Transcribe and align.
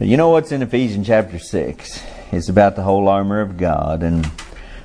You 0.00 0.16
know 0.16 0.30
what's 0.30 0.50
in 0.50 0.60
Ephesians 0.60 1.06
chapter 1.06 1.38
6? 1.38 2.02
It's 2.32 2.48
about 2.48 2.74
the 2.74 2.82
whole 2.82 3.06
armor 3.06 3.40
of 3.40 3.56
God 3.56 4.02
and 4.02 4.28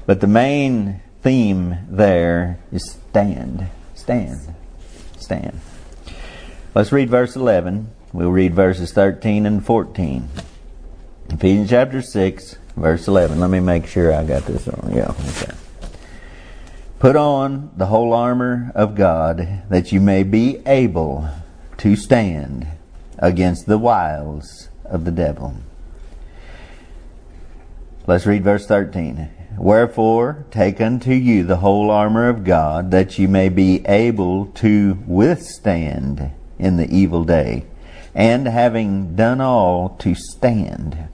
but 0.05 0.21
the 0.21 0.28
main 0.28 1.01
theme 1.24 1.78
there 1.89 2.59
is 2.72 2.92
stand. 2.92 3.69
Stand. 3.95 4.53
Stand. 5.17 5.61
Let's 6.75 6.92
read 6.92 7.09
verse 7.09 7.35
11. 7.35 7.90
We'll 8.14 8.30
read 8.30 8.54
verses 8.54 8.93
13 8.93 9.48
and 9.48 9.66
14. 9.66 10.30
Ephesians 11.32 11.71
chapter 11.71 12.04
6, 12.04 12.57
verse 12.78 13.07
11. 13.07 13.39
Let 13.39 13.50
me 13.50 13.60
make 13.60 13.88
sure 13.88 14.14
I 14.14 14.23
got 14.23 14.46
this 14.46 14.68
on. 14.68 14.94
Yeah, 14.94 15.10
okay. 15.10 15.54
Put 17.00 17.16
on 17.16 17.71
the 17.76 17.88
whole 17.88 18.14
armor 18.14 18.71
of 18.76 18.94
God 18.94 19.64
that 19.70 19.91
you 19.91 20.02
may 20.02 20.21
be 20.21 20.62
able 20.68 21.28
to 21.78 21.96
stand 21.96 22.68
against 23.18 23.66
the 23.66 23.80
wiles 23.80 24.68
of 24.89 25.05
the 25.05 25.11
devil. 25.11 25.55
Let's 28.07 28.25
read 28.25 28.43
verse 28.43 28.66
13. 28.66 29.30
Wherefore, 29.57 30.45
take 30.52 30.80
unto 30.80 31.11
you 31.11 31.43
the 31.43 31.57
whole 31.57 31.91
armor 31.91 32.30
of 32.30 32.43
God, 32.43 32.91
that 32.91 33.20
you 33.20 33.27
may 33.27 33.49
be 33.49 33.85
able 33.85 34.47
to 34.47 34.97
withstand 35.05 36.31
in 36.57 36.77
the 36.77 36.89
evil 36.89 37.23
day, 37.23 37.66
and 38.16 38.47
having 38.47 39.16
done 39.16 39.41
all, 39.41 39.89
to 39.99 40.16
stand. 40.16 41.09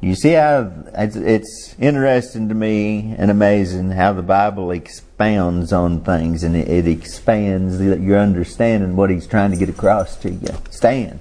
You 0.00 0.16
see 0.16 0.32
how 0.32 0.72
it's, 0.94 1.14
it's 1.14 1.76
interesting 1.78 2.48
to 2.48 2.54
me 2.56 3.14
and 3.16 3.30
amazing 3.30 3.92
how 3.92 4.12
the 4.12 4.22
Bible 4.22 4.72
expounds 4.72 5.72
on 5.72 6.00
things, 6.00 6.42
and 6.42 6.56
it, 6.56 6.68
it 6.68 6.88
expands 6.88 7.80
your 7.80 8.18
understanding 8.18 8.96
what 8.96 9.10
He's 9.10 9.28
trying 9.28 9.52
to 9.52 9.56
get 9.56 9.68
across 9.68 10.16
to 10.16 10.30
you. 10.30 10.48
Stand, 10.70 11.20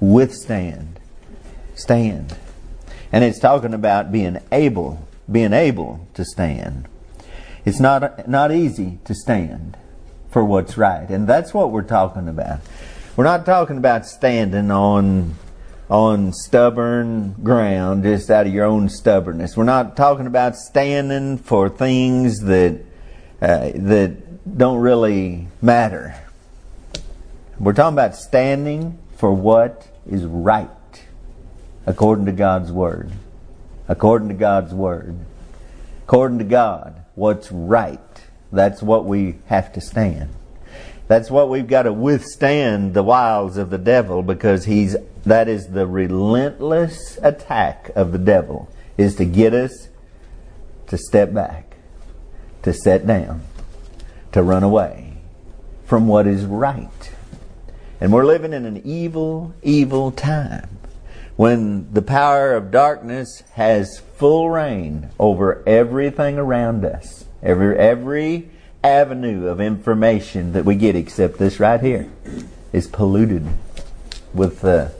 withstand, 0.00 1.00
stand, 1.74 2.36
and 3.12 3.24
it's 3.24 3.38
talking 3.38 3.74
about 3.74 4.12
being 4.12 4.38
able 4.52 5.08
being 5.30 5.52
able 5.52 6.06
to 6.14 6.24
stand. 6.24 6.88
It's 7.64 7.80
not, 7.80 8.28
not 8.28 8.50
easy 8.50 8.98
to 9.04 9.14
stand 9.14 9.76
for 10.30 10.44
what's 10.44 10.76
right. 10.76 11.08
And 11.08 11.26
that's 11.26 11.52
what 11.52 11.70
we're 11.70 11.82
talking 11.82 12.28
about. 12.28 12.60
We're 13.16 13.24
not 13.24 13.44
talking 13.44 13.76
about 13.76 14.06
standing 14.06 14.70
on, 14.70 15.34
on 15.90 16.32
stubborn 16.32 17.34
ground 17.42 18.04
just 18.04 18.30
out 18.30 18.46
of 18.46 18.54
your 18.54 18.64
own 18.64 18.88
stubbornness. 18.88 19.56
We're 19.56 19.64
not 19.64 19.96
talking 19.96 20.26
about 20.26 20.56
standing 20.56 21.36
for 21.36 21.68
things 21.68 22.40
that, 22.40 22.80
uh, 23.42 23.70
that 23.74 24.56
don't 24.56 24.78
really 24.78 25.48
matter. 25.60 26.14
We're 27.58 27.72
talking 27.72 27.94
about 27.94 28.14
standing 28.14 28.98
for 29.16 29.32
what 29.32 29.87
is 30.08 30.24
right 30.24 30.70
according 31.86 32.26
to 32.26 32.32
God's 32.32 32.72
Word 32.72 33.12
according 33.88 34.28
to 34.28 34.34
God's 34.34 34.72
Word. 34.72 35.18
According 36.04 36.38
to 36.38 36.44
God, 36.44 37.04
what's 37.14 37.50
right. 37.50 38.00
That's 38.52 38.82
what 38.82 39.04
we 39.04 39.36
have 39.46 39.72
to 39.72 39.80
stand. 39.80 40.30
That's 41.08 41.30
what 41.30 41.48
we've 41.48 41.66
got 41.66 41.82
to 41.82 41.92
withstand 41.92 42.92
the 42.92 43.02
wiles 43.02 43.56
of 43.56 43.70
the 43.70 43.78
devil 43.78 44.22
because 44.22 44.66
he's 44.66 44.94
that 45.24 45.48
is 45.48 45.68
the 45.68 45.86
relentless 45.86 47.18
attack 47.22 47.90
of 47.94 48.12
the 48.12 48.18
devil 48.18 48.70
is 48.98 49.16
to 49.16 49.24
get 49.24 49.54
us 49.54 49.88
to 50.86 50.98
step 50.98 51.32
back, 51.32 51.76
to 52.62 52.72
sit 52.72 53.06
down, 53.06 53.42
to 54.32 54.42
run 54.42 54.62
away 54.62 55.18
from 55.84 56.08
what 56.08 56.26
is 56.26 56.44
right. 56.44 57.10
And 58.00 58.12
we're 58.12 58.24
living 58.24 58.52
in 58.52 58.64
an 58.64 58.80
evil, 58.84 59.54
evil 59.62 60.12
time 60.12 60.68
when 61.36 61.92
the 61.92 62.02
power 62.02 62.54
of 62.54 62.70
darkness 62.70 63.42
has 63.52 64.00
full 64.16 64.50
reign 64.50 65.08
over 65.18 65.62
everything 65.66 66.38
around 66.38 66.84
us, 66.84 67.24
every, 67.42 67.76
every 67.78 68.50
avenue 68.82 69.46
of 69.46 69.60
information 69.60 70.52
that 70.52 70.64
we 70.64 70.74
get 70.74 70.96
except 70.96 71.38
this 71.38 71.60
right 71.60 71.80
here 71.80 72.10
is 72.72 72.86
polluted 72.86 73.46
with 74.32 74.60
the, 74.60 74.92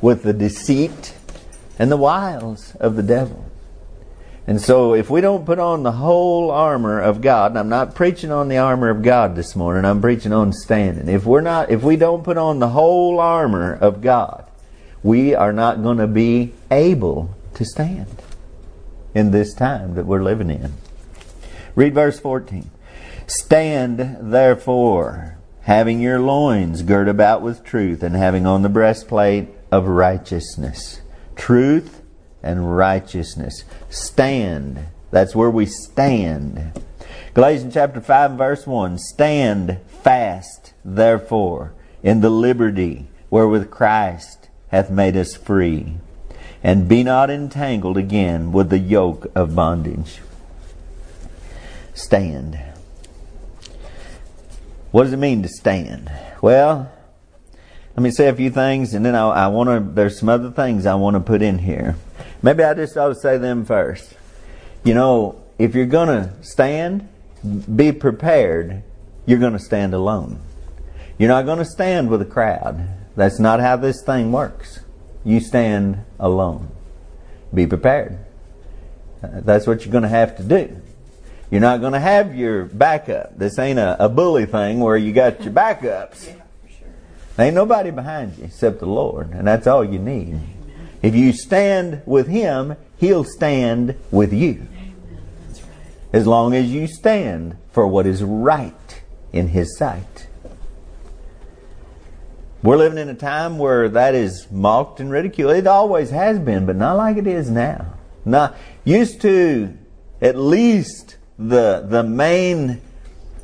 with 0.00 0.22
the 0.22 0.32
deceit 0.32 1.14
and 1.78 1.90
the 1.90 1.96
wiles 1.96 2.74
of 2.76 2.96
the 2.96 3.02
devil. 3.02 3.51
And 4.46 4.60
so 4.60 4.94
if 4.94 5.08
we 5.08 5.20
don't 5.20 5.46
put 5.46 5.60
on 5.60 5.84
the 5.84 5.92
whole 5.92 6.50
armor 6.50 7.00
of 7.00 7.20
God, 7.20 7.52
and 7.52 7.58
I'm 7.58 7.68
not 7.68 7.94
preaching 7.94 8.32
on 8.32 8.48
the 8.48 8.58
armor 8.58 8.90
of 8.90 9.02
God 9.02 9.36
this 9.36 9.54
morning, 9.54 9.84
I'm 9.84 10.00
preaching 10.00 10.32
on 10.32 10.52
standing. 10.52 11.08
If 11.08 11.24
we're 11.24 11.40
not, 11.40 11.70
if 11.70 11.82
we 11.82 11.96
don't 11.96 12.24
put 12.24 12.36
on 12.36 12.58
the 12.58 12.70
whole 12.70 13.20
armor 13.20 13.72
of 13.74 14.00
God, 14.00 14.50
we 15.02 15.34
are 15.34 15.52
not 15.52 15.82
going 15.82 15.98
to 15.98 16.08
be 16.08 16.54
able 16.70 17.36
to 17.54 17.64
stand 17.64 18.22
in 19.14 19.30
this 19.30 19.54
time 19.54 19.94
that 19.94 20.06
we're 20.06 20.22
living 20.22 20.50
in. 20.50 20.72
Read 21.74 21.94
verse 21.94 22.18
14. 22.18 22.68
Stand 23.28 24.32
therefore, 24.32 25.38
having 25.62 26.00
your 26.00 26.18
loins 26.18 26.82
girt 26.82 27.08
about 27.08 27.42
with 27.42 27.64
truth, 27.64 28.02
and 28.02 28.16
having 28.16 28.46
on 28.46 28.62
the 28.62 28.68
breastplate 28.68 29.48
of 29.70 29.86
righteousness. 29.86 31.00
Truth 31.36 32.01
and 32.42 32.76
righteousness. 32.76 33.64
Stand. 33.88 34.86
That's 35.10 35.36
where 35.36 35.50
we 35.50 35.66
stand. 35.66 36.72
Galatians 37.34 37.74
chapter 37.74 38.00
5 38.00 38.32
verse 38.32 38.66
1. 38.66 38.98
Stand 38.98 39.78
fast, 40.02 40.72
therefore, 40.84 41.72
in 42.02 42.20
the 42.20 42.30
liberty 42.30 43.06
wherewith 43.30 43.70
Christ 43.70 44.48
hath 44.68 44.90
made 44.90 45.16
us 45.16 45.34
free. 45.34 45.94
And 46.62 46.88
be 46.88 47.02
not 47.02 47.30
entangled 47.30 47.96
again 47.96 48.52
with 48.52 48.70
the 48.70 48.78
yoke 48.78 49.26
of 49.34 49.54
bondage. 49.54 50.20
Stand. 51.94 52.60
What 54.92 55.04
does 55.04 55.12
it 55.12 55.18
mean 55.18 55.42
to 55.42 55.48
stand? 55.48 56.12
Well, 56.40 56.92
let 57.96 58.02
me 58.02 58.10
say 58.10 58.28
a 58.28 58.34
few 58.34 58.50
things 58.50 58.94
and 58.94 59.04
then 59.04 59.14
I, 59.14 59.26
I 59.28 59.46
want 59.48 59.68
to, 59.68 59.94
there's 59.94 60.18
some 60.18 60.28
other 60.28 60.50
things 60.50 60.86
I 60.86 60.94
want 60.94 61.14
to 61.14 61.20
put 61.20 61.42
in 61.42 61.58
here. 61.58 61.96
Maybe 62.42 62.62
I 62.62 62.74
just 62.74 62.96
ought 62.96 63.08
to 63.08 63.14
say 63.14 63.38
them 63.38 63.64
first. 63.64 64.14
You 64.84 64.94
know, 64.94 65.42
if 65.58 65.74
you're 65.74 65.86
going 65.86 66.08
to 66.08 66.32
stand, 66.42 67.08
be 67.74 67.92
prepared, 67.92 68.82
you're 69.26 69.38
going 69.38 69.52
to 69.52 69.58
stand 69.58 69.94
alone. 69.94 70.40
You're 71.18 71.28
not 71.28 71.44
going 71.44 71.58
to 71.58 71.64
stand 71.64 72.10
with 72.10 72.22
a 72.22 72.26
crowd. 72.26 72.88
That's 73.16 73.38
not 73.38 73.60
how 73.60 73.76
this 73.76 74.02
thing 74.02 74.32
works. 74.32 74.80
You 75.24 75.40
stand 75.40 76.04
alone. 76.18 76.70
Be 77.54 77.66
prepared. 77.66 78.18
That's 79.22 79.66
what 79.66 79.84
you're 79.84 79.92
going 79.92 80.02
to 80.02 80.08
have 80.08 80.36
to 80.38 80.42
do. 80.42 80.80
You're 81.50 81.60
not 81.60 81.80
going 81.80 81.92
to 81.92 82.00
have 82.00 82.34
your 82.34 82.64
backup. 82.64 83.38
This 83.38 83.58
ain't 83.58 83.78
a, 83.78 84.02
a 84.04 84.08
bully 84.08 84.46
thing 84.46 84.80
where 84.80 84.96
you 84.96 85.12
got 85.12 85.42
your 85.44 85.52
backups. 85.52 86.34
Yeah, 86.64 86.78
sure. 86.78 86.88
Ain't 87.44 87.54
nobody 87.54 87.90
behind 87.90 88.38
you 88.38 88.44
except 88.44 88.78
the 88.78 88.86
Lord, 88.86 89.30
and 89.32 89.46
that's 89.46 89.66
all 89.66 89.84
you 89.84 89.98
need. 89.98 90.40
If 91.02 91.14
you 91.16 91.32
stand 91.32 92.02
with 92.06 92.28
Him, 92.28 92.76
He'll 92.96 93.24
stand 93.24 93.96
with 94.10 94.32
you. 94.32 94.66
As 96.12 96.26
long 96.26 96.54
as 96.54 96.70
you 96.70 96.86
stand 96.86 97.56
for 97.72 97.86
what 97.86 98.06
is 98.06 98.22
right 98.22 99.02
in 99.32 99.48
His 99.48 99.76
sight. 99.76 100.28
We're 102.62 102.76
living 102.76 102.98
in 102.98 103.08
a 103.08 103.14
time 103.14 103.58
where 103.58 103.88
that 103.88 104.14
is 104.14 104.46
mocked 104.50 105.00
and 105.00 105.10
ridiculed. 105.10 105.56
It 105.56 105.66
always 105.66 106.10
has 106.10 106.38
been, 106.38 106.64
but 106.64 106.76
not 106.76 106.96
like 106.96 107.16
it 107.16 107.26
is 107.26 107.50
now. 107.50 107.94
Not 108.24 108.56
used 108.84 109.20
to 109.22 109.76
at 110.20 110.36
least 110.36 111.16
the 111.36 111.84
the 111.88 112.04
main 112.04 112.80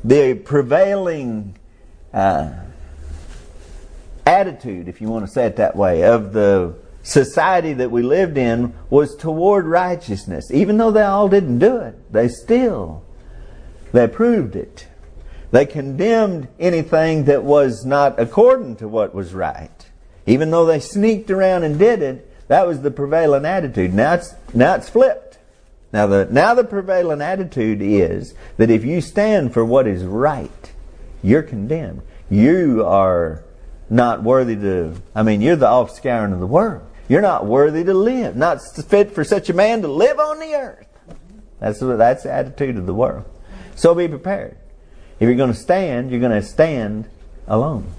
the 0.05 0.35
prevailing 0.35 1.57
uh, 2.13 2.53
attitude, 4.25 4.87
if 4.87 5.01
you 5.01 5.09
want 5.09 5.25
to 5.25 5.31
say 5.31 5.45
it 5.45 5.57
that 5.57 5.75
way, 5.75 6.03
of 6.03 6.31
the 6.31 6.75
society 7.09 7.73
that 7.73 7.91
we 7.91 8.01
lived 8.01 8.37
in 8.37 8.73
was 8.89 9.15
toward 9.15 9.65
righteousness. 9.65 10.51
Even 10.51 10.77
though 10.77 10.91
they 10.91 11.01
all 11.01 11.27
didn't 11.27 11.59
do 11.59 11.77
it, 11.77 12.13
they 12.13 12.27
still 12.27 13.03
they 13.91 14.07
proved 14.07 14.55
it. 14.55 14.87
They 15.51 15.65
condemned 15.65 16.47
anything 16.59 17.25
that 17.25 17.43
was 17.43 17.85
not 17.85 18.19
according 18.19 18.77
to 18.77 18.87
what 18.87 19.15
was 19.15 19.33
right. 19.33 19.89
Even 20.27 20.51
though 20.51 20.65
they 20.65 20.79
sneaked 20.79 21.31
around 21.31 21.63
and 21.63 21.79
did 21.79 22.03
it, 22.03 22.47
that 22.49 22.67
was 22.67 22.81
the 22.81 22.91
prevailing 22.91 23.45
attitude. 23.45 23.93
Now 23.93 24.13
it's, 24.13 24.35
now 24.53 24.75
it's 24.75 24.89
flipped. 24.89 25.39
Now 25.91 26.05
the, 26.05 26.27
now 26.29 26.53
the 26.53 26.63
prevailing 26.63 27.21
attitude 27.21 27.81
is 27.81 28.35
that 28.57 28.69
if 28.69 28.85
you 28.85 29.01
stand 29.01 29.53
for 29.53 29.65
what 29.65 29.87
is 29.87 30.03
right, 30.03 30.71
you're 31.23 31.41
condemned. 31.41 32.03
You 32.29 32.85
are 32.85 33.43
not 33.89 34.21
worthy 34.21 34.55
to, 34.55 34.95
I 35.15 35.23
mean, 35.23 35.41
you're 35.41 35.55
the 35.55 35.65
offscouring 35.65 36.31
of 36.31 36.39
the 36.39 36.47
world. 36.47 36.85
You're 37.09 37.21
not 37.21 37.47
worthy 37.47 37.83
to 37.83 37.93
live, 37.93 38.35
not 38.35 38.61
fit 38.61 39.11
for 39.11 39.23
such 39.23 39.49
a 39.49 39.53
man 39.53 39.81
to 39.81 39.87
live 39.87 40.19
on 40.19 40.39
the 40.39 40.53
earth. 40.53 40.87
That's, 41.59 41.79
that's 41.79 42.23
the 42.23 42.31
attitude 42.31 42.77
of 42.77 42.85
the 42.85 42.93
world. 42.93 43.25
So 43.75 43.95
be 43.95 44.07
prepared. 44.07 44.57
If 45.19 45.27
you're 45.27 45.35
going 45.35 45.51
to 45.51 45.59
stand, 45.59 46.11
you're 46.11 46.19
going 46.19 46.39
to 46.39 46.47
stand 46.47 47.09
alone. 47.47 47.91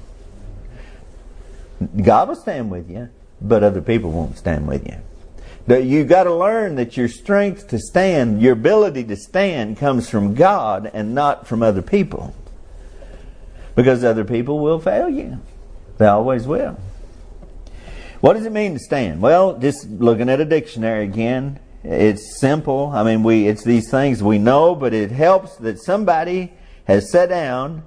God 2.01 2.29
will 2.29 2.37
stand 2.37 2.71
with 2.71 2.89
you, 2.89 3.09
but 3.41 3.65
other 3.65 3.83
people 3.83 4.13
won't 4.13 4.39
stand 4.39 4.69
with 4.69 4.87
you. 4.87 5.77
you've 5.77 6.09
got 6.09 6.25
to 6.25 6.35
learn 6.35 6.77
that 6.77 6.97
your 6.97 7.09
strength 7.09 7.69
to 7.69 7.79
stand, 7.79 8.41
your 8.41 8.53
ability 8.53 9.05
to 9.05 9.17
stand, 9.17 9.77
comes 9.77 10.09
from 10.09 10.35
God 10.35 10.89
and 10.95 11.15
not 11.15 11.49
from 11.49 11.63
other 11.63 11.83
people. 11.83 12.35
Because 13.75 14.05
other 14.05 14.25
people 14.25 14.61
will 14.61 14.79
fail 14.79 15.09
you. 15.09 15.41
They 15.99 16.07
always 16.07 16.47
will. 16.47 16.79
What 18.21 18.35
does 18.35 18.45
it 18.45 18.53
mean 18.53 18.75
to 18.75 18.79
stand? 18.79 19.23
Well, 19.23 19.59
just 19.59 19.89
looking 19.89 20.29
at 20.29 20.41
a 20.41 20.45
dictionary 20.45 21.05
again, 21.05 21.59
it's 21.83 22.39
simple. 22.39 22.91
I 22.95 23.03
mean, 23.03 23.23
we 23.23 23.49
it's 23.49 23.65
these 23.65 23.91
things 23.91 24.23
we 24.23 24.39
know, 24.39 24.75
but 24.75 24.93
it 24.93 25.11
helps 25.11 25.57
that 25.57 25.79
somebody 25.81 26.53
has 26.85 27.11
sat 27.11 27.31
down, 27.31 27.83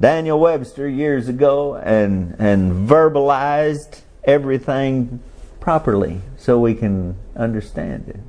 Daniel 0.00 0.40
Webster 0.40 0.88
years 0.88 1.28
ago, 1.28 1.74
and 1.74 2.36
and 2.38 2.88
verbalized 2.88 4.00
everything 4.24 5.20
properly 5.60 6.22
so 6.38 6.58
we 6.58 6.74
can 6.74 7.16
understand 7.36 8.08
it 8.08 8.20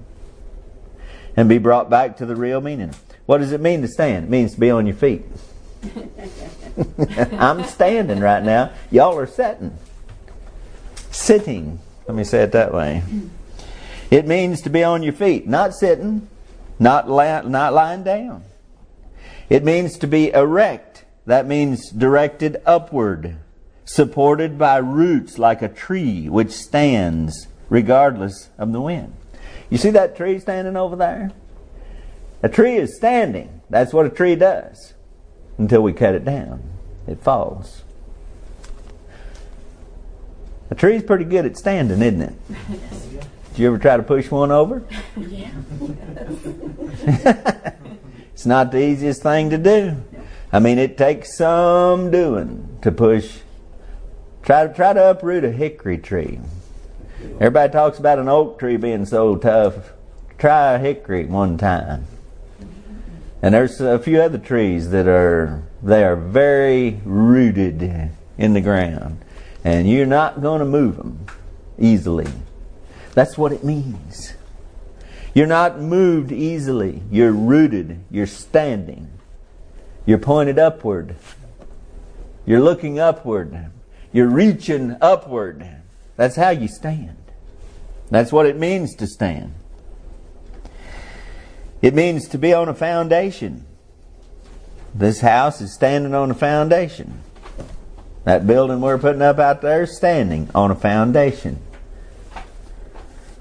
and 1.38 1.47
be 1.47 1.59
brought 1.59 1.89
back 1.89 2.17
to 2.17 2.25
the 2.25 2.35
real 2.35 2.59
meaning. 2.59 2.94
What 3.25 3.38
does 3.38 3.53
it 3.53 3.61
mean 3.61 3.81
to 3.83 3.88
stand? 3.88 4.25
It 4.25 4.29
means 4.29 4.55
to 4.55 4.59
be 4.59 4.69
on 4.69 4.85
your 4.85 4.95
feet. 4.95 5.23
I'm 7.31 7.63
standing 7.63 8.19
right 8.19 8.44
now. 8.44 8.71
Y'all 8.91 9.17
are 9.17 9.27
sitting. 9.27 9.77
Sitting. 11.17 11.79
Let 12.07 12.15
me 12.15 12.23
say 12.23 12.43
it 12.43 12.51
that 12.53 12.71
way. 12.73 13.03
It 14.11 14.27
means 14.27 14.61
to 14.61 14.69
be 14.69 14.83
on 14.83 15.03
your 15.03 15.13
feet, 15.13 15.47
not 15.47 15.73
sitting, 15.73 16.29
not, 16.79 17.09
la- 17.09 17.41
not 17.41 17.73
lying 17.73 18.03
down. 18.03 18.43
It 19.49 19.63
means 19.63 19.97
to 19.97 20.07
be 20.07 20.29
erect. 20.29 21.05
That 21.25 21.47
means 21.47 21.89
directed 21.89 22.61
upward, 22.65 23.35
supported 23.83 24.57
by 24.57 24.77
roots 24.77 25.37
like 25.37 25.61
a 25.61 25.67
tree 25.67 26.29
which 26.29 26.51
stands 26.51 27.47
regardless 27.67 28.49
of 28.57 28.71
the 28.71 28.79
wind. 28.79 29.13
You 29.69 29.79
see 29.79 29.89
that 29.89 30.15
tree 30.15 30.39
standing 30.39 30.77
over 30.77 30.95
there? 30.95 31.31
A 32.43 32.47
tree 32.47 32.75
is 32.75 32.95
standing. 32.95 33.61
That's 33.69 33.91
what 33.91 34.05
a 34.05 34.09
tree 34.09 34.35
does 34.35 34.93
until 35.57 35.81
we 35.81 35.91
cut 35.91 36.15
it 36.15 36.23
down. 36.23 36.63
It 37.07 37.21
falls. 37.21 37.83
A 40.69 40.75
tree's 40.75 41.03
pretty 41.03 41.25
good 41.25 41.45
at 41.45 41.57
standing, 41.57 42.01
isn't 42.01 42.21
it? 42.21 42.33
Did 43.51 43.59
you 43.59 43.67
ever 43.67 43.77
try 43.77 43.97
to 43.97 44.03
push 44.03 44.29
one 44.29 44.51
over? 44.51 44.83
Yeah. 45.17 45.51
it's 48.33 48.45
not 48.45 48.71
the 48.71 48.79
easiest 48.79 49.23
thing 49.23 49.49
to 49.49 49.57
do. 49.57 50.03
I 50.51 50.59
mean, 50.59 50.77
it 50.77 50.97
takes 50.97 51.37
some 51.37 52.11
doing 52.11 52.77
to 52.81 52.91
push. 52.91 53.39
Try 54.43 54.67
to 54.67 54.73
try 54.73 54.93
to 54.93 55.09
uproot 55.11 55.43
a 55.43 55.51
hickory 55.51 55.97
tree. 55.97 56.39
Everybody 57.35 57.73
talks 57.73 57.97
about 57.99 58.19
an 58.19 58.29
oak 58.29 58.59
tree 58.59 58.77
being 58.77 59.05
so 59.05 59.35
tough. 59.35 59.91
Try 60.37 60.73
a 60.73 60.79
hickory 60.79 61.25
one 61.25 61.57
time. 61.57 62.05
And 63.41 63.53
there's 63.53 63.81
a 63.81 63.99
few 63.99 64.21
other 64.21 64.37
trees 64.37 64.89
that 64.91 65.07
are 65.07 65.63
they 65.83 66.03
are 66.03 66.15
very 66.15 66.99
rooted 67.05 68.11
in 68.37 68.53
the 68.53 68.61
ground, 68.61 69.23
and 69.67 69.89
you're 69.89 70.05
not 70.05 70.41
going 70.41 70.59
to 70.59 70.65
move 70.65 70.95
them 70.95 71.25
easily. 71.77 72.31
That's 73.13 73.37
what 73.37 73.51
it 73.51 73.65
means. 73.65 74.33
You're 75.33 75.45
not 75.45 75.81
moved 75.81 76.31
easily. 76.31 77.03
You're 77.11 77.33
rooted. 77.33 77.99
You're 78.09 78.27
standing. 78.27 79.09
You're 80.05 80.19
pointed 80.19 80.57
upward. 80.57 81.17
You're 82.45 82.61
looking 82.61 82.97
upward. 82.97 83.69
You're 84.13 84.29
reaching 84.29 84.95
upward. 85.01 85.67
That's 86.15 86.37
how 86.37 86.51
you 86.51 86.69
stand. 86.69 87.17
That's 88.09 88.31
what 88.31 88.45
it 88.45 88.55
means 88.55 88.95
to 88.95 89.05
stand. 89.05 89.53
It 91.81 91.93
means 91.93 92.29
to 92.29 92.37
be 92.37 92.53
on 92.53 92.69
a 92.69 92.73
foundation. 92.73 93.65
This 94.95 95.19
house 95.19 95.59
is 95.59 95.73
standing 95.73 96.15
on 96.15 96.31
a 96.31 96.35
foundation. 96.35 97.21
That 98.27 98.45
building 98.45 98.81
we're 98.81 98.97
putting 98.97 99.21
up 99.21 99.39
out 99.39 99.62
there 99.62 99.83
is 99.83 99.95
standing 99.95 100.50
on 100.53 100.69
a 100.69 100.75
foundation 100.75 101.59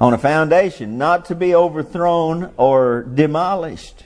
on 0.00 0.12
a 0.12 0.19
foundation, 0.19 0.97
not 0.97 1.25
to 1.25 1.35
be 1.35 1.56
overthrown 1.56 2.53
or 2.56 3.03
demolished. 3.03 4.05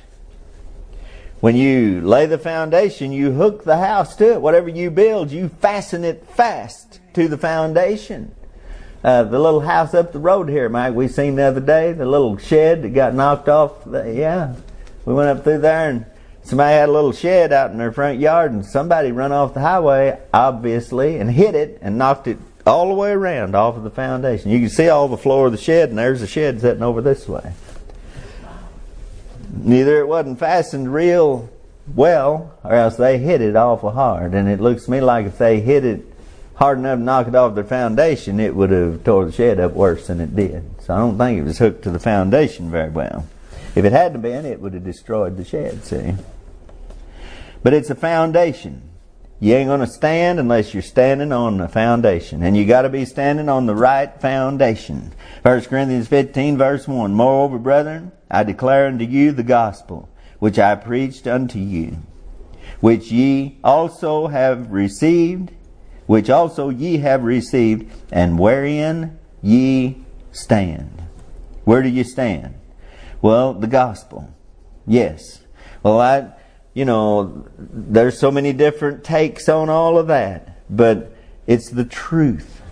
When 1.41 1.55
you 1.55 2.01
lay 2.01 2.25
the 2.25 2.39
foundation, 2.39 3.13
you 3.13 3.33
hook 3.33 3.65
the 3.65 3.77
house 3.77 4.17
to 4.17 4.33
it. 4.33 4.41
Whatever 4.41 4.71
you 4.71 4.91
build, 4.91 5.31
you 5.31 5.51
fasten 5.51 6.03
it 6.03 6.27
fast 6.31 7.01
to 7.13 7.29
the 7.29 7.37
foundation. 7.37 8.35
Uh, 9.05 9.25
the 9.25 9.39
little 9.39 9.61
house 9.61 9.93
up 9.93 10.13
the 10.13 10.19
road 10.19 10.49
here, 10.49 10.71
Mike, 10.71 10.95
we 10.95 11.09
seen 11.09 11.37
the 11.37 11.43
other 11.43 11.61
day, 11.61 11.93
the 11.93 12.07
little 12.07 12.39
shed 12.39 12.81
that 12.85 12.95
got 12.95 13.13
knocked 13.13 13.51
off. 13.51 13.87
Yeah, 13.87 14.55
we 15.05 15.13
went 15.13 15.29
up 15.29 15.45
through 15.45 15.59
there 15.59 15.91
and 15.91 16.07
somebody 16.43 16.75
had 16.75 16.89
a 16.89 16.93
little 16.93 17.13
shed 17.13 17.53
out 17.53 17.71
in 17.71 17.79
their 17.79 17.93
front 17.93 18.19
yard 18.19 18.53
and 18.53 18.65
somebody 18.65 19.13
run 19.13 19.33
off 19.33 19.55
the 19.55 19.61
highway, 19.61 20.19
obviously, 20.33 21.19
and 21.19 21.31
hit 21.31 21.55
it 21.55 21.79
and 21.81 21.99
knocked 21.99 22.27
it 22.27 22.39
all 22.67 22.89
the 22.89 22.95
way 22.95 23.11
around 23.11 23.55
off 23.55 23.77
of 23.77 23.83
the 23.83 23.91
foundation. 23.91 24.51
You 24.51 24.61
can 24.61 24.69
see 24.69 24.89
all 24.89 25.09
the 25.09 25.17
floor 25.17 25.47
of 25.47 25.53
the 25.53 25.59
shed, 25.59 25.91
and 25.91 25.99
there's 25.99 26.21
the 26.21 26.27
shed 26.27 26.61
sitting 26.61 26.83
over 26.83 27.01
this 27.01 27.29
way. 27.29 27.53
Neither 29.53 30.01
it 30.01 30.07
wasn't 30.07 30.39
fastened 30.39 30.93
real 30.93 31.51
well, 31.95 32.57
or 32.63 32.75
else 32.75 32.97
they 32.97 33.19
hit 33.19 33.41
it 33.41 33.57
awful 33.57 33.91
hard. 33.91 34.35
And 34.35 34.49
it 34.49 34.61
looks 34.61 34.85
to 34.85 34.91
me 34.91 35.01
like 35.01 35.27
if 35.27 35.39
they 35.39 35.61
hit 35.61 35.85
it 35.85 36.07
hard 36.55 36.79
enough 36.79 36.99
to 36.99 37.05
knock 37.05 37.27
it 37.27 37.35
off 37.35 37.55
their 37.55 37.65
foundation, 37.65 38.39
it 38.39 38.55
would 38.55 38.71
have 38.71 39.03
tore 39.03 39.25
the 39.25 39.33
shed 39.33 39.59
up 39.59 39.73
worse 39.73 40.07
than 40.07 40.21
it 40.21 40.37
did. 40.37 40.63
So 40.83 40.95
I 40.95 40.99
don't 40.99 41.19
think 41.19 41.39
it 41.39 41.45
was 41.45 41.59
hooked 41.59 41.83
to 41.85 41.91
the 41.91 41.99
foundation 41.99 42.71
very 42.71 42.91
well. 42.91 43.27
If 43.75 43.85
it 43.85 43.93
hadn't 43.93 44.21
been, 44.21 44.45
it 44.45 44.61
would 44.61 44.75
have 44.75 44.85
destroyed 44.85 45.37
the 45.37 45.45
shed, 45.45 45.85
see? 45.85 46.15
But 47.63 47.73
it's 47.73 47.91
a 47.91 47.95
foundation. 47.95 48.83
You 49.39 49.55
ain't 49.55 49.69
going 49.69 49.81
to 49.81 49.87
stand 49.87 50.39
unless 50.39 50.75
you're 50.75 50.83
standing 50.83 51.33
on 51.33 51.57
the 51.57 51.69
foundation. 51.69 52.43
And 52.43 52.57
you 52.57 52.67
got 52.67 52.83
to 52.83 52.91
be 52.91 53.07
standing 53.07 53.49
on 53.49 53.65
the 53.65 53.75
right 53.75 54.21
foundation. 54.21 55.13
1 55.43 55.63
Corinthians 55.63 56.09
15 56.09 56.59
verse 56.59 56.87
1. 56.87 57.15
Moreover, 57.15 57.59
brethren, 57.59 58.13
I 58.31 58.43
declare 58.45 58.87
unto 58.87 59.05
you 59.05 59.33
the 59.33 59.43
gospel, 59.43 60.11
which 60.41 60.59
I 60.59 60.75
preached 60.75 61.27
unto 61.27 61.59
you, 61.59 61.99
which 62.81 63.11
ye 63.11 63.59
also 63.65 64.27
have 64.27 64.71
received, 64.71 65.53
which 66.07 66.29
also 66.29 66.69
ye 66.69 66.99
have 66.99 67.25
received, 67.25 67.91
and 68.13 68.39
wherein 68.39 69.19
ye 69.41 70.05
stand. 70.33 71.03
Where 71.65 71.83
do 71.83 71.89
you 71.89 72.05
stand? 72.05 72.60
Well, 73.23 73.55
the 73.55 73.67
gospel. 73.67 74.33
Yes. 74.87 75.43
Well, 75.83 76.01
I, 76.01 76.33
you 76.75 76.85
know, 76.85 77.47
there's 77.59 78.19
so 78.19 78.31
many 78.31 78.53
different 78.53 79.05
takes 79.05 79.49
on 79.49 79.69
all 79.69 79.99
of 79.99 80.07
that, 80.07 80.63
but 80.71 81.15
it's 81.47 81.71
the 81.71 81.85
truth. 81.85 82.63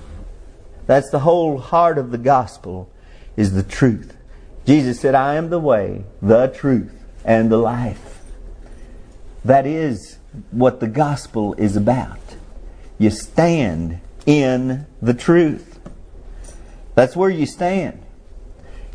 That's 0.86 1.10
the 1.10 1.20
whole 1.20 1.58
heart 1.58 1.98
of 1.98 2.10
the 2.10 2.18
gospel 2.18 2.90
is 3.36 3.52
the 3.52 3.62
truth. 3.62 4.16
Jesus 4.64 5.00
said, 5.00 5.14
I 5.14 5.34
am 5.34 5.50
the 5.50 5.58
way, 5.58 6.04
the 6.22 6.48
truth, 6.48 6.92
and 7.24 7.50
the 7.50 7.58
life. 7.58 8.20
That 9.44 9.66
is 9.66 10.18
what 10.50 10.80
the 10.80 10.88
gospel 10.88 11.54
is 11.54 11.76
about. 11.76 12.18
You 12.98 13.10
stand 13.10 14.00
in 14.26 14.86
the 15.00 15.14
truth. 15.14 15.78
That's 16.94 17.16
where 17.16 17.30
you 17.30 17.46
stand. 17.46 18.02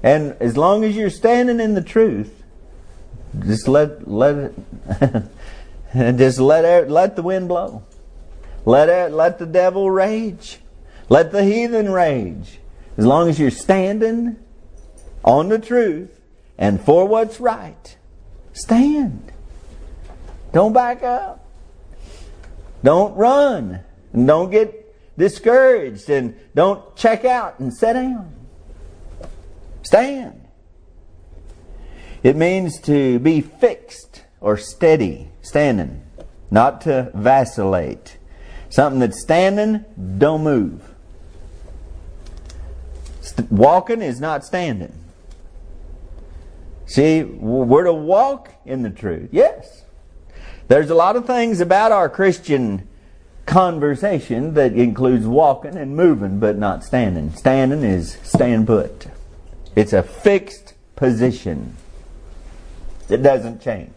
And 0.03 0.35
as 0.41 0.57
long 0.57 0.83
as 0.83 0.97
you're 0.97 1.09
standing 1.09 1.61
in 1.61 1.73
the 1.73 1.81
truth, 1.81 2.43
just 3.39 3.67
let 3.67 4.07
let 4.07 4.51
just 5.95 6.39
let 6.39 6.89
let 6.89 7.15
the 7.15 7.23
wind 7.23 7.47
blow. 7.47 7.83
Let 8.65 9.13
let 9.13 9.39
the 9.39 9.45
devil 9.45 9.89
rage. 9.89 10.59
Let 11.09 11.31
the 11.31 11.43
heathen 11.43 11.91
rage. 11.91 12.59
As 12.97 13.05
long 13.05 13.29
as 13.29 13.39
you're 13.39 13.49
standing 13.49 14.37
on 15.23 15.49
the 15.49 15.57
truth 15.57 16.19
and 16.57 16.79
for 16.81 17.07
what's 17.07 17.39
right, 17.39 17.97
stand. 18.51 19.31
Don't 20.51 20.73
back 20.73 21.01
up. 21.01 21.45
Don't 22.83 23.15
run. 23.15 23.79
And 24.11 24.27
don't 24.27 24.51
get 24.51 24.93
discouraged 25.17 26.09
and 26.09 26.35
don't 26.53 26.95
check 26.95 27.25
out 27.25 27.59
and 27.59 27.73
sit 27.73 27.93
down. 27.93 28.42
Stand. 29.83 30.47
It 32.23 32.35
means 32.35 32.79
to 32.81 33.19
be 33.19 33.41
fixed 33.41 34.23
or 34.39 34.57
steady, 34.57 35.29
standing, 35.41 36.03
not 36.49 36.81
to 36.81 37.11
vacillate. 37.13 38.17
Something 38.69 38.99
that's 38.99 39.21
standing, 39.21 39.85
don't 40.17 40.43
move. 40.43 40.81
St- 43.21 43.51
walking 43.51 44.01
is 44.01 44.19
not 44.19 44.43
standing. 44.43 44.93
See, 46.85 47.23
we're 47.23 47.83
to 47.83 47.93
walk 47.93 48.51
in 48.65 48.83
the 48.83 48.89
truth. 48.89 49.29
Yes. 49.31 49.83
There's 50.67 50.89
a 50.89 50.95
lot 50.95 51.15
of 51.15 51.25
things 51.25 51.59
about 51.59 51.91
our 51.91 52.09
Christian 52.09 52.87
conversation 53.45 54.53
that 54.53 54.73
includes 54.73 55.25
walking 55.25 55.75
and 55.75 55.95
moving 55.95 56.39
but 56.39 56.57
not 56.57 56.83
standing. 56.83 57.31
Standing 57.33 57.83
is 57.83 58.17
stand 58.23 58.67
put. 58.67 59.07
It's 59.75 59.93
a 59.93 60.03
fixed 60.03 60.73
position. 60.95 61.75
It 63.09 63.23
doesn't 63.23 63.61
change. 63.61 63.93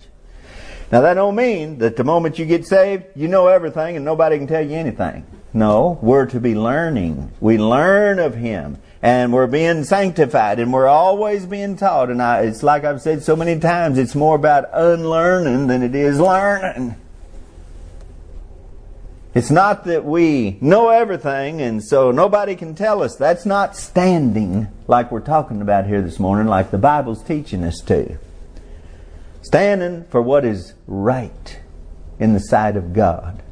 Now 0.90 1.00
that 1.00 1.14
don't 1.14 1.35
mean 1.35 1.78
that 1.78 1.97
the 1.97 2.04
moment 2.04 2.38
you 2.38 2.47
get 2.47 2.66
saved, 2.66 3.04
you 3.16 3.28
know 3.28 3.49
everything 3.49 3.97
and 3.97 4.04
nobody 4.04 4.38
can 4.38 4.47
tell 4.47 4.64
you 4.64 4.76
anything. 4.76 5.26
No, 5.52 5.99
we're 6.02 6.26
to 6.26 6.38
be 6.38 6.54
learning. 6.54 7.33
We 7.40 7.59
learn 7.59 8.18
of 8.18 8.35
Him 8.35 8.78
and 9.02 9.33
we're 9.33 9.47
being 9.47 9.85
sanctified 9.85 10.61
and 10.61 10.73
we're 10.73 10.87
always 10.87 11.47
being 11.47 11.76
taught. 11.76 12.11
And 12.11 12.23
I, 12.23 12.42
it's 12.42 12.62
like 12.62 12.85
I've 12.85 13.02
said 13.02 13.23
so 13.23 13.35
many 13.35 13.59
times, 13.59 13.99
it's 13.99 14.14
more 14.14 14.37
about 14.37 14.68
unlearning 14.73 15.66
than 15.66 15.83
it 15.83 15.95
is 15.95 16.21
learning. 16.21 16.97
It's 19.37 19.50
not 19.50 19.85
that 19.85 20.02
we 20.02 20.57
know 20.62 20.88
everything 20.88 21.61
and 21.61 21.85
so 21.85 22.11
nobody 22.11 22.57
can 22.57 22.75
tell 22.75 23.02
us. 23.02 23.16
That's 23.16 23.45
not 23.45 23.76
standing 23.76 24.69
like 24.88 25.12
we're 25.12 25.21
talking 25.21 25.61
about 25.61 25.87
here 25.87 26.00
this 26.00 26.19
morning, 26.19 26.47
like 26.47 26.71
the 26.71 26.78
Bible's 26.78 27.23
teaching 27.23 27.62
us 27.62 27.83
to. 27.83 28.16
Standing 29.43 30.05
for 30.05 30.23
what 30.23 30.47
is 30.47 30.73
right 30.87 31.61
in 32.19 32.33
the 32.33 32.40
sight 32.40 32.78
of 32.78 32.95
God. 32.95 33.43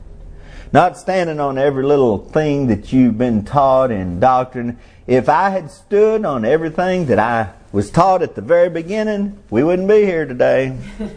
Not 0.73 0.97
standing 0.97 1.39
on 1.39 1.59
every 1.59 1.85
little 1.85 2.17
thing 2.17 2.69
that 2.69 2.91
you've 2.91 3.19
been 3.19 3.45
taught 3.45 3.91
in 3.91 4.21
doctrine. 4.21 4.79
If 5.07 5.29
I 5.29 5.51
had 5.51 5.71
stood 5.71 6.25
on 6.25 6.47
everything 6.47 7.05
that 7.09 7.19
I 7.19 7.53
was 7.73 7.91
taught 7.91 8.23
at 8.23 8.37
the 8.37 8.41
very 8.41 8.71
beginning, 8.71 9.39
we 9.51 9.63
wouldn't 9.63 9.89
be 9.89 10.07
here 10.07 10.25
today. 10.25 10.79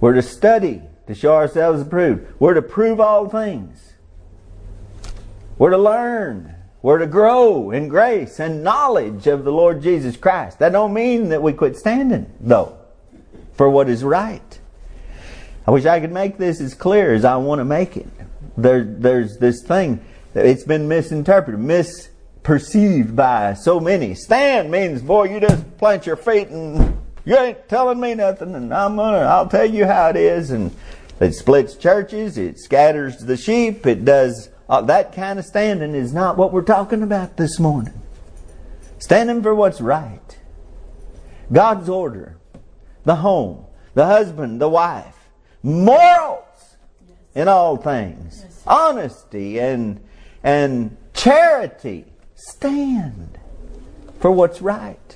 We're 0.00 0.14
to 0.14 0.22
study 0.22 0.80
to 1.06 1.14
show 1.14 1.34
ourselves 1.34 1.82
approved. 1.82 2.26
We're 2.38 2.54
to 2.54 2.62
prove 2.62 3.00
all 3.00 3.28
things. 3.28 3.94
We're 5.58 5.70
to 5.70 5.78
learn. 5.78 6.54
We're 6.82 6.98
to 6.98 7.06
grow 7.06 7.70
in 7.70 7.88
grace 7.88 8.38
and 8.38 8.62
knowledge 8.62 9.26
of 9.26 9.44
the 9.44 9.52
Lord 9.52 9.82
Jesus 9.82 10.16
Christ. 10.16 10.58
That 10.58 10.72
don't 10.72 10.92
mean 10.92 11.30
that 11.30 11.42
we 11.42 11.52
quit 11.52 11.76
standing, 11.76 12.32
though, 12.40 12.78
for 13.54 13.68
what 13.68 13.88
is 13.88 14.04
right. 14.04 14.60
I 15.66 15.70
wish 15.70 15.84
I 15.84 15.98
could 16.00 16.12
make 16.12 16.38
this 16.38 16.60
as 16.60 16.74
clear 16.74 17.12
as 17.12 17.24
I 17.24 17.36
want 17.36 17.60
to 17.60 17.64
make 17.64 17.96
it. 17.96 18.06
There, 18.56 18.84
there's 18.84 19.38
this 19.38 19.62
thing 19.62 20.00
it's 20.34 20.64
been 20.64 20.86
misinterpreted, 20.86 21.60
misperceived 21.60 23.16
by 23.16 23.54
so 23.54 23.80
many. 23.80 24.14
Stand 24.14 24.70
means, 24.70 25.00
boy, 25.02 25.24
you 25.24 25.40
just 25.40 25.78
plant 25.78 26.06
your 26.06 26.16
feet 26.16 26.48
and 26.48 26.98
you 27.26 27.36
ain't 27.36 27.68
telling 27.68 28.00
me 28.00 28.14
nothing, 28.14 28.54
and 28.54 28.72
I'm 28.72 28.96
gonna, 28.96 29.18
I'll 29.18 29.48
tell 29.48 29.68
you 29.68 29.84
how 29.84 30.08
it 30.08 30.16
is, 30.16 30.50
and 30.50 30.74
it 31.20 31.34
splits 31.34 31.74
churches, 31.74 32.38
it 32.38 32.58
scatters 32.58 33.18
the 33.18 33.36
sheep, 33.36 33.84
it 33.86 34.06
does 34.06 34.48
uh, 34.68 34.80
that 34.82 35.12
kind 35.12 35.38
of 35.38 35.44
standing 35.44 35.94
is 35.94 36.12
not 36.12 36.36
what 36.36 36.52
we're 36.52 36.62
talking 36.62 37.02
about 37.02 37.36
this 37.36 37.58
morning. 37.58 37.94
Standing 38.98 39.42
for 39.42 39.54
what's 39.54 39.80
right. 39.80 40.38
God's 41.52 41.88
order, 41.88 42.38
the 43.04 43.16
home, 43.16 43.66
the 43.94 44.06
husband, 44.06 44.60
the 44.60 44.68
wife, 44.68 45.30
morals 45.62 46.76
in 47.34 47.46
all 47.46 47.76
things, 47.76 48.40
yes. 48.42 48.62
honesty 48.66 49.60
and 49.60 50.00
and 50.42 50.96
charity. 51.14 52.06
Stand 52.34 53.38
for 54.18 54.30
what's 54.30 54.60
right. 54.60 55.15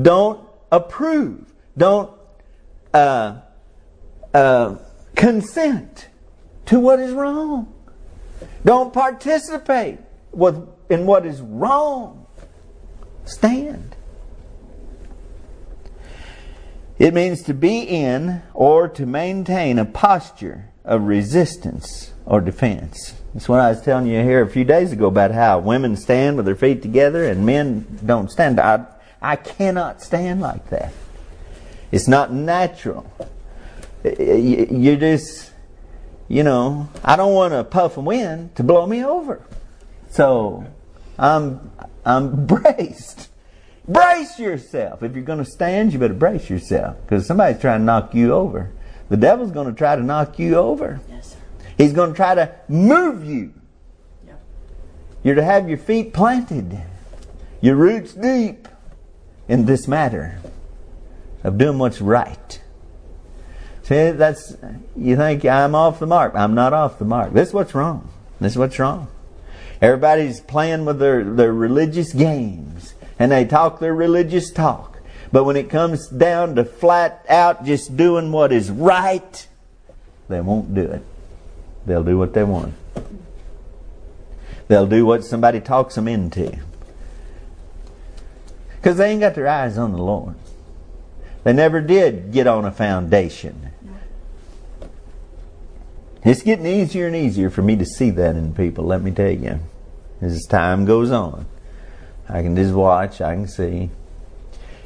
Don't 0.00 0.46
approve. 0.70 1.52
Don't 1.76 2.10
uh, 2.92 3.40
uh, 4.34 4.76
consent 5.14 6.08
to 6.66 6.80
what 6.80 7.00
is 7.00 7.12
wrong. 7.12 7.72
Don't 8.64 8.92
participate 8.92 9.98
with, 10.32 10.68
in 10.88 11.06
what 11.06 11.26
is 11.26 11.40
wrong. 11.40 12.26
Stand. 13.24 13.96
It 16.98 17.14
means 17.14 17.42
to 17.44 17.54
be 17.54 17.80
in 17.80 18.42
or 18.52 18.86
to 18.88 19.06
maintain 19.06 19.78
a 19.78 19.86
posture 19.86 20.70
of 20.84 21.04
resistance 21.04 22.12
or 22.26 22.40
defense. 22.40 23.14
That's 23.32 23.48
what 23.48 23.60
I 23.60 23.70
was 23.70 23.80
telling 23.80 24.06
you 24.06 24.22
here 24.22 24.42
a 24.42 24.50
few 24.50 24.64
days 24.64 24.92
ago 24.92 25.06
about 25.06 25.30
how 25.30 25.60
women 25.60 25.96
stand 25.96 26.36
with 26.36 26.46
their 26.46 26.56
feet 26.56 26.82
together 26.82 27.24
and 27.24 27.46
men 27.46 28.00
don't 28.04 28.30
stand. 28.30 28.60
I, 28.60 28.84
I 29.22 29.36
cannot 29.36 30.02
stand 30.02 30.40
like 30.40 30.70
that. 30.70 30.92
It's 31.92 32.08
not 32.08 32.32
natural 32.32 33.10
you 34.04 34.96
just, 34.96 35.52
you 36.28 36.42
know, 36.42 36.88
I 37.04 37.16
don't 37.16 37.34
want 37.34 37.54
a 37.54 37.64
puff 37.64 37.96
of 37.96 38.04
wind 38.04 38.54
to 38.56 38.62
blow 38.62 38.86
me 38.86 39.04
over. 39.04 39.44
So 40.10 40.66
I'm, 41.18 41.70
I'm 42.04 42.46
braced. 42.46 43.28
Brace 43.86 44.38
yourself. 44.38 45.02
If 45.02 45.14
you're 45.14 45.24
going 45.24 45.44
to 45.44 45.50
stand, 45.50 45.92
you 45.92 45.98
better 45.98 46.14
brace 46.14 46.48
yourself 46.48 46.96
because 47.02 47.26
somebody's 47.26 47.60
trying 47.60 47.80
to 47.80 47.84
knock 47.84 48.14
you 48.14 48.32
over. 48.32 48.72
The 49.08 49.16
devil's 49.16 49.50
going 49.50 49.66
to 49.66 49.72
try 49.72 49.96
to 49.96 50.02
knock 50.02 50.38
you 50.38 50.54
over. 50.56 51.00
Yes, 51.08 51.32
sir. 51.32 51.36
He's 51.76 51.92
going 51.92 52.10
to 52.10 52.16
try 52.16 52.34
to 52.36 52.54
move 52.68 53.24
you. 53.24 53.52
Yep. 54.26 54.42
You're 55.24 55.34
to 55.34 55.44
have 55.44 55.68
your 55.68 55.78
feet 55.78 56.12
planted, 56.12 56.80
your 57.60 57.74
roots 57.74 58.12
deep 58.12 58.68
in 59.50 59.66
this 59.66 59.88
matter 59.88 60.38
of 61.42 61.58
doing 61.58 61.76
what's 61.76 62.00
right. 62.00 62.62
See, 63.82 64.12
that's, 64.12 64.56
you 64.96 65.16
think 65.16 65.44
I'm 65.44 65.74
off 65.74 65.98
the 65.98 66.06
mark. 66.06 66.34
I'm 66.36 66.54
not 66.54 66.72
off 66.72 67.00
the 67.00 67.04
mark. 67.04 67.32
This 67.32 67.48
is 67.48 67.54
what's 67.54 67.74
wrong. 67.74 68.08
This 68.40 68.52
is 68.52 68.58
what's 68.58 68.78
wrong. 68.78 69.08
Everybody's 69.82 70.40
playing 70.40 70.84
with 70.84 71.00
their, 71.00 71.24
their 71.24 71.52
religious 71.52 72.12
games 72.12 72.94
and 73.18 73.32
they 73.32 73.44
talk 73.44 73.80
their 73.80 73.92
religious 73.92 74.52
talk. 74.52 75.00
But 75.32 75.42
when 75.42 75.56
it 75.56 75.68
comes 75.68 76.06
down 76.06 76.54
to 76.54 76.64
flat 76.64 77.26
out 77.28 77.64
just 77.64 77.96
doing 77.96 78.30
what 78.30 78.52
is 78.52 78.70
right, 78.70 79.48
they 80.28 80.40
won't 80.40 80.76
do 80.76 80.82
it. 80.82 81.04
They'll 81.86 82.04
do 82.04 82.16
what 82.16 82.34
they 82.34 82.44
want. 82.44 82.74
They'll 84.68 84.86
do 84.86 85.04
what 85.04 85.24
somebody 85.24 85.60
talks 85.60 85.96
them 85.96 86.06
into. 86.06 86.56
Because 88.80 88.96
they 88.96 89.10
ain't 89.10 89.20
got 89.20 89.34
their 89.34 89.48
eyes 89.48 89.76
on 89.76 89.92
the 89.92 90.02
Lord. 90.02 90.34
They 91.44 91.52
never 91.52 91.80
did 91.80 92.32
get 92.32 92.46
on 92.46 92.64
a 92.64 92.72
foundation. 92.72 93.70
It's 96.24 96.42
getting 96.42 96.66
easier 96.66 97.06
and 97.06 97.16
easier 97.16 97.50
for 97.50 97.62
me 97.62 97.76
to 97.76 97.84
see 97.84 98.10
that 98.10 98.36
in 98.36 98.54
people, 98.54 98.84
let 98.84 99.02
me 99.02 99.10
tell 99.10 99.30
you. 99.30 99.60
As 100.20 100.44
time 100.46 100.84
goes 100.84 101.10
on, 101.10 101.46
I 102.28 102.42
can 102.42 102.56
just 102.56 102.74
watch, 102.74 103.22
I 103.22 103.34
can 103.34 103.48
see. 103.48 103.88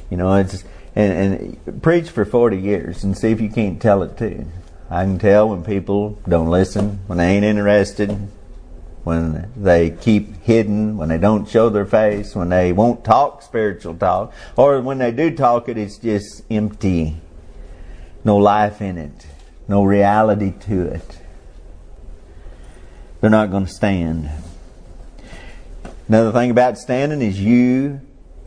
You 0.09 0.17
know, 0.17 0.33
it's 0.35 0.63
and, 0.95 1.57
and 1.65 1.83
preach 1.83 2.09
for 2.09 2.23
40 2.23 2.57
years 2.57 3.03
and 3.03 3.17
see 3.17 3.31
if 3.31 3.41
you 3.41 3.49
can't 3.49 3.81
tell 3.81 4.01
it 4.01 4.17
too. 4.17 4.45
I 4.89 5.03
can 5.03 5.19
tell 5.19 5.49
when 5.49 5.63
people 5.63 6.17
don't 6.27 6.49
listen, 6.49 6.99
when 7.07 7.17
they 7.17 7.35
ain't 7.35 7.43
interested, 7.43 8.29
when 9.05 9.49
they 9.55 9.91
keep 9.91 10.41
hidden, 10.41 10.97
when 10.97 11.07
they 11.07 11.17
don't 11.17 11.47
show 11.47 11.69
their 11.69 11.85
face, 11.85 12.35
when 12.35 12.49
they 12.49 12.73
won't 12.73 13.05
talk 13.05 13.41
spiritual 13.41 13.95
talk, 13.95 14.33
or 14.57 14.81
when 14.81 14.97
they 14.97 15.11
do 15.11 15.33
talk 15.33 15.69
it, 15.69 15.77
it's 15.77 15.97
just 15.97 16.43
empty. 16.51 17.15
No 18.25 18.35
life 18.35 18.81
in 18.81 18.97
it, 18.97 19.25
no 19.69 19.85
reality 19.85 20.51
to 20.61 20.81
it 20.81 21.21
they're 23.25 23.31
not 23.31 23.49
going 23.49 23.65
to 23.65 23.71
stand. 23.71 24.29
Another 26.07 26.31
thing 26.31 26.51
about 26.51 26.77
standing 26.77 27.23
is 27.23 27.41
you 27.41 28.01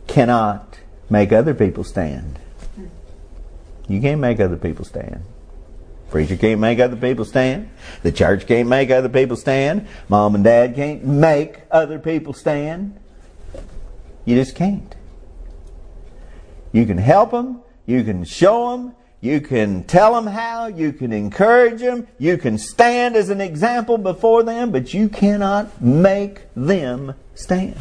cannot 0.07 0.79
make 1.09 1.33
other 1.33 1.53
people 1.53 1.83
stand. 1.83 2.39
You 3.89 3.99
can't 3.99 4.21
make 4.21 4.39
other 4.39 4.55
people 4.55 4.85
stand. 4.85 5.25
Preacher 6.09 6.37
can't 6.37 6.59
make 6.59 6.79
other 6.79 6.95
people 6.95 7.25
stand. 7.25 7.69
The 8.03 8.11
church 8.11 8.47
can't 8.47 8.67
make 8.67 8.89
other 8.89 9.09
people 9.09 9.35
stand. 9.35 9.87
Mom 10.07 10.35
and 10.35 10.43
dad 10.43 10.75
can't 10.75 11.05
make 11.05 11.61
other 11.69 11.99
people 11.99 12.33
stand. 12.33 12.99
You 14.25 14.35
just 14.35 14.55
can't. 14.55 14.95
You 16.71 16.85
can 16.85 16.97
help 16.97 17.31
them. 17.31 17.61
You 17.85 18.03
can 18.03 18.23
show 18.23 18.71
them. 18.71 18.95
You 19.21 19.41
can 19.41 19.83
tell 19.83 20.13
them 20.13 20.27
how, 20.27 20.67
you 20.67 20.93
can 20.93 21.11
encourage 21.11 21.81
them, 21.81 22.07
you 22.17 22.37
can 22.37 22.57
stand 22.57 23.17
as 23.17 23.29
an 23.29 23.41
example 23.41 23.97
before 23.97 24.43
them, 24.43 24.71
but 24.71 24.93
you 24.93 25.09
cannot 25.09 25.81
make 25.81 26.43
them 26.55 27.15
stand. 27.35 27.75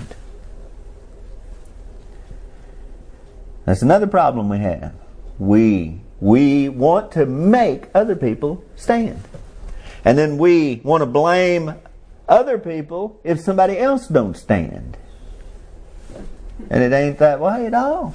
That's 3.64 3.82
another 3.82 4.08
problem 4.08 4.48
we 4.48 4.58
have. 4.58 4.94
We 5.38 6.00
we 6.20 6.68
want 6.68 7.12
to 7.12 7.26
make 7.26 7.88
other 7.94 8.16
people 8.16 8.64
stand. 8.76 9.22
And 10.04 10.16
then 10.16 10.38
we 10.38 10.80
want 10.84 11.02
to 11.02 11.06
blame 11.06 11.74
other 12.28 12.58
people 12.58 13.20
if 13.24 13.40
somebody 13.40 13.78
else 13.78 14.08
don't 14.08 14.36
stand. 14.36 14.96
And 16.70 16.82
it 16.82 16.92
ain't 16.92 17.18
that 17.18 17.40
way 17.40 17.66
at 17.66 17.74
all. 17.74 18.14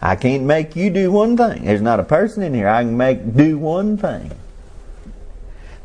I 0.00 0.16
can't 0.16 0.42
make 0.44 0.74
you 0.74 0.90
do 0.90 1.12
one 1.12 1.36
thing. 1.36 1.64
There's 1.64 1.80
not 1.80 2.00
a 2.00 2.04
person 2.04 2.42
in 2.42 2.54
here 2.54 2.68
I 2.68 2.82
can 2.82 2.96
make 2.96 3.36
do 3.36 3.56
one 3.56 3.96
thing. 3.96 4.32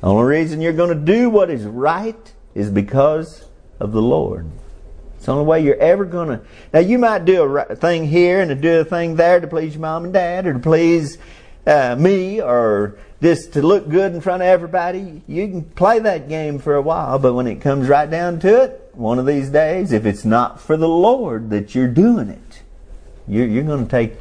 The 0.01 0.07
only 0.07 0.25
reason 0.25 0.61
you're 0.61 0.73
going 0.73 0.89
to 0.89 1.13
do 1.13 1.29
what 1.29 1.49
is 1.49 1.65
right 1.65 2.33
is 2.55 2.69
because 2.71 3.45
of 3.79 3.91
the 3.91 4.01
Lord. 4.01 4.49
It's 5.27 5.29
the 5.29 5.33
only 5.33 5.45
way 5.45 5.59
you're 5.59 5.75
ever 5.75 6.05
going 6.05 6.29
to. 6.29 6.45
Now, 6.71 6.79
you 6.79 6.97
might 6.97 7.25
do 7.25 7.43
a 7.43 7.75
thing 7.75 8.07
here 8.07 8.39
and 8.39 8.61
do 8.61 8.79
a 8.79 8.85
thing 8.85 9.17
there 9.17 9.41
to 9.41 9.45
please 9.45 9.73
your 9.73 9.81
mom 9.81 10.05
and 10.05 10.13
dad 10.13 10.47
or 10.47 10.53
to 10.53 10.59
please 10.59 11.17
uh, 11.65 11.97
me 11.99 12.41
or 12.41 12.97
just 13.21 13.51
to 13.51 13.61
look 13.61 13.89
good 13.89 14.15
in 14.15 14.21
front 14.21 14.41
of 14.41 14.47
everybody. 14.47 15.21
You 15.27 15.49
can 15.49 15.63
play 15.63 15.99
that 15.99 16.29
game 16.29 16.59
for 16.59 16.75
a 16.75 16.81
while, 16.81 17.19
but 17.19 17.33
when 17.33 17.45
it 17.45 17.59
comes 17.59 17.89
right 17.89 18.09
down 18.09 18.39
to 18.39 18.61
it, 18.61 18.89
one 18.93 19.19
of 19.19 19.25
these 19.25 19.49
days, 19.49 19.91
if 19.91 20.05
it's 20.05 20.23
not 20.23 20.61
for 20.61 20.77
the 20.77 20.87
Lord 20.87 21.49
that 21.49 21.75
you're 21.75 21.89
doing 21.89 22.29
it, 22.29 22.61
you're, 23.27 23.47
you're 23.47 23.65
going 23.65 23.83
to 23.83 23.91
take, 23.91 24.13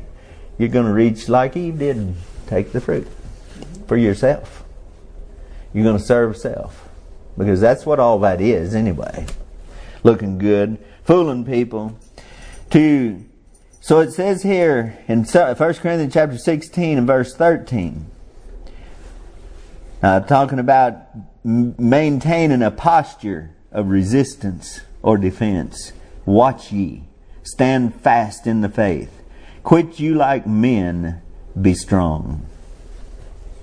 you're 0.58 0.70
going 0.70 0.86
to 0.86 0.92
reach 0.92 1.28
like 1.28 1.56
Eve 1.56 1.78
did 1.78 1.96
and 1.96 2.16
take 2.48 2.72
the 2.72 2.80
fruit 2.80 3.06
for 3.86 3.96
yourself. 3.96 4.64
You're 5.72 5.84
going 5.84 5.98
to 5.98 6.02
serve 6.02 6.36
self. 6.36 6.88
Because 7.38 7.60
that's 7.60 7.86
what 7.86 8.00
all 8.00 8.18
that 8.18 8.40
is 8.40 8.74
anyway. 8.74 9.26
Looking 10.02 10.38
good, 10.38 10.78
fooling 11.06 11.44
people. 11.44 11.98
To, 12.70 13.24
so 13.80 14.00
it 14.00 14.12
says 14.12 14.42
here 14.42 14.98
in 15.08 15.24
1 15.24 15.54
Corinthians 15.56 16.12
chapter 16.12 16.36
16 16.36 16.98
and 16.98 17.06
verse 17.06 17.34
13, 17.34 18.06
uh, 20.02 20.20
talking 20.20 20.58
about 20.58 20.96
maintaining 21.44 22.62
a 22.62 22.70
posture 22.70 23.54
of 23.72 23.88
resistance 23.88 24.80
or 25.02 25.16
defense. 25.16 25.92
Watch 26.26 26.72
ye 26.72 27.06
Stand 27.46 27.94
fast 27.94 28.48
in 28.48 28.60
the 28.60 28.68
faith. 28.68 29.22
Quit 29.62 30.00
you 30.00 30.16
like 30.16 30.48
men. 30.48 31.22
Be 31.60 31.74
strong. 31.74 32.44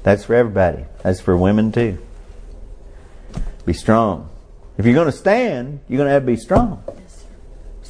That's 0.04 0.24
for 0.24 0.36
everybody. 0.36 0.86
That's 1.04 1.20
for 1.20 1.36
women 1.36 1.74
too. 1.74 1.98
Be 3.66 3.74
strong. 3.74 4.30
If 4.78 4.86
you're 4.86 4.96
going 4.96 5.12
to 5.12 5.18
stand, 5.18 5.82
you're 5.90 5.98
going 5.98 6.08
to 6.08 6.14
have 6.14 6.24
to 6.24 6.28
be 6.28 6.38
strong. 6.38 6.82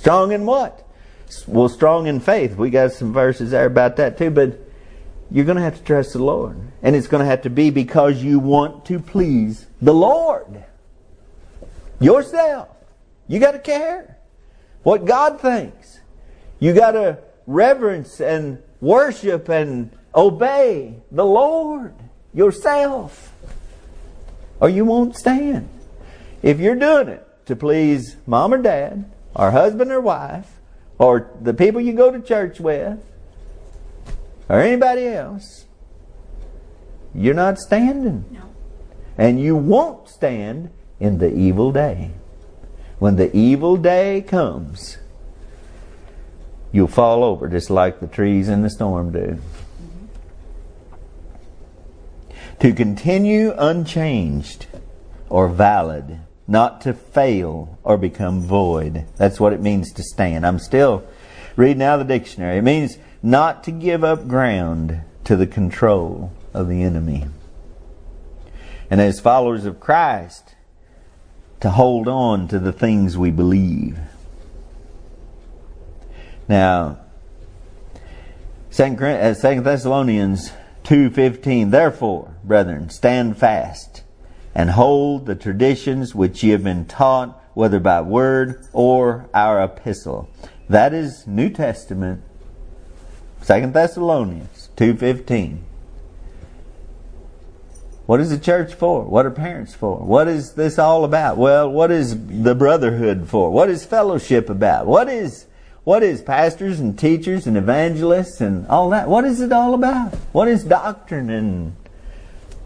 Strong 0.03 0.33
in 0.33 0.45
what? 0.45 0.85
Well, 1.47 1.69
strong 1.69 2.07
in 2.07 2.19
faith. 2.19 2.57
We 2.57 2.69
got 2.69 2.91
some 2.91 3.13
verses 3.13 3.51
there 3.51 3.65
about 3.65 3.95
that 3.95 4.17
too, 4.17 4.31
but 4.31 4.59
you're 5.31 5.45
going 5.45 5.55
to 5.55 5.63
have 5.63 5.77
to 5.77 5.83
trust 5.85 6.11
the 6.11 6.21
Lord. 6.21 6.59
And 6.81 6.93
it's 6.93 7.07
going 7.07 7.21
to 7.21 7.25
have 7.25 7.43
to 7.43 7.49
be 7.49 7.69
because 7.69 8.21
you 8.21 8.37
want 8.37 8.83
to 8.87 8.99
please 8.99 9.65
the 9.81 9.93
Lord. 9.93 10.65
Yourself. 12.01 12.67
You 13.29 13.39
got 13.39 13.53
to 13.53 13.59
care 13.59 14.17
what 14.81 15.05
God 15.05 15.39
thinks. 15.39 16.01
You 16.59 16.73
got 16.73 16.91
to 16.91 17.19
reverence 17.47 18.19
and 18.19 18.61
worship 18.81 19.47
and 19.47 19.89
obey 20.13 20.95
the 21.13 21.25
Lord 21.25 21.95
yourself, 22.33 23.31
or 24.59 24.67
you 24.67 24.83
won't 24.83 25.15
stand. 25.15 25.69
If 26.41 26.59
you're 26.59 26.75
doing 26.75 27.07
it 27.07 27.25
to 27.45 27.55
please 27.55 28.17
mom 28.27 28.53
or 28.53 28.57
dad, 28.57 29.09
or 29.35 29.51
husband 29.51 29.91
or 29.91 30.01
wife, 30.01 30.59
or 30.97 31.31
the 31.41 31.53
people 31.53 31.81
you 31.81 31.93
go 31.93 32.11
to 32.11 32.21
church 32.21 32.59
with, 32.59 33.03
or 34.49 34.59
anybody 34.59 35.07
else, 35.07 35.65
you're 37.13 37.33
not 37.33 37.57
standing. 37.57 38.25
No. 38.31 38.41
And 39.17 39.39
you 39.39 39.55
won't 39.55 40.09
stand 40.09 40.71
in 40.99 41.19
the 41.19 41.33
evil 41.33 41.71
day 41.71 42.11
when 43.03 43.17
the 43.17 43.35
evil 43.35 43.75
day 43.75 44.21
comes, 44.21 44.97
you'll 46.71 46.87
fall 46.87 47.21
over 47.21 47.49
just 47.49 47.69
like 47.69 47.99
the 47.99 48.07
trees 48.07 48.47
in 48.47 48.61
the 48.61 48.69
storm 48.69 49.11
do. 49.11 49.19
Mm-hmm. 49.19 50.05
To 52.59 52.71
continue 52.71 53.53
unchanged 53.57 54.67
or 55.27 55.49
valid, 55.49 56.21
not 56.53 56.81
to 56.81 56.93
fail 56.93 57.79
or 57.83 57.97
become 57.97 58.39
void. 58.39 59.05
That's 59.17 59.39
what 59.39 59.53
it 59.53 59.59
means 59.59 59.91
to 59.93 60.03
stand. 60.03 60.45
I'm 60.45 60.59
still 60.59 61.03
reading 61.55 61.81
out 61.81 61.99
of 61.99 62.07
the 62.07 62.13
dictionary. 62.13 62.59
It 62.59 62.63
means 62.63 62.97
not 63.23 63.63
to 63.63 63.71
give 63.71 64.03
up 64.03 64.27
ground 64.27 65.01
to 65.23 65.35
the 65.35 65.47
control 65.47 66.31
of 66.53 66.69
the 66.69 66.83
enemy. 66.83 67.25
And 68.91 69.01
as 69.01 69.19
followers 69.19 69.65
of 69.65 69.79
Christ, 69.79 70.53
to 71.59 71.71
hold 71.71 72.07
on 72.07 72.47
to 72.49 72.59
the 72.59 72.71
things 72.71 73.17
we 73.17 73.31
believe. 73.31 73.97
Now, 76.47 76.99
uh, 78.77 79.33
Thessalonians 79.63 80.51
2.15, 80.83 81.71
Therefore, 81.71 82.35
brethren, 82.43 82.91
stand 82.91 83.37
fast 83.37 84.02
and 84.55 84.71
hold 84.71 85.25
the 85.25 85.35
traditions 85.35 86.13
which 86.13 86.43
ye 86.43 86.51
have 86.51 86.63
been 86.63 86.85
taught, 86.85 87.41
whether 87.53 87.79
by 87.79 88.01
word 88.01 88.65
or 88.73 89.29
our 89.33 89.63
epistle. 89.63 90.29
That 90.69 90.93
is 90.93 91.27
New 91.27 91.49
Testament, 91.49 92.23
Second 93.41 93.73
Thessalonians 93.73 94.69
2.15. 94.77 95.59
What 98.05 98.19
is 98.19 98.29
the 98.29 98.37
church 98.37 98.73
for? 98.73 99.03
What 99.03 99.25
are 99.25 99.31
parents 99.31 99.73
for? 99.73 99.97
What 99.97 100.27
is 100.27 100.53
this 100.53 100.77
all 100.77 101.05
about? 101.05 101.37
Well, 101.37 101.69
what 101.69 101.89
is 101.89 102.27
the 102.27 102.53
brotherhood 102.53 103.29
for? 103.29 103.49
What 103.49 103.69
is 103.69 103.85
fellowship 103.85 104.49
about? 104.49 104.87
What 104.87 105.07
is 105.07 105.47
what 105.85 106.01
is 106.01 106.21
pastors 106.21 106.79
and 106.79 106.97
teachers 106.97 107.45
and 107.45 107.57
evangelists 107.57 108.39
and 108.39 108.65
all 108.67 108.89
that? 108.91 109.09
What 109.09 109.25
is 109.25 109.41
it 109.41 109.51
all 109.51 109.73
about? 109.73 110.13
What 110.31 110.47
is 110.47 110.63
doctrine 110.63 111.29
and 111.29 111.75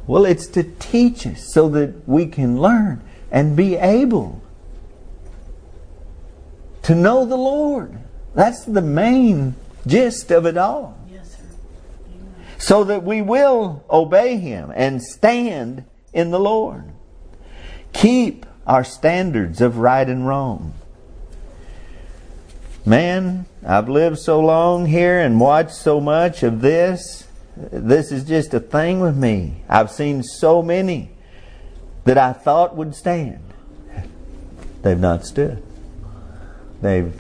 well, 0.08 0.26
it's 0.26 0.48
to 0.48 0.64
teach 0.64 1.28
us 1.28 1.54
so 1.54 1.68
that 1.70 2.08
we 2.08 2.26
can 2.26 2.60
learn 2.60 3.02
and 3.30 3.56
be 3.58 3.76
able 3.76 4.42
to 6.84 6.96
know 6.96 7.26
the 7.26 7.36
Lord. 7.36 8.00
That's 8.34 8.64
the 8.64 8.82
main 8.82 9.56
gist 9.86 10.32
of 10.32 10.46
it 10.46 10.58
all 10.58 10.98
Yes, 11.12 11.38
so 12.58 12.86
that 12.86 13.04
we 13.04 13.22
will 13.22 13.84
obey 13.90 14.38
Him 14.38 14.72
and 14.74 15.04
stand 15.04 15.84
in 16.14 16.32
the 16.32 16.40
Lord. 16.40 16.86
Keep 17.92 18.46
our 18.66 18.84
standards 18.84 19.60
of 19.60 19.78
right 19.78 20.08
and 20.08 20.26
wrong. 20.26 20.74
Man, 22.86 23.46
I've 23.66 23.90
lived 23.90 24.20
so 24.20 24.40
long 24.40 24.86
here 24.86 25.20
and 25.20 25.42
watched 25.42 25.76
so 25.76 26.00
much 26.00 26.42
of 26.44 26.62
this. 26.62 27.27
This 27.58 28.12
is 28.12 28.24
just 28.24 28.54
a 28.54 28.60
thing 28.60 29.00
with 29.00 29.18
me. 29.18 29.64
I've 29.68 29.90
seen 29.90 30.22
so 30.22 30.62
many 30.62 31.12
that 32.06 32.18
I 32.18 32.32
thought 32.32 32.76
would 32.76 32.94
stand. 32.96 33.44
They've 34.84 35.00
not 35.00 35.26
stood. 35.26 35.64
They've 36.82 37.20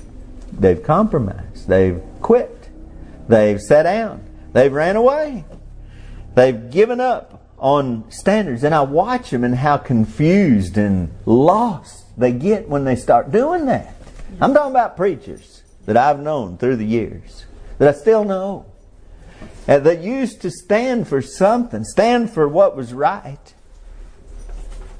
they've 0.53 0.81
compromised. 0.81 1.67
They've 1.67 2.01
quit. 2.21 2.69
They've 3.27 3.59
sat 3.59 3.83
down. 3.83 4.23
They've 4.53 4.71
ran 4.71 4.95
away. 4.95 5.43
They've 6.35 6.69
given 6.69 7.01
up 7.01 7.43
on 7.57 8.09
standards. 8.11 8.63
And 8.63 8.75
I 8.75 8.81
watch 8.81 9.31
them 9.31 9.43
and 9.43 9.55
how 9.55 9.77
confused 9.77 10.77
and 10.77 11.11
lost 11.25 12.05
they 12.17 12.31
get 12.31 12.69
when 12.69 12.83
they 12.83 12.95
start 12.95 13.31
doing 13.31 13.65
that. 13.65 13.95
I'm 14.39 14.53
talking 14.53 14.71
about 14.71 14.95
preachers 14.95 15.63
that 15.87 15.97
I've 15.97 16.19
known 16.19 16.57
through 16.57 16.75
the 16.75 16.85
years, 16.85 17.45
that 17.79 17.87
I 17.87 17.97
still 17.97 18.23
know, 18.23 18.66
Uh, 19.67 19.79
that 19.79 20.01
used 20.01 20.41
to 20.41 20.51
stand 20.51 21.07
for 21.07 21.21
something, 21.21 21.83
stand 21.83 22.31
for 22.31 22.47
what 22.47 22.75
was 22.75 22.93
right. 22.93 23.53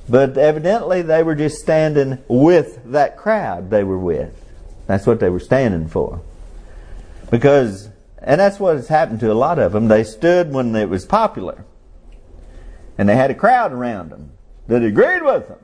But 0.10 0.38
evidently 0.38 1.02
they 1.02 1.24
were 1.24 1.36
just 1.36 1.60
standing 1.60 2.24
with 2.28 2.92
that 2.92 3.18
crowd 3.18 3.70
they 3.70 3.84
were 3.84 4.00
with. 4.00 4.34
That's 4.88 5.06
what 5.06 5.20
they 5.20 5.30
were 5.30 5.40
standing 5.40 5.88
for. 5.88 6.22
Because 7.30 7.90
and 8.20 8.42
that's 8.42 8.60
what 8.60 8.76
has 8.76 8.88
happened 8.88 9.20
to 9.22 9.32
a 9.32 9.34
lot 9.34 9.60
of 9.60 9.72
them. 9.72 9.88
They 9.88 10.04
stood 10.04 10.52
when 10.52 10.76
it 10.76 10.90
was 10.90 11.06
popular. 11.06 11.64
And 12.98 13.08
they 13.08 13.16
had 13.16 13.32
a 13.32 13.36
crowd 13.36 13.72
around 13.72 14.10
them 14.10 14.32
that 14.68 14.84
agreed 14.84 15.24
with 15.24 15.48
them. 15.48 15.60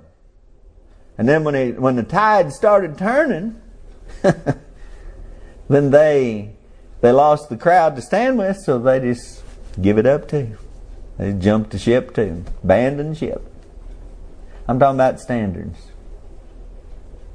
And 1.18 1.28
then 1.28 1.44
when, 1.44 1.82
when 1.82 1.96
the 1.96 2.04
tide 2.04 2.54
started 2.54 2.98
turning, 2.98 3.60
then 4.22 5.92
they, 5.92 6.56
they 7.04 7.12
lost 7.12 7.50
the 7.50 7.58
crowd 7.58 7.98
to 7.98 8.02
stand 8.02 8.38
with, 8.38 8.60
so 8.60 8.80
they 8.80 8.98
just 9.02 9.44
give 9.82 9.98
it 9.98 10.06
up 10.06 10.30
too. 10.30 10.56
They 11.18 11.34
jumped 11.34 11.72
the 11.72 11.78
ship 11.78 12.16
too. 12.16 12.46
Abandoned 12.64 13.18
ship. 13.18 13.46
I'm 14.70 14.80
talking 14.80 14.96
about 14.96 15.20
standards. 15.20 15.78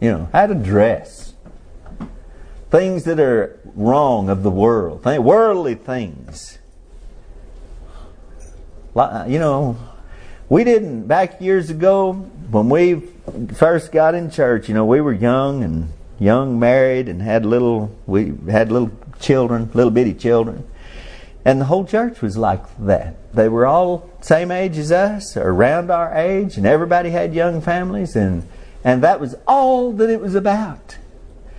You 0.00 0.11
know, 0.11 0.28
how 0.33 0.46
to 0.46 0.54
dress 0.54 1.35
things 2.70 3.04
that 3.04 3.20
are 3.20 3.61
wrong 3.74 4.31
of 4.31 4.42
the 4.42 4.50
world, 4.50 5.04
worldly 5.04 5.74
things. 5.74 6.59
Uh, 8.96 9.26
you 9.28 9.38
know, 9.38 9.76
we 10.48 10.64
didn't, 10.64 11.09
back 11.09 11.42
years 11.42 11.68
ago, 11.68 12.14
when 12.14 12.70
we 12.70 13.00
first 13.54 13.92
got 13.92 14.14
in 14.14 14.31
church, 14.31 14.66
you 14.70 14.74
know, 14.74 14.87
we 14.87 15.02
were 15.02 15.12
young 15.12 15.62
and 15.62 15.92
young 16.18 16.59
married 16.59 17.07
and 17.07 17.20
had 17.20 17.44
little, 17.44 17.94
we 18.07 18.33
had 18.48 18.72
little 18.72 18.90
children, 19.20 19.70
little 19.74 19.90
bitty 19.90 20.14
children. 20.14 20.66
And 21.44 21.61
the 21.61 21.66
whole 21.66 21.85
church 21.85 22.20
was 22.20 22.37
like 22.37 22.62
that. 22.78 23.33
They 23.33 23.48
were 23.48 23.66
all 23.66 24.11
same 24.20 24.50
age 24.50 24.76
as 24.76 24.92
us, 24.92 25.37
or 25.37 25.50
around 25.50 25.90
our 25.90 26.12
age, 26.14 26.57
and 26.57 26.66
everybody 26.66 27.11
had 27.11 27.35
young 27.35 27.61
families, 27.61 28.16
and 28.16 28.46
and 28.85 29.02
that 29.02 29.20
was 29.20 29.35
all 29.46 29.92
that 29.92 30.11
it 30.11 30.20
was 30.20 30.35
about. 30.35 30.98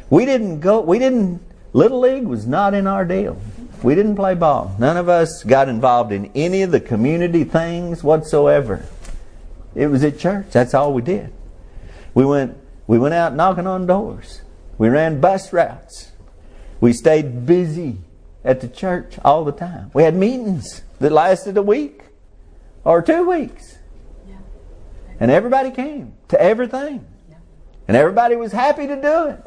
We 0.10 0.26
didn't 0.26 0.60
go. 0.60 0.82
We 0.82 1.00
didn't. 1.00 1.42
Little 1.74 2.00
league 2.00 2.26
was 2.26 2.48
not 2.48 2.74
in 2.74 2.88
our 2.88 3.06
deal. 3.06 3.40
We 3.84 3.96
didn't 3.96 4.16
play 4.16 4.34
ball. 4.34 4.76
None 4.80 4.98
of 4.98 5.08
us 5.08 5.44
got 5.44 5.70
involved 5.70 6.12
in 6.12 6.32
any 6.36 6.64
of 6.64 6.72
the 6.72 6.80
community 6.80 7.44
things 7.44 8.04
whatsoever. 8.04 8.86
It 9.76 9.88
was 9.88 10.04
at 10.04 10.20
church. 10.20 10.48
That's 10.52 10.74
all 10.74 10.94
we 10.94 11.02
did. 11.02 11.32
We 12.14 12.26
went. 12.26 12.58
We 12.88 12.98
went 12.98 13.14
out 13.14 13.36
knocking 13.36 13.68
on 13.68 13.86
doors. 13.86 14.42
We 14.78 14.90
ran 14.90 15.22
bus 15.22 15.54
routes. 15.54 16.12
We 16.82 16.94
stayed 16.94 17.46
busy 17.46 17.98
at 18.44 18.62
the 18.62 18.68
church 18.68 19.18
all 19.24 19.44
the 19.44 19.52
time. 19.52 19.92
We 19.94 20.04
had 20.04 20.16
meetings 20.16 20.82
that 21.00 21.12
lasted 21.12 21.58
a 21.58 21.62
week 21.62 22.02
or 22.84 23.02
two 23.02 23.30
weeks. 23.30 23.78
And 25.20 25.30
everybody 25.30 25.72
came 25.72 26.14
to 26.30 26.42
everything. 26.42 27.06
And 27.88 27.98
everybody 27.98 28.36
was 28.36 28.52
happy 28.52 28.88
to 28.88 29.02
do 29.02 29.28
it. 29.28 29.46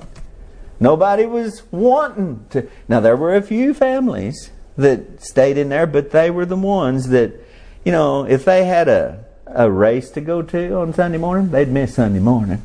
Nobody 0.81 1.27
was 1.27 1.63
wanting 1.71 2.45
to. 2.51 2.69
Now, 2.89 3.01
there 3.01 3.17
were 3.17 3.37
a 3.37 3.43
few 3.43 3.73
families 3.73 4.51
that 4.77 5.23
stayed 5.23 5.57
in 5.57 5.69
there, 5.69 5.87
but 5.87 6.11
they 6.11 6.31
were 6.31 6.45
the 6.45 6.57
ones 6.57 7.09
that, 7.11 7.33
you 7.85 7.93
know, 7.93 8.27
if 8.27 8.45
they 8.45 8.65
had 8.65 8.89
a, 8.89 9.25
a 9.47 9.71
race 9.71 10.11
to 10.11 10.21
go 10.21 10.43
to 10.43 10.75
on 10.75 10.93
Sunday 10.93 11.19
morning, 11.19 11.51
they'd 11.51 11.69
miss 11.69 11.95
Sunday 11.95 12.19
morning. 12.19 12.63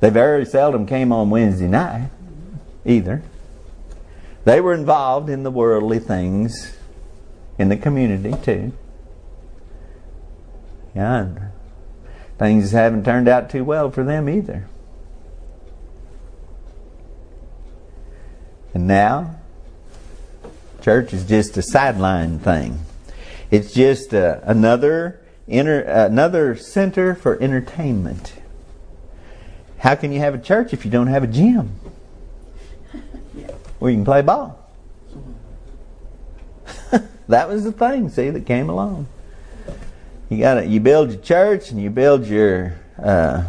They 0.00 0.10
very 0.10 0.44
seldom 0.44 0.86
came 0.86 1.10
on 1.10 1.30
Wednesday 1.30 1.68
night 1.68 2.10
either. 2.84 3.22
They 4.44 4.60
were 4.60 4.74
involved 4.74 5.28
in 5.28 5.42
the 5.42 5.50
worldly 5.50 5.98
things 5.98 6.76
in 7.58 7.68
the 7.68 7.76
community 7.76 8.34
too. 8.42 8.72
Yeah, 10.94 11.28
things 12.38 12.72
haven't 12.72 13.04
turned 13.04 13.28
out 13.28 13.50
too 13.50 13.64
well 13.64 13.90
for 13.90 14.02
them 14.02 14.28
either. 14.28 14.66
And 18.72 18.86
now, 18.86 19.36
church 20.80 21.12
is 21.12 21.24
just 21.24 21.56
a 21.56 21.62
sideline 21.62 22.38
thing. 22.38 22.80
It's 23.50 23.72
just 23.72 24.14
uh, 24.14 24.40
another 24.42 25.20
inter, 25.46 25.80
another 25.80 26.56
center 26.56 27.14
for 27.14 27.40
entertainment. 27.42 28.34
How 29.78 29.96
can 29.96 30.12
you 30.12 30.20
have 30.20 30.34
a 30.34 30.38
church 30.38 30.72
if 30.72 30.84
you 30.84 30.90
don't 30.90 31.08
have 31.08 31.24
a 31.24 31.26
gym? 31.26 31.78
Where 33.80 33.90
you 33.90 33.96
can 33.96 34.04
play 34.04 34.22
ball. 34.22 34.56
that 37.28 37.48
was 37.48 37.64
the 37.64 37.72
thing, 37.72 38.08
see, 38.08 38.30
that 38.30 38.46
came 38.46 38.70
along. 38.70 39.08
You 40.28 40.38
got 40.38 40.54
to 40.54 40.66
you 40.66 40.78
build 40.78 41.10
your 41.10 41.20
church 41.20 41.72
and 41.72 41.82
you 41.82 41.90
build 41.90 42.26
your, 42.26 42.78
uh, 43.02 43.44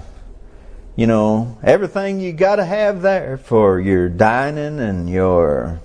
you 0.95 1.05
know, 1.05 1.59
everything 1.61 2.19
you 2.19 2.33
got 2.33 2.55
to 2.55 2.65
have 2.65 3.03
there 3.03 3.37
for 3.37 3.79
your 3.79 4.09
dining 4.09 4.79
and 4.79 5.07
your 5.07 5.79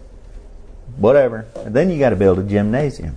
whatever. 0.97 1.47
And 1.57 1.75
then 1.75 1.91
you 1.91 1.99
got 1.99 2.11
to 2.11 2.17
build 2.17 2.39
a 2.39 2.43
gymnasium. 2.43 3.17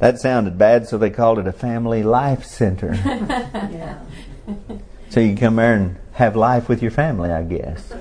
That 0.00 0.20
sounded 0.20 0.58
bad, 0.58 0.88
so 0.88 0.98
they 0.98 1.10
called 1.10 1.38
it 1.38 1.46
a 1.46 1.52
family 1.52 2.02
life 2.02 2.44
center. 2.44 2.94
yeah. 2.94 3.98
So 5.10 5.20
you 5.20 5.28
can 5.28 5.36
come 5.36 5.56
there 5.56 5.74
and 5.74 5.98
have 6.14 6.36
life 6.36 6.70
with 6.70 6.80
your 6.80 6.90
family, 6.90 7.30
I 7.30 7.42
guess. 7.42 7.92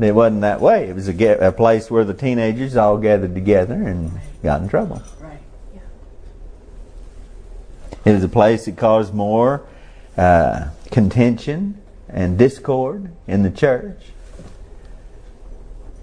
It 0.00 0.14
wasn't 0.14 0.42
that 0.42 0.60
way. 0.60 0.88
It 0.88 0.94
was 0.94 1.08
a, 1.08 1.46
a 1.48 1.52
place 1.52 1.90
where 1.90 2.04
the 2.04 2.14
teenagers 2.14 2.76
all 2.76 2.98
gathered 2.98 3.34
together 3.34 3.74
and 3.74 4.12
got 4.42 4.62
in 4.62 4.68
trouble. 4.68 5.02
Right. 5.20 5.40
Yeah. 5.74 5.80
It 8.04 8.12
was 8.12 8.22
a 8.22 8.28
place 8.28 8.66
that 8.66 8.76
caused 8.76 9.12
more 9.12 9.66
uh, 10.16 10.68
contention 10.92 11.80
and 12.08 12.38
discord 12.38 13.10
in 13.26 13.42
the 13.42 13.50
church. 13.50 14.00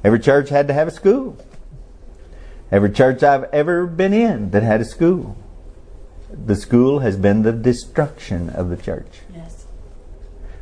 Every 0.04 0.20
church 0.20 0.50
had 0.50 0.68
to 0.68 0.74
have 0.74 0.88
a 0.88 0.92
school. 0.92 1.38
Every 2.72 2.92
church 2.92 3.24
I've 3.24 3.46
ever 3.46 3.88
been 3.88 4.14
in 4.14 4.52
that 4.52 4.62
had 4.62 4.82
a 4.82 4.86
school. 4.86 5.38
The 6.30 6.56
school 6.56 7.00
has 7.00 7.16
been 7.16 7.44
the 7.44 7.54
destruction 7.54 8.50
of 8.50 8.70
the 8.70 8.78
church. 8.78 9.22
Yes. 9.34 9.66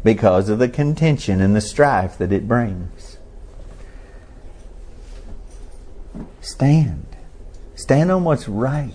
Because 0.03 0.49
of 0.49 0.59
the 0.59 0.69
contention 0.69 1.41
and 1.41 1.55
the 1.55 1.61
strife 1.61 2.17
that 2.19 2.31
it 2.31 2.47
brings. 2.47 3.02
Stand. 6.41 7.05
Stand 7.75 8.11
on 8.11 8.23
what's 8.23 8.47
right. 8.47 8.93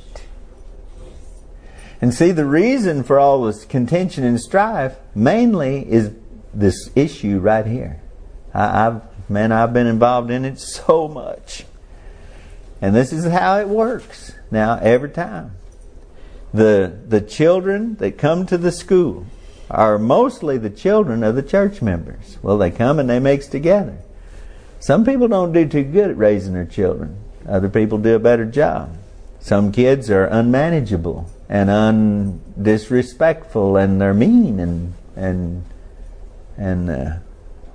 And 2.01 2.15
see, 2.15 2.31
the 2.31 2.47
reason 2.47 3.03
for 3.03 3.19
all 3.19 3.43
this 3.43 3.65
contention 3.65 4.25
and 4.25 4.41
strife 4.41 4.97
mainly 5.15 5.91
is 5.91 6.13
this 6.55 6.91
issue 6.95 7.39
right 7.39 7.67
here. 7.67 8.01
I, 8.55 8.85
have 8.85 9.03
man, 9.29 9.53
I've 9.53 9.73
been 9.73 9.87
involved 9.87 10.31
in 10.31 10.45
it 10.45 10.59
so 10.59 11.09
much. 11.09 11.65
And 12.81 12.95
this 12.95 13.13
is 13.13 13.25
how 13.25 13.59
it 13.59 13.69
works 13.69 14.33
now 14.51 14.79
every 14.79 15.11
time. 15.11 15.57
The, 16.55 16.97
the 17.07 17.21
children 17.21 17.97
that 17.97 18.17
come 18.17 18.47
to 18.47 18.57
the 18.57 18.73
school 18.73 19.27
are 19.71 19.99
mostly 19.99 20.57
the 20.57 20.71
children 20.71 21.23
of 21.23 21.35
the 21.35 21.43
church 21.43 21.83
members. 21.83 22.39
Well, 22.43 22.57
they 22.57 22.71
come 22.71 22.99
and 22.99 23.11
they 23.11 23.19
mix 23.19 23.49
together. 23.49 23.99
Some 24.81 25.05
people 25.05 25.29
don't 25.29 25.53
do 25.53 25.67
too 25.67 25.85
good 25.85 26.11
at 26.11 26.17
raising 26.17 26.55
their 26.55 26.65
children. 26.65 27.19
Other 27.47 27.69
people 27.69 27.99
do 27.99 28.15
a 28.15 28.21
better 28.21 28.45
job. 28.45 28.97
Some 29.41 29.73
kids 29.73 30.11
are 30.11 30.27
unmanageable 30.27 31.31
and 31.49 31.71
undisrespectful, 31.71 33.83
and 33.83 34.01
they're 34.01 34.15
mean 34.15 34.61
and 34.61 34.95
and 35.17 35.65
and 36.57 36.91
uh, 36.91 37.17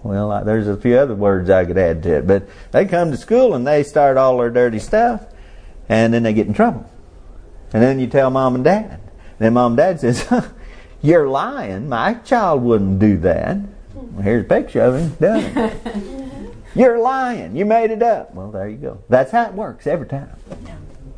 well, 0.04 0.44
there's 0.44 0.68
a 0.68 0.78
few 0.78 0.98
other 0.98 1.16
words 1.16 1.50
I 1.50 1.66
could 1.66 1.78
add 1.78 2.04
to 2.04 2.18
it. 2.18 2.28
But 2.28 2.48
they 2.72 2.86
come 2.86 3.12
to 3.12 3.18
school 3.18 3.56
and 3.56 3.66
they 3.66 3.84
start 3.84 4.18
all 4.18 4.38
their 4.38 4.50
dirty 4.50 4.80
stuff, 4.80 5.26
and 5.90 6.14
then 6.14 6.24
they 6.24 6.34
get 6.34 6.48
in 6.48 6.54
trouble. 6.54 6.90
And 7.74 7.82
then 7.82 8.00
you 8.00 8.08
tell 8.08 8.30
mom 8.30 8.56
and 8.56 8.64
dad. 8.64 9.00
Then 9.40 9.54
mom 9.54 9.72
and 9.72 9.78
dad 9.78 10.00
says, 10.00 10.28
"You're 11.02 11.28
lying. 11.28 11.90
My 11.90 12.16
child 12.16 12.62
wouldn't 12.62 13.00
do 13.00 13.18
that." 13.18 13.58
Well, 13.94 14.22
here's 14.22 14.46
a 14.46 14.48
picture 14.48 14.82
of 14.82 14.96
him 14.96 15.16
done. 15.20 16.20
You're 16.76 17.00
lying. 17.00 17.56
You 17.56 17.66
made 17.66 17.92
it 17.92 18.02
up. 18.02 18.34
Well, 18.34 18.52
there 18.52 18.68
you 18.68 18.78
go. 18.78 19.04
That's 19.10 19.32
how 19.32 19.46
it 19.46 19.54
works 19.54 19.86
every 19.86 20.08
time. 20.08 20.32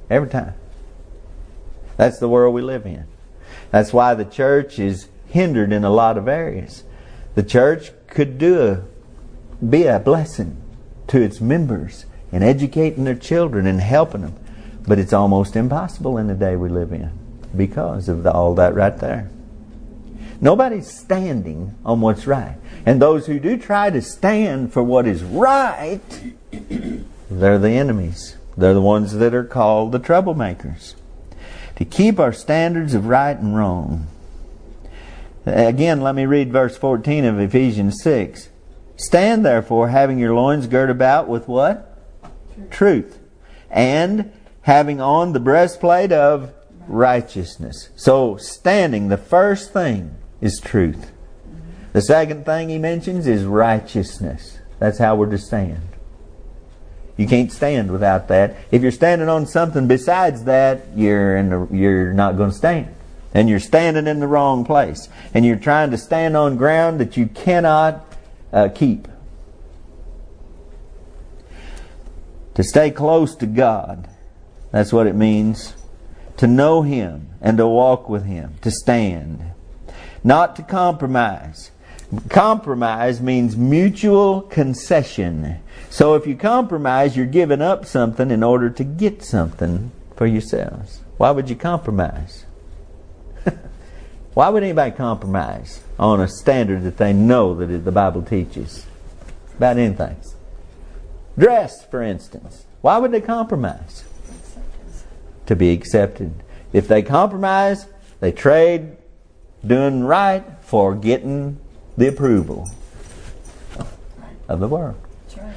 Every 0.09 0.29
time. 0.29 0.53
That's 1.97 2.19
the 2.19 2.27
world 2.27 2.53
we 2.53 2.61
live 2.61 2.85
in. 2.85 3.05
That's 3.71 3.93
why 3.93 4.13
the 4.13 4.25
church 4.25 4.79
is 4.79 5.07
hindered 5.27 5.71
in 5.71 5.83
a 5.83 5.89
lot 5.89 6.17
of 6.17 6.27
areas. 6.27 6.83
The 7.35 7.43
church 7.43 7.91
could 8.07 8.37
do 8.37 8.61
a, 8.61 9.65
be 9.65 9.85
a 9.85 9.99
blessing 9.99 10.61
to 11.07 11.21
its 11.21 11.39
members 11.39 12.05
in 12.31 12.43
educating 12.43 13.05
their 13.05 13.15
children 13.15 13.65
and 13.65 13.79
helping 13.79 14.21
them, 14.21 14.35
but 14.87 14.99
it's 14.99 15.13
almost 15.13 15.55
impossible 15.55 16.17
in 16.17 16.27
the 16.27 16.33
day 16.33 16.55
we 16.55 16.69
live 16.69 16.91
in 16.91 17.11
because 17.55 18.09
of 18.09 18.23
the, 18.23 18.31
all 18.31 18.55
that 18.55 18.75
right 18.75 18.97
there. 18.99 19.29
Nobody's 20.41 20.91
standing 20.91 21.75
on 21.85 22.01
what's 22.01 22.27
right. 22.27 22.57
And 22.85 23.01
those 23.01 23.25
who 23.27 23.39
do 23.39 23.57
try 23.57 23.89
to 23.89 24.01
stand 24.01 24.73
for 24.73 24.83
what 24.83 25.07
is 25.07 25.23
right, 25.23 26.01
they're 27.29 27.59
the 27.59 27.71
enemies. 27.71 28.37
They're 28.57 28.73
the 28.73 28.81
ones 28.81 29.13
that 29.13 29.33
are 29.33 29.43
called 29.43 29.91
the 29.91 29.99
troublemakers. 29.99 30.95
To 31.77 31.85
keep 31.85 32.19
our 32.19 32.31
standards 32.31 32.93
of 32.93 33.07
right 33.07 33.37
and 33.37 33.55
wrong. 33.55 34.07
Again, 35.45 36.01
let 36.01 36.15
me 36.15 36.25
read 36.25 36.51
verse 36.51 36.77
14 36.77 37.25
of 37.25 37.39
Ephesians 37.39 38.01
6. 38.01 38.49
Stand 38.97 39.45
therefore, 39.45 39.89
having 39.89 40.17
your 40.17 40.33
loins 40.33 40.67
girt 40.67 40.89
about 40.89 41.27
with 41.27 41.47
what? 41.47 41.99
Truth. 42.55 42.69
Truth. 42.71 43.19
And 43.69 44.31
having 44.61 45.01
on 45.01 45.33
the 45.33 45.39
breastplate 45.39 46.11
of 46.11 46.53
righteousness. 46.87 47.89
So, 47.95 48.37
standing, 48.37 49.09
the 49.09 49.17
first 49.17 49.73
thing 49.73 50.15
is 50.45 50.61
truth. 50.63 51.11
The 51.91 52.01
second 52.01 52.45
thing 52.45 52.69
he 52.69 52.77
mentions 52.77 53.27
is 53.27 53.43
righteousness. 53.43 54.59
That's 54.79 54.99
how 54.99 55.15
we're 55.15 55.31
to 55.31 55.37
stand. 55.37 55.81
You 57.17 57.27
can't 57.27 57.51
stand 57.51 57.91
without 57.91 58.27
that. 58.27 58.55
If 58.71 58.81
you're 58.81 58.91
standing 58.91 59.29
on 59.29 59.47
something 59.47 59.87
besides 59.87 60.43
that, 60.43 60.85
you're 60.95 61.37
in 61.37 61.49
the, 61.49 61.67
you're 61.71 62.13
not 62.13 62.37
going 62.37 62.51
to 62.51 62.55
stand. 62.55 62.93
And 63.33 63.49
you're 63.49 63.59
standing 63.59 64.07
in 64.07 64.19
the 64.19 64.27
wrong 64.27 64.65
place. 64.65 65.09
And 65.33 65.45
you're 65.45 65.55
trying 65.55 65.91
to 65.91 65.97
stand 65.97 66.37
on 66.37 66.57
ground 66.57 66.99
that 66.99 67.17
you 67.17 67.27
cannot 67.27 68.05
uh, 68.53 68.69
keep. 68.69 69.07
To 72.55 72.63
stay 72.63 72.91
close 72.91 73.35
to 73.35 73.45
God. 73.45 74.09
That's 74.71 74.93
what 74.93 75.07
it 75.07 75.15
means. 75.15 75.73
To 76.37 76.47
know 76.47 76.81
Him 76.81 77.29
and 77.41 77.57
to 77.57 77.67
walk 77.67 78.09
with 78.09 78.25
Him. 78.25 78.55
To 78.61 78.71
stand 78.71 79.54
not 80.25 80.55
to 80.55 80.63
compromise. 80.63 81.69
Compromise 82.29 83.21
means 83.21 83.55
mutual 83.55 84.41
concession. 84.41 85.59
So 85.91 86.15
if 86.15 86.25
you 86.25 86.35
compromise, 86.35 87.15
you're 87.15 87.27
giving 87.27 87.61
up 87.61 87.85
something 87.85 88.31
in 88.31 88.41
order 88.41 88.71
to 88.71 88.83
get 88.83 89.23
something 89.23 89.91
for 90.15 90.25
yourselves. 90.25 91.01
Why 91.17 91.29
would 91.29 91.49
you 91.49 91.55
compromise? 91.55 92.45
Why 94.33 94.49
would 94.49 94.63
anybody 94.63 94.91
compromise 94.91 95.81
on 95.99 96.19
a 96.19 96.27
standard 96.27 96.83
that 96.83 96.97
they 96.97 97.13
know 97.13 97.53
that 97.53 97.67
the 97.67 97.91
Bible 97.91 98.23
teaches 98.23 98.87
about 99.57 99.77
anything? 99.77 100.17
Dress, 101.37 101.85
for 101.85 102.01
instance. 102.01 102.65
Why 102.81 102.97
would 102.97 103.11
they 103.11 103.21
compromise? 103.21 104.03
To 105.45 105.55
be 105.55 105.71
accepted. 105.71 106.33
If 106.73 106.87
they 106.87 107.03
compromise, 107.03 107.85
they 108.19 108.31
trade 108.31 108.94
doing 109.65 110.03
right 110.03 110.43
for 110.61 110.95
getting 110.95 111.59
the 111.97 112.07
approval 112.07 112.69
of 114.47 114.59
the 114.59 114.67
world, 114.67 114.99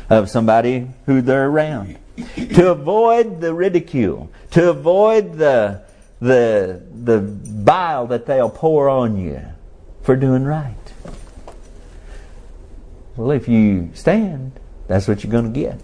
of 0.08 0.30
somebody 0.30 0.88
who 1.06 1.20
they're 1.20 1.48
around. 1.48 1.98
to 2.36 2.70
avoid 2.70 3.40
the 3.40 3.54
ridicule, 3.54 4.30
to 4.50 4.70
avoid 4.70 5.34
the, 5.34 5.82
the, 6.20 6.82
the 6.92 7.20
bile 7.20 8.06
that 8.06 8.26
they'll 8.26 8.50
pour 8.50 8.88
on 8.88 9.16
you 9.16 9.40
for 10.02 10.16
doing 10.16 10.44
right. 10.44 10.74
Well, 13.16 13.30
if 13.30 13.48
you 13.48 13.90
stand, 13.94 14.52
that's 14.86 15.06
what 15.06 15.22
you're 15.22 15.30
going 15.30 15.52
to 15.52 15.60
get. 15.60 15.80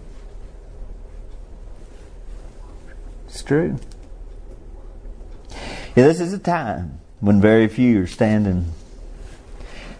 It's 3.27 3.43
true. 3.43 3.79
Yeah, 5.97 6.07
this 6.07 6.21
is 6.21 6.33
a 6.33 6.39
time 6.39 7.01
when 7.20 7.40
very 7.40 7.68
few 7.68 8.03
are 8.03 8.07
standing. 8.07 8.72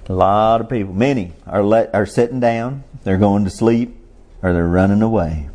A 0.09 0.13
lot 0.13 0.61
of 0.61 0.69
people, 0.69 0.93
many 0.93 1.33
are 1.47 1.63
let, 1.63 1.95
are 1.95 2.07
sitting 2.07 2.41
down, 2.41 2.85
they're 3.05 3.17
going 3.17 3.45
to 3.45 3.51
sleep, 3.51 3.97
or 4.43 4.53
they're 4.53 4.67
running 4.67 5.03
away. 5.03 5.49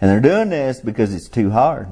And 0.00 0.10
they're 0.10 0.20
doing 0.20 0.50
this 0.50 0.80
because 0.80 1.14
it's 1.14 1.28
too 1.28 1.50
hard. 1.50 1.88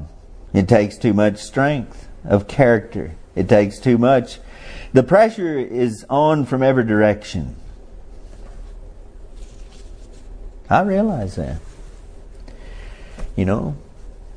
It 0.53 0.69
takes 0.69 0.99
too 0.99 1.15
much 1.15 1.39
strength 1.39 2.09
of 2.25 2.49
character. 2.49 3.15
It 3.35 3.49
takes 3.49 3.79
too 3.79 3.97
much. 3.97 4.41
The 4.93 5.03
pressure 5.03 5.59
is 5.59 6.05
on 6.11 6.45
from 6.45 6.63
every 6.63 6.85
direction. 6.85 7.57
I 10.69 10.83
realize 10.83 11.37
that. 11.37 11.61
You 13.37 13.45
know, 13.45 13.77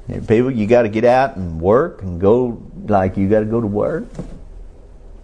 people, 0.08 0.52
you 0.52 0.68
got 0.68 0.84
to 0.84 0.90
get 0.90 1.06
out 1.06 1.38
and 1.38 1.62
work 1.62 2.02
and 2.02 2.20
go 2.20 2.62
like 2.88 3.18
you 3.18 3.30
got 3.30 3.40
to 3.40 3.46
go 3.46 3.62
to 3.62 3.68
work. 3.68 4.06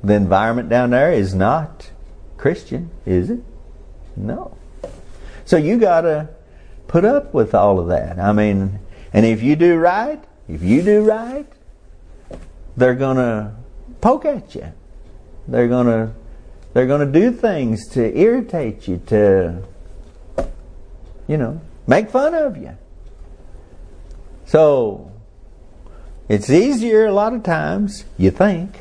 The 0.04 0.14
environment 0.14 0.70
down 0.70 0.92
there 0.92 1.12
is 1.12 1.36
not 1.36 1.92
Christian, 2.38 2.90
is 3.06 3.30
it? 3.30 3.42
No. 4.16 4.58
So 5.46 5.58
you 5.58 5.78
got 5.78 6.02
to 6.02 6.30
put 6.88 7.04
up 7.04 7.34
with 7.34 7.54
all 7.54 7.80
of 7.80 7.88
that. 7.88 8.18
I 8.20 8.32
mean, 8.32 8.80
and 9.12 9.26
if 9.26 9.44
you 9.44 9.56
do 9.56 9.76
right, 9.78 10.24
if 10.48 10.64
you 10.64 10.82
do 10.82 11.04
right, 11.04 11.48
they're 12.78 12.96
going 12.96 13.18
to 13.18 13.56
poke 14.00 14.26
at 14.26 14.56
you. 14.56 14.72
They're 15.48 15.68
going 15.68 15.88
to 15.88 16.14
they're 16.74 16.86
going 16.86 17.12
to 17.12 17.20
do 17.20 17.32
things 17.32 17.88
to 17.90 18.16
irritate 18.16 18.88
you 18.88 19.02
to 19.08 19.64
you 21.30 21.38
know, 21.38 21.62
make 21.86 22.10
fun 22.10 22.34
of 22.34 22.58
you. 22.58 22.76
So, 24.50 25.12
it's 26.28 26.50
easier 26.50 27.06
a 27.06 27.12
lot 27.12 27.36
of 27.36 27.44
times, 27.44 28.04
you 28.18 28.32
think, 28.32 28.80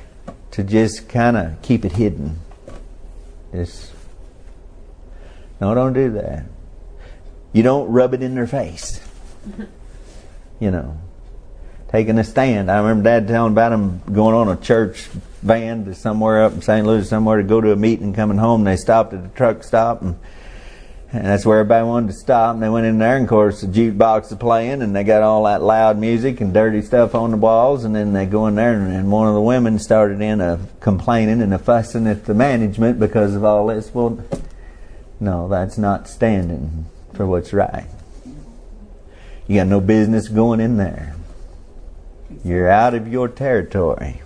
to 0.53 0.65
just 0.65 1.11
kind 1.11 1.37
of 1.37 1.61
keep 1.61 1.85
it 1.85 1.93
hidden. 1.93 2.41
Just, 3.53 3.93
no, 5.61 5.75
don't 5.75 5.93
do 5.93 6.13
that. 6.13 6.47
You 7.53 7.63
don't 7.63 7.93
rub 7.93 8.15
it 8.15 8.23
in 8.23 8.35
their 8.35 8.47
face. 8.47 8.99
you 10.59 10.71
know, 10.71 10.99
taking 11.91 12.19
a 12.19 12.25
stand. 12.25 12.71
I 12.71 12.79
remember 12.79 13.05
Dad 13.05 13.29
telling 13.29 13.53
about 13.53 13.73
him 13.73 14.01
going 14.11 14.35
on 14.35 14.49
a 14.49 14.57
church 14.57 15.03
van 15.43 15.85
to 15.85 15.95
somewhere 15.95 16.45
up 16.45 16.55
in 16.55 16.63
St. 16.63 16.87
Louis, 16.87 17.07
somewhere 17.07 17.37
to 17.37 17.43
go 17.43 17.61
to 17.61 17.73
a 17.73 17.77
meeting, 17.77 18.15
coming 18.15 18.39
home. 18.39 18.65
They 18.65 18.77
stopped 18.77 19.13
at 19.13 19.23
a 19.23 19.29
truck 19.29 19.63
stop 19.63 20.01
and 20.01 20.19
and 21.11 21.25
that's 21.25 21.47
where 21.47 21.61
everybody 21.61 21.87
wanted 21.87 22.09
to 22.09 22.13
stop. 22.13 22.55
And 22.55 22.63
they 22.63 22.69
went 22.69 22.87
in 22.87 22.99
there, 22.99 23.17
and 23.17 23.25
of 23.25 23.31
course, 23.31 23.63
the 23.63 23.67
jukebox 23.67 24.31
is 24.31 24.39
playing, 24.39 24.83
and 24.83 24.95
they 24.95 25.05
got 25.05 25.23
all 25.23 25.45
that 25.45 25.63
loud 25.63 25.99
music 25.99 26.41
and 26.43 26.53
dirty 26.53 26.83
stuff 26.83 27.15
on 27.15 27.31
the 27.31 27.39
walls. 27.39 27.85
And 27.85 27.95
then 27.95 28.13
they 28.13 28.27
go 28.27 28.47
in 28.47 28.57
there, 28.57 28.75
and, 28.75 28.93
and 28.93 29.11
one 29.11 29.27
of 29.27 29.35
the 29.35 29.41
women 29.41 29.79
started 29.79 30.21
in 30.21 30.43
a 30.43 30.61
complaining 30.81 31.41
and 31.41 31.55
a 31.55 31.59
fussing 31.59 32.07
at 32.07 32.27
the 32.27 32.35
management 32.35 33.01
because 33.01 33.35
of 33.35 33.43
all 33.43 33.67
this. 33.69 33.93
Well, 33.95 34.23
no, 35.19 35.49
that's 35.49 35.79
not 35.79 36.09
standing 36.09 36.85
for 37.15 37.27
what's 37.27 37.55
right. 37.55 37.87
You 39.47 39.57
got 39.57 39.67
no 39.67 39.81
business 39.81 40.29
going 40.29 40.61
in 40.61 40.77
there. 40.77 41.15
You're 42.45 42.69
out 42.69 42.93
of 42.93 43.09
your 43.09 43.29
territory. 43.29 44.21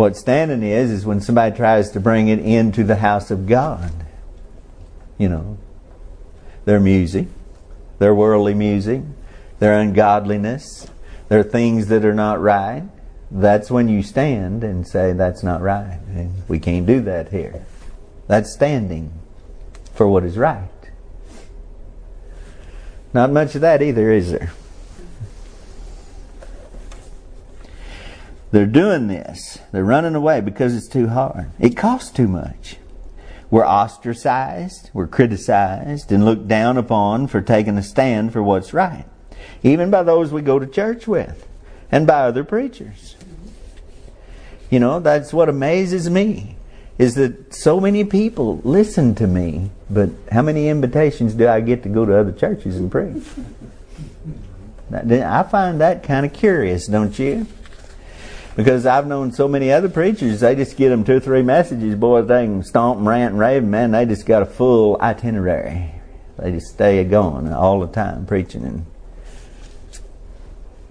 What 0.00 0.16
standing 0.16 0.62
is, 0.62 0.90
is 0.90 1.04
when 1.04 1.20
somebody 1.20 1.54
tries 1.54 1.90
to 1.90 2.00
bring 2.00 2.28
it 2.28 2.38
into 2.38 2.84
the 2.84 2.96
house 2.96 3.30
of 3.30 3.46
God. 3.46 3.92
You 5.18 5.28
know, 5.28 5.58
their 6.64 6.80
music, 6.80 7.26
their 7.98 8.14
worldly 8.14 8.54
music, 8.54 9.02
their 9.58 9.78
ungodliness, 9.78 10.88
their 11.28 11.42
things 11.42 11.88
that 11.88 12.06
are 12.06 12.14
not 12.14 12.40
right. 12.40 12.84
That's 13.30 13.70
when 13.70 13.90
you 13.90 14.02
stand 14.02 14.64
and 14.64 14.88
say, 14.88 15.12
that's 15.12 15.42
not 15.42 15.60
right. 15.60 16.00
And 16.08 16.48
we 16.48 16.58
can't 16.58 16.86
do 16.86 17.02
that 17.02 17.28
here. 17.28 17.66
That's 18.26 18.54
standing 18.54 19.12
for 19.92 20.08
what 20.08 20.24
is 20.24 20.38
right. 20.38 20.70
Not 23.12 23.30
much 23.30 23.54
of 23.54 23.60
that 23.60 23.82
either, 23.82 24.10
is 24.10 24.30
there? 24.30 24.50
They're 28.50 28.66
doing 28.66 29.06
this. 29.06 29.58
They're 29.72 29.84
running 29.84 30.14
away 30.14 30.40
because 30.40 30.74
it's 30.74 30.88
too 30.88 31.08
hard. 31.08 31.50
It 31.58 31.76
costs 31.76 32.10
too 32.10 32.28
much. 32.28 32.76
We're 33.50 33.66
ostracized, 33.66 34.90
we're 34.92 35.08
criticized, 35.08 36.12
and 36.12 36.24
looked 36.24 36.46
down 36.46 36.76
upon 36.76 37.26
for 37.26 37.40
taking 37.40 37.76
a 37.76 37.82
stand 37.82 38.32
for 38.32 38.42
what's 38.42 38.72
right, 38.72 39.06
even 39.64 39.90
by 39.90 40.04
those 40.04 40.32
we 40.32 40.40
go 40.40 40.60
to 40.60 40.66
church 40.66 41.08
with 41.08 41.48
and 41.90 42.06
by 42.06 42.20
other 42.20 42.44
preachers. 42.44 43.16
You 44.70 44.78
know, 44.78 45.00
that's 45.00 45.32
what 45.32 45.48
amazes 45.48 46.08
me 46.08 46.56
is 47.00 47.14
that 47.14 47.54
so 47.54 47.80
many 47.80 48.04
people 48.04 48.60
listen 48.62 49.14
to 49.14 49.26
me, 49.26 49.70
but 49.88 50.10
how 50.30 50.42
many 50.42 50.68
invitations 50.68 51.32
do 51.32 51.48
I 51.48 51.60
get 51.60 51.82
to 51.84 51.88
go 51.88 52.04
to 52.04 52.14
other 52.14 52.30
churches 52.30 52.76
and 52.76 52.92
preach? 52.92 53.24
I 54.92 55.42
find 55.44 55.80
that 55.80 56.02
kind 56.02 56.26
of 56.26 56.34
curious, 56.34 56.86
don't 56.86 57.18
you? 57.18 57.46
Because 58.60 58.84
I've 58.84 59.06
known 59.06 59.32
so 59.32 59.48
many 59.48 59.72
other 59.72 59.88
preachers, 59.88 60.40
they 60.40 60.54
just 60.54 60.76
get 60.76 60.90
them 60.90 61.02
two 61.02 61.16
or 61.16 61.20
three 61.20 61.40
messages, 61.40 61.94
boy, 61.94 62.20
they 62.20 62.44
can 62.44 62.62
stomp 62.62 62.98
and 62.98 63.08
rant 63.08 63.30
and 63.32 63.40
rave, 63.40 63.64
man, 63.64 63.92
they 63.92 64.04
just 64.04 64.26
got 64.26 64.42
a 64.42 64.44
full 64.44 65.00
itinerary. 65.00 65.94
They 66.36 66.52
just 66.52 66.66
stay 66.66 67.02
going 67.04 67.50
all 67.54 67.80
the 67.80 67.86
time 67.86 68.26
preaching, 68.26 68.64
and 68.64 68.84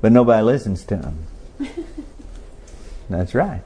but 0.01 0.12
nobody 0.12 0.41
listens 0.41 0.84
to 0.86 0.95
them. 0.95 1.27
That's 3.08 3.36
right, 3.36 3.62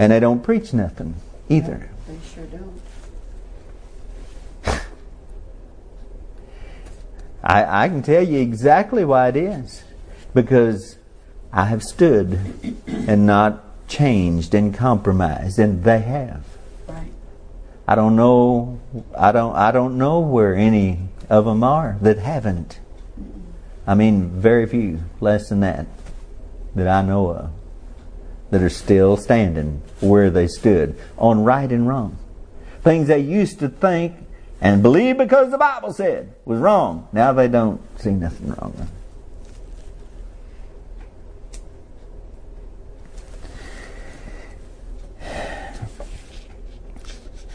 and 0.00 0.10
they 0.10 0.18
don't 0.18 0.42
preach 0.42 0.72
nothing 0.72 1.14
either. 1.48 1.90
they 2.08 2.16
sure 2.34 2.46
don't. 2.46 2.82
I, 7.44 7.84
I 7.84 7.88
can 7.88 8.02
tell 8.02 8.24
you 8.24 8.40
exactly 8.40 9.04
why 9.04 9.28
it 9.28 9.36
is, 9.36 9.84
because 10.34 10.96
I 11.52 11.66
have 11.66 11.82
stood 11.82 12.38
and 12.88 13.26
not 13.26 13.86
changed 13.86 14.54
and 14.54 14.74
compromised, 14.74 15.58
and 15.58 15.84
they 15.84 16.00
have. 16.00 16.44
Right. 16.88 17.12
I 17.86 17.94
don't 17.94 18.16
know. 18.16 18.80
I 19.16 19.32
don't. 19.32 19.54
I 19.54 19.70
don't 19.70 19.98
know 19.98 20.20
where 20.20 20.54
any 20.54 21.00
of 21.28 21.44
them 21.44 21.62
are 21.62 21.98
that 22.00 22.18
haven't. 22.18 22.80
I 23.86 23.94
mean, 23.94 24.30
very 24.30 24.66
few, 24.66 25.00
less 25.20 25.48
than 25.48 25.60
that, 25.60 25.86
that 26.74 26.88
I 26.88 27.02
know 27.02 27.30
of, 27.30 27.50
that 28.50 28.62
are 28.62 28.70
still 28.70 29.16
standing 29.16 29.82
where 30.00 30.30
they 30.30 30.46
stood 30.46 30.98
on 31.18 31.44
right 31.44 31.70
and 31.70 31.86
wrong. 31.86 32.16
Things 32.82 33.08
they 33.08 33.18
used 33.18 33.58
to 33.58 33.68
think 33.68 34.14
and 34.60 34.82
believe 34.82 35.18
because 35.18 35.50
the 35.50 35.58
Bible 35.58 35.92
said 35.92 36.32
was 36.44 36.60
wrong. 36.60 37.08
Now 37.12 37.32
they 37.32 37.48
don't 37.48 37.80
see 38.00 38.12
nothing 38.12 38.50
wrong 38.50 38.88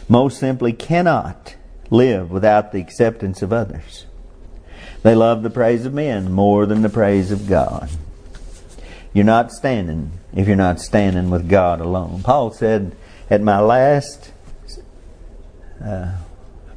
most 0.08 0.40
simply 0.40 0.74
cannot 0.74 1.56
live 1.90 2.32
without 2.32 2.72
the 2.72 2.80
acceptance 2.80 3.42
of 3.42 3.54
others. 3.54 4.06
They 5.04 5.16
love 5.16 5.44
the 5.44 5.50
praise 5.50 5.86
of 5.86 5.94
men 5.94 6.32
more 6.32 6.66
than 6.66 6.82
the 6.82 6.90
praise 6.90 7.32
of 7.32 7.48
God. 7.48 7.90
you're 9.14 9.26
not 9.26 9.52
standing 9.52 10.12
if 10.36 10.48
you're 10.48 10.56
not 10.56 10.80
standing 10.80 11.30
with 11.30 11.50
God 11.50 11.82
alone. 11.82 12.22
Paul 12.24 12.52
said, 12.52 12.96
at 13.30 13.42
my 13.42 13.60
last, 13.60 14.32
uh, 15.84 16.16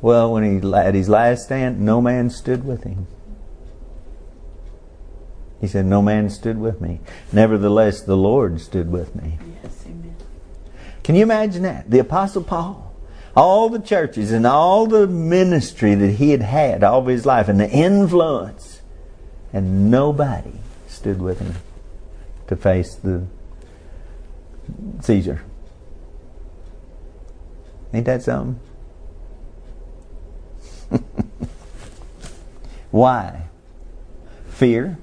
well, 0.00 0.32
when 0.32 0.60
he 0.60 0.72
at 0.74 0.94
his 0.94 1.08
last 1.08 1.44
stand, 1.44 1.80
no 1.80 2.00
man 2.00 2.30
stood 2.30 2.64
with 2.64 2.84
him. 2.84 3.06
He 5.60 5.66
said, 5.66 5.84
No 5.84 6.00
man 6.00 6.30
stood 6.30 6.58
with 6.58 6.80
me. 6.80 7.00
Nevertheless, 7.32 8.00
the 8.00 8.16
Lord 8.16 8.60
stood 8.60 8.90
with 8.90 9.14
me. 9.14 9.38
Yes, 9.62 9.84
amen. 9.84 10.16
Can 11.02 11.14
you 11.14 11.22
imagine 11.22 11.62
that? 11.64 11.90
The 11.90 11.98
Apostle 11.98 12.42
Paul, 12.42 12.89
all 13.36 13.68
the 13.68 13.78
churches 13.78 14.32
and 14.32 14.46
all 14.46 14.86
the 14.86 15.06
ministry 15.06 15.94
that 15.94 16.12
he 16.12 16.30
had 16.30 16.42
had 16.42 16.82
all 16.82 17.00
of 17.00 17.06
his 17.06 17.24
life 17.24 17.48
and 17.48 17.60
the 17.60 17.70
influence, 17.70 18.82
and 19.52 19.90
nobody 19.90 20.52
stood 20.88 21.20
with 21.20 21.38
him 21.38 21.54
to 22.48 22.56
face 22.56 22.94
the 22.96 23.26
Caesar. 25.00 25.42
Ain't 27.92 28.06
that 28.06 28.22
something? 28.22 28.60
Why? 32.90 33.44
Fear. 34.50 34.98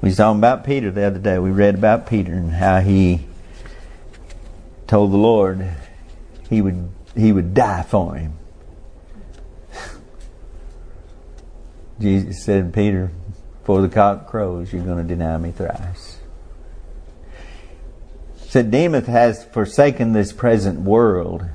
We 0.00 0.08
was 0.08 0.16
talking 0.16 0.40
about 0.40 0.64
Peter 0.64 0.90
the 0.90 1.04
other 1.04 1.18
day. 1.18 1.38
We 1.38 1.50
read 1.50 1.74
about 1.74 2.06
Peter 2.06 2.32
and 2.32 2.52
how 2.52 2.80
he 2.80 3.26
told 4.92 5.10
the 5.10 5.16
Lord 5.16 5.66
he 6.50 6.60
would 6.60 6.90
he 7.16 7.32
would 7.32 7.54
die 7.54 7.82
for 7.82 8.14
him. 8.14 8.34
Jesus 11.98 12.44
said, 12.44 12.74
Peter, 12.74 13.10
before 13.60 13.80
the 13.80 13.88
cock 13.88 14.28
crows, 14.28 14.70
you're 14.70 14.84
going 14.84 14.98
to 14.98 15.14
deny 15.14 15.38
me 15.38 15.50
thrice. 15.50 16.18
Said 18.36 18.70
Demas 18.70 19.06
has 19.06 19.42
forsaken 19.46 20.12
this 20.12 20.30
present 20.30 20.80
world, 20.80 21.46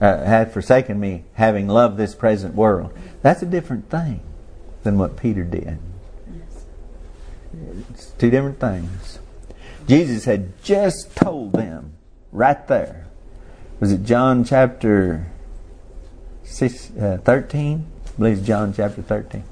uh, 0.00 0.24
had 0.24 0.50
forsaken 0.50 0.98
me, 0.98 1.24
having 1.34 1.68
loved 1.68 1.98
this 1.98 2.14
present 2.14 2.54
world. 2.54 2.90
That's 3.20 3.42
a 3.42 3.46
different 3.46 3.90
thing 3.90 4.22
than 4.82 4.96
what 4.96 5.18
Peter 5.18 5.44
did. 5.44 5.78
It's 7.90 8.12
two 8.12 8.30
different 8.30 8.58
things. 8.58 9.18
Jesus 9.86 10.24
had 10.24 10.62
just 10.64 11.14
told 11.14 11.52
them 11.52 11.97
right 12.32 12.66
there. 12.68 13.06
Was 13.80 13.92
it 13.92 14.04
John 14.04 14.44
chapter 14.44 15.26
six, 16.44 16.90
uh, 16.96 17.18
13? 17.24 17.86
I 18.06 18.10
believe 18.18 18.38
it's 18.38 18.46
John 18.46 18.72
chapter 18.72 19.02
13. 19.02 19.44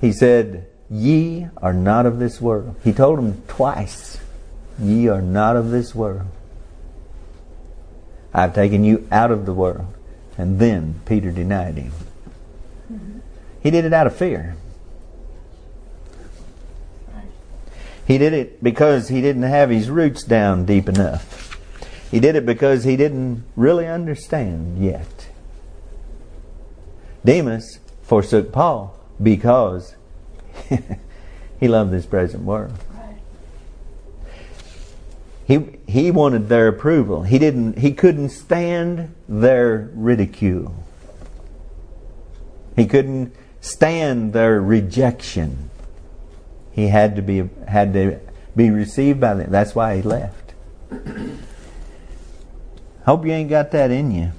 He 0.00 0.12
said, 0.12 0.66
Ye 0.90 1.48
are 1.58 1.72
not 1.72 2.06
of 2.06 2.18
this 2.18 2.40
world. 2.40 2.76
He 2.84 2.92
told 2.92 3.18
them 3.18 3.42
twice, 3.48 4.18
Ye 4.78 5.08
are 5.08 5.22
not 5.22 5.56
of 5.56 5.70
this 5.70 5.94
world. 5.94 6.26
I've 8.32 8.54
taken 8.54 8.84
you 8.84 9.06
out 9.10 9.30
of 9.30 9.46
the 9.46 9.54
world. 9.54 9.92
And 10.36 10.58
then 10.58 11.00
Peter 11.04 11.32
denied 11.32 11.76
him. 11.76 11.92
He 13.62 13.70
did 13.70 13.84
it 13.84 13.92
out 13.92 14.06
of 14.06 14.16
fear. 14.16 14.56
He 18.06 18.16
did 18.16 18.32
it 18.32 18.62
because 18.62 19.08
he 19.08 19.20
didn't 19.20 19.42
have 19.42 19.68
his 19.68 19.90
roots 19.90 20.22
down 20.22 20.64
deep 20.64 20.88
enough. 20.88 21.47
He 22.10 22.20
did 22.20 22.36
it 22.36 22.46
because 22.46 22.84
he 22.84 22.96
didn't 22.96 23.44
really 23.54 23.86
understand 23.86 24.82
yet. 24.82 25.28
Demas 27.24 27.80
forsook 28.02 28.52
Paul 28.52 28.98
because 29.22 29.94
he 31.60 31.68
loved 31.68 31.90
this 31.90 32.06
present 32.06 32.44
world. 32.44 32.72
He 35.46 35.66
he 35.86 36.10
wanted 36.10 36.50
their 36.50 36.68
approval. 36.68 37.22
He 37.22 37.38
didn't 37.38 37.78
he 37.78 37.92
couldn't 37.92 38.28
stand 38.28 39.14
their 39.26 39.90
ridicule. 39.94 40.74
He 42.76 42.86
couldn't 42.86 43.34
stand 43.60 44.34
their 44.34 44.60
rejection. 44.60 45.70
He 46.70 46.88
had 46.88 47.16
to 47.16 47.22
be 47.22 47.48
had 47.66 47.94
to 47.94 48.20
be 48.54 48.70
received 48.70 49.20
by 49.20 49.34
them. 49.34 49.50
That's 49.50 49.74
why 49.74 49.96
he 49.96 50.02
left. 50.02 50.52
Hope 53.08 53.24
you 53.24 53.32
ain't 53.32 53.48
got 53.48 53.70
that 53.70 53.90
in 53.90 54.10
you. 54.10 54.32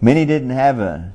Many 0.00 0.24
didn't 0.24 0.50
have 0.50 0.78
a 0.78 1.14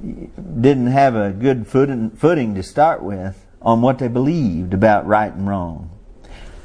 didn't 0.00 0.86
have 0.86 1.16
a 1.16 1.32
good 1.32 1.66
footing, 1.66 2.10
footing 2.10 2.54
to 2.54 2.62
start 2.62 3.02
with 3.02 3.44
on 3.60 3.82
what 3.82 3.98
they 3.98 4.06
believed 4.06 4.72
about 4.72 5.04
right 5.04 5.32
and 5.32 5.48
wrong, 5.48 5.90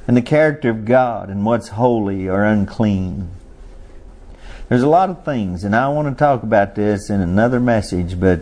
and 0.07 0.15
the 0.15 0.21
character 0.21 0.69
of 0.69 0.85
God 0.85 1.31
and 1.31 1.43
what's 1.43 1.69
holy 1.69 2.29
or 2.29 2.43
unclean. 2.43 3.31
There's 4.69 4.83
a 4.83 4.89
lot 4.89 5.09
of 5.09 5.25
things, 5.25 5.63
and 5.63 5.75
I 5.75 5.87
want 5.87 6.07
to 6.07 6.13
talk 6.13 6.43
about 6.43 6.75
this 6.75 7.09
in 7.09 7.21
another 7.21 7.59
message, 7.59 8.19
but 8.19 8.41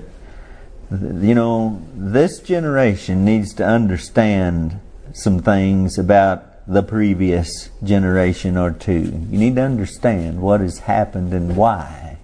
you 0.91 1.33
know, 1.33 1.81
this 1.95 2.41
generation 2.41 3.23
needs 3.23 3.53
to 3.53 3.65
understand 3.65 4.81
some 5.13 5.39
things 5.39 5.97
about 5.97 6.52
the 6.67 6.83
previous 6.83 7.69
generation 7.83 8.57
or 8.57 8.71
two. 8.71 9.25
You 9.29 9.37
need 9.37 9.55
to 9.55 9.63
understand 9.63 10.41
what 10.41 10.61
has 10.61 10.79
happened 10.79 11.33
and 11.33 11.57
why, 11.57 12.17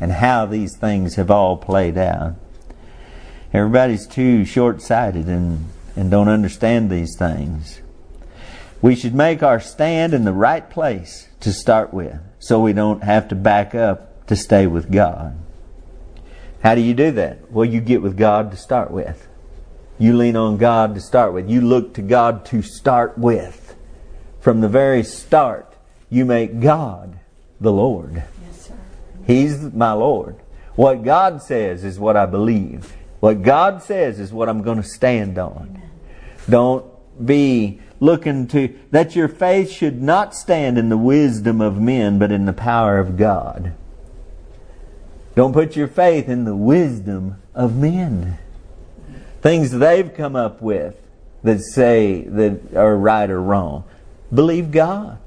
and 0.00 0.12
how 0.12 0.46
these 0.46 0.76
things 0.76 1.14
have 1.14 1.30
all 1.30 1.56
played 1.56 1.96
out. 1.96 2.34
Everybody's 3.52 4.06
too 4.06 4.44
short 4.44 4.82
sighted 4.82 5.26
and, 5.26 5.66
and 5.96 6.10
don't 6.10 6.28
understand 6.28 6.90
these 6.90 7.16
things. 7.18 7.80
We 8.82 8.94
should 8.94 9.14
make 9.14 9.42
our 9.42 9.58
stand 9.58 10.12
in 10.14 10.24
the 10.24 10.32
right 10.32 10.68
place 10.68 11.28
to 11.40 11.52
start 11.52 11.92
with 11.92 12.20
so 12.38 12.60
we 12.60 12.72
don't 12.72 13.02
have 13.02 13.28
to 13.28 13.34
back 13.34 13.74
up 13.74 14.26
to 14.26 14.36
stay 14.36 14.66
with 14.66 14.92
God. 14.92 15.36
How 16.62 16.74
do 16.74 16.80
you 16.80 16.94
do 16.94 17.10
that? 17.12 17.50
Well, 17.50 17.64
you 17.64 17.80
get 17.80 18.02
with 18.02 18.16
God 18.16 18.50
to 18.50 18.56
start 18.56 18.90
with. 18.90 19.26
You 19.98 20.16
lean 20.16 20.36
on 20.36 20.58
God 20.58 20.94
to 20.94 21.00
start 21.00 21.32
with. 21.32 21.48
You 21.48 21.60
look 21.60 21.94
to 21.94 22.02
God 22.02 22.44
to 22.46 22.62
start 22.62 23.16
with. 23.16 23.74
From 24.48 24.62
the 24.62 24.68
very 24.68 25.02
start, 25.02 25.74
you 26.08 26.24
make 26.24 26.58
God 26.58 27.20
the 27.60 27.70
Lord. 27.70 28.24
Yes, 28.46 28.68
sir. 28.68 28.74
He's 29.26 29.60
my 29.74 29.92
Lord. 29.92 30.36
What 30.74 31.04
God 31.04 31.42
says 31.42 31.84
is 31.84 31.98
what 31.98 32.16
I 32.16 32.24
believe. 32.24 32.96
What 33.20 33.42
God 33.42 33.82
says 33.82 34.18
is 34.18 34.32
what 34.32 34.48
I'm 34.48 34.62
going 34.62 34.80
to 34.80 34.88
stand 34.88 35.36
on. 35.36 35.82
Don't 36.48 36.86
be 37.26 37.80
looking 38.00 38.46
to, 38.46 38.74
that 38.90 39.14
your 39.14 39.28
faith 39.28 39.70
should 39.70 40.00
not 40.00 40.34
stand 40.34 40.78
in 40.78 40.88
the 40.88 40.96
wisdom 40.96 41.60
of 41.60 41.78
men, 41.78 42.18
but 42.18 42.32
in 42.32 42.46
the 42.46 42.54
power 42.54 42.98
of 42.98 43.18
God. 43.18 43.74
Don't 45.34 45.52
put 45.52 45.76
your 45.76 45.88
faith 45.88 46.26
in 46.26 46.46
the 46.46 46.56
wisdom 46.56 47.36
of 47.54 47.76
men. 47.76 48.38
Things 49.42 49.72
they've 49.72 50.14
come 50.14 50.36
up 50.36 50.62
with 50.62 50.96
that 51.42 51.60
say 51.60 52.22
that 52.22 52.74
are 52.74 52.96
right 52.96 53.28
or 53.28 53.42
wrong. 53.42 53.84
Believe 54.32 54.70
God. 54.70 55.18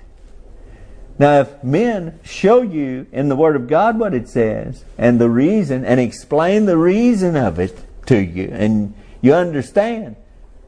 Now, 1.17 1.41
if 1.41 1.63
men 1.63 2.19
show 2.23 2.61
you 2.61 3.05
in 3.11 3.29
the 3.29 3.35
Word 3.35 3.55
of 3.55 3.67
God 3.67 3.99
what 3.99 4.13
it 4.13 4.27
says 4.27 4.85
and 4.97 5.19
the 5.19 5.29
reason 5.29 5.85
and 5.85 5.99
explain 5.99 6.65
the 6.65 6.77
reason 6.77 7.35
of 7.35 7.59
it 7.59 7.85
to 8.07 8.19
you 8.19 8.49
and 8.51 8.93
you 9.21 9.33
understand, 9.33 10.15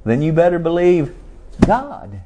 then 0.06 0.22
you 0.22 0.32
better 0.32 0.60
believe 0.60 1.15
God. 1.65 2.22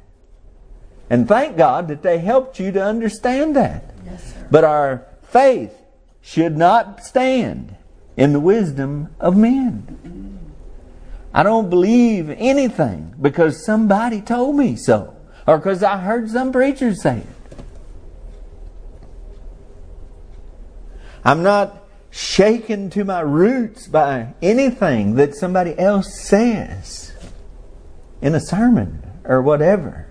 And 1.08 1.26
thank 1.26 1.56
God 1.56 1.88
that 1.88 2.02
they 2.02 2.18
helped 2.18 2.60
you 2.60 2.70
to 2.72 2.84
understand 2.84 3.56
that. 3.56 3.94
Yes, 4.04 4.34
sir. 4.34 4.48
But 4.50 4.64
our 4.64 5.06
faith 5.22 5.74
should 6.20 6.56
not 6.56 7.02
stand 7.04 7.76
in 8.16 8.34
the 8.34 8.40
wisdom 8.40 9.08
of 9.18 9.36
men. 9.36 9.86
Mm-hmm. 10.04 10.36
I 11.32 11.42
don't 11.42 11.70
believe 11.70 12.28
anything 12.30 13.14
because 13.20 13.64
somebody 13.64 14.20
told 14.20 14.56
me 14.56 14.76
so 14.76 15.17
or 15.48 15.56
because 15.56 15.82
I 15.82 15.96
heard 15.96 16.28
some 16.28 16.52
preacher 16.52 16.94
say 16.94 17.20
it. 17.20 17.26
I'm 21.24 21.42
not 21.42 21.84
shaken 22.10 22.90
to 22.90 23.02
my 23.02 23.20
roots 23.20 23.88
by 23.88 24.34
anything 24.42 25.14
that 25.14 25.34
somebody 25.34 25.76
else 25.78 26.20
says 26.20 27.14
in 28.20 28.34
a 28.34 28.40
sermon 28.40 29.02
or 29.24 29.40
whatever. 29.40 30.06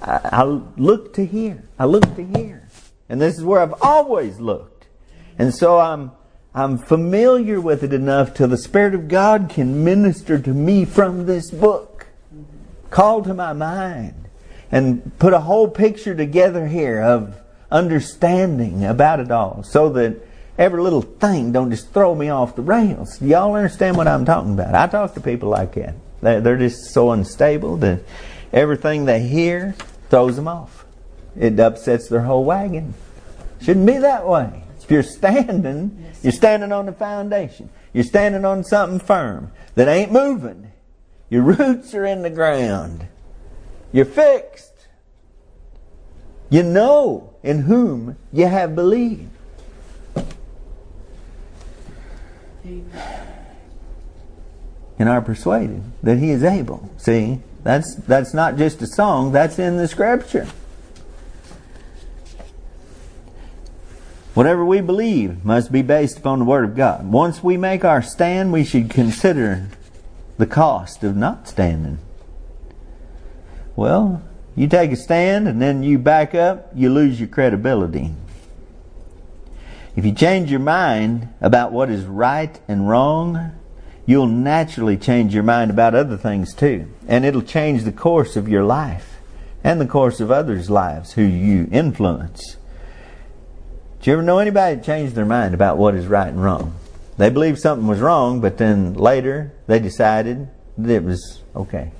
I, 0.00 0.20
I 0.32 0.42
look 0.44 1.12
to 1.14 1.26
here. 1.26 1.64
I 1.78 1.84
look 1.84 2.16
to 2.16 2.24
here. 2.24 2.70
And 3.10 3.20
this 3.20 3.36
is 3.36 3.44
where 3.44 3.60
I've 3.60 3.82
always 3.82 4.40
looked. 4.40 4.86
And 5.38 5.54
so 5.54 5.78
I'm 5.78 6.10
I'm 6.54 6.78
familiar 6.78 7.60
with 7.60 7.84
it 7.84 7.92
enough 7.92 8.32
till 8.32 8.48
the 8.48 8.56
Spirit 8.56 8.94
of 8.94 9.08
God 9.08 9.50
can 9.50 9.84
minister 9.84 10.38
to 10.38 10.50
me 10.50 10.86
from 10.86 11.26
this 11.26 11.50
book. 11.50 11.91
Call 12.92 13.22
to 13.22 13.32
my 13.32 13.54
mind 13.54 14.28
and 14.70 15.18
put 15.18 15.32
a 15.32 15.40
whole 15.40 15.66
picture 15.66 16.14
together 16.14 16.66
here 16.68 17.02
of 17.02 17.34
understanding 17.70 18.84
about 18.84 19.18
it 19.18 19.30
all 19.30 19.62
so 19.62 19.88
that 19.88 20.16
every 20.58 20.82
little 20.82 21.00
thing 21.00 21.52
don't 21.52 21.70
just 21.70 21.90
throw 21.94 22.14
me 22.14 22.28
off 22.28 22.54
the 22.54 22.60
rails. 22.60 23.16
Do 23.16 23.24
y'all 23.26 23.54
understand 23.54 23.96
what 23.96 24.06
I'm 24.06 24.26
talking 24.26 24.52
about? 24.52 24.74
I 24.74 24.86
talk 24.88 25.14
to 25.14 25.20
people 25.20 25.48
like 25.48 25.74
that. 25.74 25.94
They're 26.20 26.58
just 26.58 26.92
so 26.92 27.12
unstable 27.12 27.78
that 27.78 28.00
everything 28.52 29.06
they 29.06 29.20
hear 29.20 29.74
throws 30.10 30.36
them 30.36 30.46
off. 30.46 30.84
It 31.34 31.58
upsets 31.58 32.08
their 32.08 32.20
whole 32.20 32.44
wagon. 32.44 32.92
Shouldn't 33.62 33.86
be 33.86 33.96
that 33.96 34.28
way. 34.28 34.64
If 34.82 34.90
you're 34.90 35.02
standing, 35.02 36.12
you're 36.22 36.30
standing 36.30 36.72
on 36.72 36.84
the 36.84 36.92
foundation. 36.92 37.70
You're 37.94 38.04
standing 38.04 38.44
on 38.44 38.64
something 38.64 38.98
firm 38.98 39.50
that 39.76 39.88
ain't 39.88 40.12
moving. 40.12 40.71
Your 41.32 41.44
roots 41.44 41.94
are 41.94 42.04
in 42.04 42.20
the 42.20 42.28
ground. 42.28 43.06
You're 43.90 44.04
fixed. 44.04 44.86
You 46.50 46.62
know 46.62 47.32
in 47.42 47.62
whom 47.62 48.18
you 48.34 48.46
have 48.48 48.74
believed. 48.74 49.30
And 54.98 55.08
are 55.08 55.22
persuaded 55.22 55.82
that 56.02 56.18
he 56.18 56.32
is 56.32 56.44
able. 56.44 56.90
See, 56.98 57.40
that's 57.62 57.94
that's 57.94 58.34
not 58.34 58.58
just 58.58 58.82
a 58.82 58.86
song, 58.86 59.32
that's 59.32 59.58
in 59.58 59.78
the 59.78 59.88
scripture. 59.88 60.46
Whatever 64.34 64.66
we 64.66 64.82
believe 64.82 65.46
must 65.46 65.72
be 65.72 65.80
based 65.80 66.18
upon 66.18 66.40
the 66.40 66.44
Word 66.44 66.64
of 66.64 66.76
God. 66.76 67.10
Once 67.10 67.42
we 67.42 67.56
make 67.56 67.86
our 67.86 68.02
stand, 68.02 68.52
we 68.52 68.64
should 68.64 68.90
consider 68.90 69.70
the 70.38 70.46
cost 70.46 71.04
of 71.04 71.16
not 71.16 71.48
standing. 71.48 71.98
Well, 73.76 74.22
you 74.54 74.68
take 74.68 74.92
a 74.92 74.96
stand 74.96 75.48
and 75.48 75.60
then 75.60 75.82
you 75.82 75.98
back 75.98 76.34
up, 76.34 76.70
you 76.74 76.90
lose 76.90 77.18
your 77.18 77.28
credibility. 77.28 78.10
If 79.94 80.04
you 80.04 80.12
change 80.12 80.50
your 80.50 80.60
mind 80.60 81.28
about 81.40 81.72
what 81.72 81.90
is 81.90 82.04
right 82.04 82.58
and 82.66 82.88
wrong, 82.88 83.52
you'll 84.06 84.26
naturally 84.26 84.96
change 84.96 85.34
your 85.34 85.42
mind 85.42 85.70
about 85.70 85.94
other 85.94 86.16
things 86.16 86.54
too. 86.54 86.88
And 87.06 87.24
it'll 87.24 87.42
change 87.42 87.84
the 87.84 87.92
course 87.92 88.36
of 88.36 88.48
your 88.48 88.64
life 88.64 89.18
and 89.62 89.80
the 89.80 89.86
course 89.86 90.20
of 90.20 90.30
others' 90.30 90.70
lives 90.70 91.12
who 91.12 91.22
you 91.22 91.68
influence. 91.70 92.56
Do 94.00 94.10
you 94.10 94.14
ever 94.14 94.22
know 94.22 94.38
anybody 94.38 94.76
that 94.76 94.84
changed 94.84 95.14
their 95.14 95.24
mind 95.24 95.54
about 95.54 95.78
what 95.78 95.94
is 95.94 96.06
right 96.06 96.28
and 96.28 96.42
wrong? 96.42 96.74
They 97.22 97.30
believed 97.30 97.60
something 97.60 97.86
was 97.86 98.00
wrong, 98.00 98.40
but 98.40 98.58
then 98.58 98.94
later 98.94 99.52
they 99.68 99.78
decided 99.78 100.48
that 100.76 100.92
it 100.92 101.04
was 101.04 101.40
okay. 101.54 101.92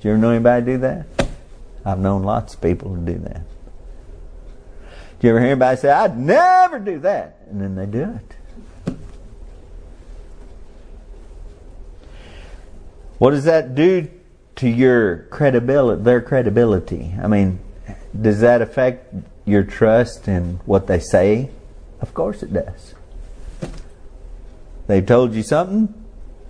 Do 0.00 0.06
you 0.06 0.14
ever 0.14 0.22
know 0.22 0.30
anybody 0.30 0.64
do 0.64 0.78
that? 0.78 1.06
I've 1.84 1.98
known 1.98 2.22
lots 2.22 2.54
of 2.54 2.60
people 2.60 2.94
who 2.94 3.04
do 3.04 3.18
that. 3.18 3.40
Do 5.18 5.26
you 5.26 5.30
ever 5.30 5.40
hear 5.40 5.50
anybody 5.50 5.80
say, 5.80 5.90
I'd 5.90 6.16
never 6.16 6.78
do 6.78 7.00
that? 7.00 7.38
And 7.50 7.60
then 7.60 7.74
they 7.74 7.86
do 7.86 8.20
it. 8.86 8.96
What 13.18 13.32
does 13.32 13.46
that 13.46 13.74
do 13.74 14.08
to 14.54 14.68
your 14.68 15.24
credibility, 15.32 16.00
their 16.04 16.20
credibility? 16.20 17.12
I 17.20 17.26
mean, 17.26 17.58
does 18.22 18.38
that 18.38 18.62
affect 18.62 19.12
your 19.44 19.64
trust 19.64 20.28
in 20.28 20.60
what 20.64 20.86
they 20.86 21.00
say? 21.00 21.50
Of 22.00 22.14
course 22.14 22.44
it 22.44 22.52
does. 22.52 22.93
They've 24.86 25.04
told 25.04 25.34
you 25.34 25.42
something 25.42 25.92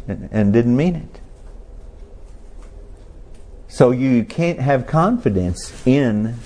and, 0.08 0.28
and 0.32 0.52
didn't 0.52 0.76
mean 0.76 0.96
it. 0.96 1.20
So 3.68 3.90
you 3.90 4.24
can't 4.24 4.60
have 4.60 4.86
confidence 4.86 5.72
in 5.86 6.36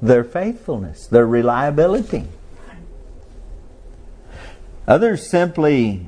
their 0.00 0.24
faithfulness, 0.24 1.06
their 1.06 1.26
reliability. 1.26 2.28
Others 4.86 5.28
simply 5.28 6.06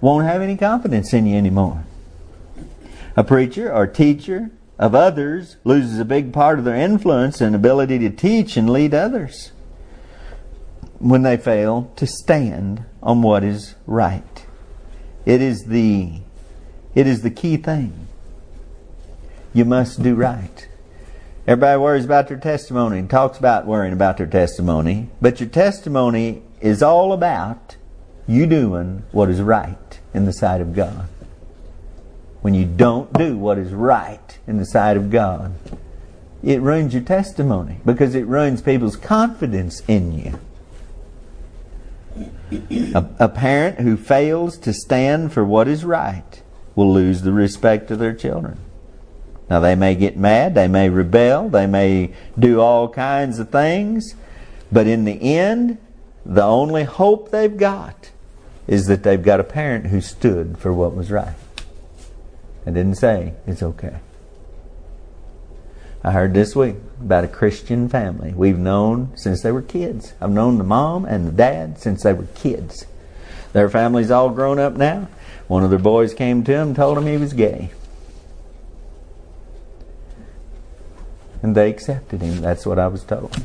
won't 0.00 0.26
have 0.26 0.42
any 0.42 0.56
confidence 0.56 1.12
in 1.12 1.26
you 1.26 1.36
anymore. 1.36 1.84
A 3.16 3.24
preacher 3.24 3.72
or 3.72 3.86
teacher 3.86 4.50
of 4.78 4.94
others 4.94 5.56
loses 5.64 5.98
a 5.98 6.04
big 6.04 6.32
part 6.32 6.58
of 6.58 6.64
their 6.64 6.76
influence 6.76 7.40
and 7.40 7.54
ability 7.54 7.98
to 7.98 8.10
teach 8.10 8.56
and 8.56 8.70
lead 8.70 8.94
others 8.94 9.50
when 11.00 11.22
they 11.22 11.36
fail 11.36 11.90
to 11.96 12.06
stand 12.06 12.84
on 13.02 13.22
what 13.22 13.42
is 13.42 13.74
right. 13.86 14.46
It 15.26 15.42
is 15.42 15.64
the 15.64 16.20
it 16.94 17.06
is 17.06 17.22
the 17.22 17.30
key 17.30 17.56
thing. 17.56 18.06
You 19.52 19.64
must 19.64 20.02
do 20.02 20.14
right. 20.14 20.68
Everybody 21.46 21.80
worries 21.80 22.04
about 22.04 22.28
their 22.28 22.38
testimony 22.38 23.00
and 23.00 23.10
talks 23.10 23.38
about 23.38 23.66
worrying 23.66 23.92
about 23.92 24.18
their 24.18 24.26
testimony, 24.26 25.08
but 25.20 25.40
your 25.40 25.48
testimony 25.48 26.42
is 26.60 26.82
all 26.82 27.12
about 27.12 27.76
you 28.28 28.46
doing 28.46 29.02
what 29.10 29.28
is 29.28 29.40
right 29.40 29.98
in 30.14 30.24
the 30.24 30.32
sight 30.32 30.60
of 30.60 30.74
God 30.74 31.08
when 32.40 32.54
you 32.54 32.64
don't 32.64 33.12
do 33.12 33.36
what 33.36 33.58
is 33.58 33.72
right 33.72 34.38
in 34.46 34.56
the 34.56 34.64
sight 34.64 34.96
of 34.96 35.10
God, 35.10 35.54
it 36.42 36.60
ruins 36.60 36.94
your 36.94 37.02
testimony 37.02 37.80
because 37.84 38.14
it 38.14 38.26
ruins 38.26 38.62
people's 38.62 38.96
confidence 38.96 39.82
in 39.86 40.18
you. 40.18 40.40
A, 42.50 43.06
a, 43.20 43.28
parent 43.28 43.80
who 43.80 43.96
fails 43.96 44.58
to 44.58 44.72
stand 44.72 45.32
for 45.32 45.44
what 45.44 45.68
is 45.68 45.84
right 45.84 46.42
will 46.74 46.92
lose 46.92 47.22
the 47.22 47.32
respect 47.32 47.90
of 47.90 47.98
their 47.98 48.12
children. 48.12 48.58
Now, 49.48 49.60
they 49.60 49.74
may 49.74 49.94
get 49.94 50.16
mad, 50.16 50.54
they 50.54 50.68
may 50.68 50.88
rebel, 50.88 51.48
they 51.48 51.66
may 51.66 52.12
do 52.38 52.60
all 52.60 52.88
kinds 52.88 53.38
of 53.38 53.50
things, 53.50 54.14
but 54.70 54.86
in 54.86 55.04
the 55.04 55.20
end, 55.36 55.78
the 56.24 56.42
only 56.42 56.84
hope 56.84 57.30
they've 57.30 57.56
got 57.56 58.10
is 58.66 58.86
that 58.86 59.02
they've 59.02 59.22
got 59.22 59.40
a 59.40 59.44
parent 59.44 59.86
who 59.86 60.00
stood 60.00 60.58
for 60.58 60.72
what 60.72 60.94
was 60.94 61.10
right. 61.10 61.34
I 62.66 62.70
didn't 62.70 62.96
say 62.96 63.34
it's 63.46 63.62
okay. 63.62 63.96
I 66.02 66.12
heard 66.12 66.32
this 66.32 66.56
week 66.56 66.76
about 67.00 67.24
a 67.24 67.28
Christian 67.28 67.88
family 67.88 68.32
we've 68.32 68.58
known 68.58 69.12
since 69.16 69.42
they 69.42 69.52
were 69.52 69.60
kids. 69.60 70.14
I've 70.20 70.30
known 70.30 70.56
the 70.56 70.64
mom 70.64 71.04
and 71.04 71.26
the 71.26 71.32
dad 71.32 71.78
since 71.78 72.02
they 72.02 72.14
were 72.14 72.26
kids. 72.34 72.86
Their 73.52 73.68
family's 73.68 74.10
all 74.10 74.30
grown 74.30 74.58
up 74.58 74.76
now. 74.76 75.08
One 75.46 75.62
of 75.62 75.70
their 75.70 75.78
boys 75.78 76.14
came 76.14 76.42
to 76.44 76.52
him 76.52 76.68
and 76.68 76.76
told 76.76 76.96
him 76.96 77.06
he 77.06 77.18
was 77.18 77.34
gay. 77.34 77.70
And 81.42 81.54
they 81.54 81.68
accepted 81.68 82.22
him. 82.22 82.40
That's 82.40 82.64
what 82.64 82.78
I 82.78 82.86
was 82.86 83.04
told. 83.04 83.36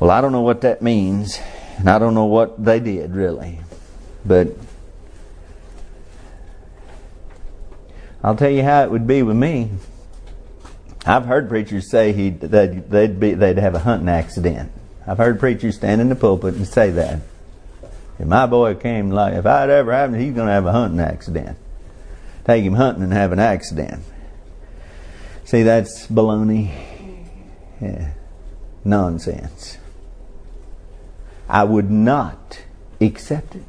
Well, 0.00 0.10
I 0.10 0.20
don't 0.20 0.32
know 0.32 0.40
what 0.40 0.62
that 0.62 0.80
means, 0.80 1.38
and 1.78 1.88
I 1.88 1.98
don't 1.98 2.14
know 2.14 2.24
what 2.24 2.62
they 2.64 2.80
did 2.80 3.14
really. 3.14 3.60
But 4.24 4.48
I'll 8.22 8.36
tell 8.36 8.50
you 8.50 8.62
how 8.62 8.84
it 8.84 8.90
would 8.90 9.06
be 9.06 9.22
with 9.22 9.36
me. 9.36 9.70
I've 11.04 11.24
heard 11.24 11.48
preachers 11.48 11.90
say 11.90 12.12
he 12.12 12.30
they'd, 12.30 12.88
they'd 12.88 13.18
be 13.18 13.34
they'd 13.34 13.58
have 13.58 13.74
a 13.74 13.80
hunting 13.80 14.08
accident. 14.08 14.70
I've 15.06 15.18
heard 15.18 15.40
preachers 15.40 15.74
stand 15.74 16.00
in 16.00 16.08
the 16.08 16.14
pulpit 16.14 16.54
and 16.54 16.66
say 16.66 16.90
that. 16.92 17.20
If 18.20 18.26
my 18.28 18.46
boy 18.46 18.74
came 18.76 19.10
like 19.10 19.34
if 19.34 19.46
I'd 19.46 19.70
ever 19.70 19.92
happen, 19.92 20.20
he's 20.20 20.34
to 20.34 20.44
have 20.44 20.66
a 20.66 20.72
hunting 20.72 21.00
accident. 21.00 21.58
Take 22.44 22.62
him 22.62 22.74
hunting 22.74 23.02
and 23.02 23.12
have 23.12 23.32
an 23.32 23.40
accident. 23.40 24.04
See, 25.44 25.64
that's 25.64 26.06
baloney. 26.06 26.70
Yeah. 27.80 28.12
Nonsense. 28.84 29.78
I 31.48 31.64
would 31.64 31.90
not 31.90 32.62
accept 33.00 33.56
it. 33.56 33.62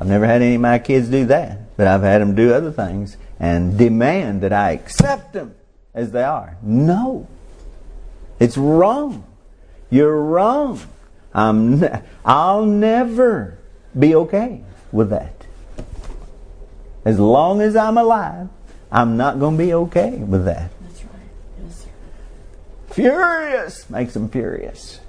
I've 0.00 0.06
never 0.06 0.26
had 0.26 0.42
any 0.42 0.56
of 0.56 0.60
my 0.60 0.78
kids 0.78 1.08
do 1.08 1.24
that, 1.26 1.76
but 1.76 1.86
I've 1.86 2.02
had 2.02 2.20
them 2.20 2.34
do 2.34 2.52
other 2.52 2.70
things 2.70 3.16
and 3.40 3.78
demand 3.78 4.42
that 4.42 4.52
I 4.52 4.72
accept 4.72 5.32
them 5.32 5.54
as 5.94 6.12
they 6.12 6.22
are. 6.22 6.56
No. 6.62 7.26
It's 8.38 8.56
wrong. 8.56 9.24
You're 9.90 10.20
wrong. 10.20 10.80
I'm 11.32 11.80
ne- 11.80 12.02
I'll 12.24 12.66
never 12.66 13.58
be 13.98 14.14
okay 14.14 14.62
with 14.92 15.10
that. 15.10 15.46
As 17.04 17.18
long 17.18 17.60
as 17.60 17.76
I'm 17.76 17.96
alive, 17.96 18.48
I'm 18.90 19.16
not 19.16 19.38
going 19.38 19.56
to 19.56 19.64
be 19.64 19.72
okay 19.74 20.10
with 20.16 20.44
that. 20.44 20.70
That's 20.82 21.04
right. 21.04 21.12
Yes, 21.62 21.84
sir. 21.84 22.94
Furious 22.94 23.88
makes 23.88 24.14
them 24.14 24.28
furious. 24.28 25.00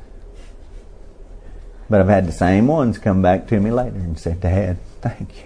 But 1.90 2.02
I've 2.02 2.10
had 2.10 2.28
the 2.28 2.34
same 2.34 2.68
ones 2.68 2.98
come 2.98 3.22
back 3.22 3.48
to 3.48 3.60
me 3.60 3.72
later 3.72 3.98
and 3.98 4.20
say, 4.20 4.34
Dad, 4.34 4.78
thank 5.02 5.38
you. 5.38 5.44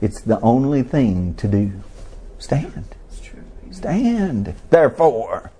It's 0.00 0.20
the 0.20 0.40
only 0.40 0.82
thing 0.82 1.34
to 1.34 1.46
do. 1.48 1.72
Stand. 2.38 2.96
It's 3.08 3.20
true. 3.20 3.44
Stand. 3.70 4.54
Therefore. 4.68 5.52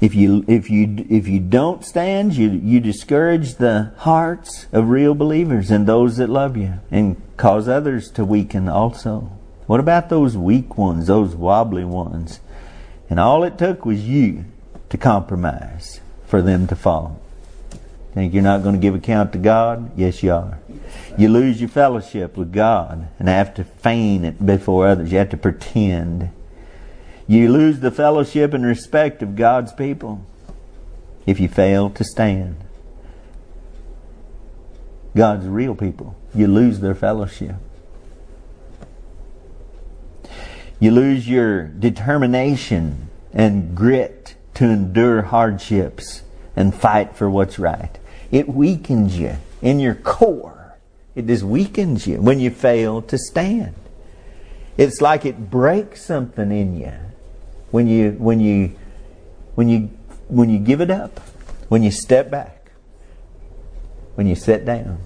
If 0.00 0.14
you 0.14 0.44
if 0.48 0.70
you 0.70 1.06
if 1.10 1.28
you 1.28 1.40
don't 1.40 1.84
stand, 1.84 2.34
you 2.34 2.48
you 2.50 2.80
discourage 2.80 3.56
the 3.56 3.92
hearts 3.98 4.66
of 4.72 4.88
real 4.88 5.14
believers 5.14 5.70
and 5.70 5.86
those 5.86 6.16
that 6.16 6.30
love 6.30 6.56
you, 6.56 6.74
and 6.90 7.20
cause 7.36 7.68
others 7.68 8.10
to 8.12 8.24
weaken 8.24 8.68
also. 8.68 9.30
What 9.66 9.78
about 9.78 10.08
those 10.08 10.36
weak 10.36 10.78
ones, 10.78 11.06
those 11.06 11.36
wobbly 11.36 11.84
ones? 11.84 12.40
And 13.10 13.20
all 13.20 13.44
it 13.44 13.58
took 13.58 13.84
was 13.84 14.08
you 14.08 14.46
to 14.88 14.96
compromise 14.96 16.00
for 16.26 16.40
them 16.40 16.66
to 16.68 16.76
fall. 16.76 17.20
Think 18.14 18.34
you're 18.34 18.42
not 18.42 18.62
going 18.62 18.74
to 18.74 18.80
give 18.80 18.94
account 18.94 19.32
to 19.32 19.38
God? 19.38 19.92
Yes, 19.96 20.22
you 20.22 20.32
are. 20.32 20.58
You 21.16 21.28
lose 21.28 21.60
your 21.60 21.68
fellowship 21.68 22.36
with 22.36 22.52
God 22.52 23.06
and 23.18 23.28
have 23.28 23.54
to 23.54 23.64
feign 23.64 24.24
it 24.24 24.44
before 24.44 24.88
others. 24.88 25.12
You 25.12 25.18
have 25.18 25.30
to 25.30 25.36
pretend. 25.36 26.30
You 27.30 27.48
lose 27.52 27.78
the 27.78 27.92
fellowship 27.92 28.52
and 28.54 28.66
respect 28.66 29.22
of 29.22 29.36
God's 29.36 29.72
people 29.72 30.26
if 31.26 31.38
you 31.38 31.46
fail 31.46 31.88
to 31.90 32.02
stand. 32.02 32.56
God's 35.16 35.46
real 35.46 35.76
people. 35.76 36.16
You 36.34 36.48
lose 36.48 36.80
their 36.80 36.96
fellowship. 36.96 37.54
You 40.80 40.90
lose 40.90 41.28
your 41.28 41.68
determination 41.68 43.08
and 43.32 43.76
grit 43.76 44.34
to 44.54 44.64
endure 44.64 45.22
hardships 45.22 46.22
and 46.56 46.74
fight 46.74 47.14
for 47.14 47.30
what's 47.30 47.60
right. 47.60 47.96
It 48.32 48.48
weakens 48.48 49.16
you 49.16 49.36
in 49.62 49.78
your 49.78 49.94
core. 49.94 50.74
It 51.14 51.28
just 51.28 51.44
weakens 51.44 52.08
you 52.08 52.20
when 52.20 52.40
you 52.40 52.50
fail 52.50 53.00
to 53.02 53.16
stand. 53.16 53.76
It's 54.76 55.00
like 55.00 55.24
it 55.24 55.48
breaks 55.48 56.04
something 56.04 56.50
in 56.50 56.76
you 56.76 56.92
when 57.70 57.86
you 57.86 58.12
when 58.12 58.40
you 58.40 58.76
when 59.54 59.68
you 59.68 59.90
when 60.28 60.50
you 60.50 60.58
give 60.58 60.80
it 60.80 60.90
up, 60.90 61.20
when 61.68 61.82
you 61.82 61.90
step 61.90 62.30
back, 62.30 62.70
when 64.14 64.26
you 64.26 64.34
sit 64.34 64.64
down. 64.64 64.98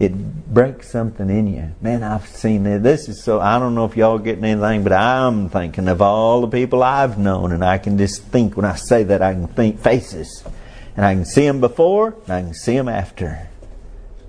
It 0.00 0.12
breaks 0.52 0.90
something 0.90 1.30
in 1.30 1.46
you. 1.46 1.72
Man, 1.80 2.02
I've 2.02 2.26
seen 2.26 2.66
it. 2.66 2.82
This 2.82 3.08
is 3.08 3.22
so, 3.22 3.40
I 3.40 3.60
don't 3.60 3.76
know 3.76 3.84
if 3.84 3.96
y'all 3.96 4.18
getting 4.18 4.44
anything, 4.44 4.82
but 4.82 4.92
I'm 4.92 5.48
thinking 5.48 5.86
of 5.86 6.02
all 6.02 6.40
the 6.40 6.48
people 6.48 6.82
I've 6.82 7.16
known, 7.16 7.52
and 7.52 7.64
I 7.64 7.78
can 7.78 7.96
just 7.96 8.22
think, 8.24 8.56
when 8.56 8.66
I 8.66 8.74
say 8.74 9.04
that, 9.04 9.22
I 9.22 9.32
can 9.34 9.46
think 9.46 9.80
faces. 9.80 10.42
And 10.96 11.06
I 11.06 11.14
can 11.14 11.24
see 11.24 11.46
them 11.46 11.60
before, 11.60 12.16
and 12.24 12.32
I 12.32 12.42
can 12.42 12.54
see 12.54 12.76
them 12.76 12.88
after. 12.88 13.48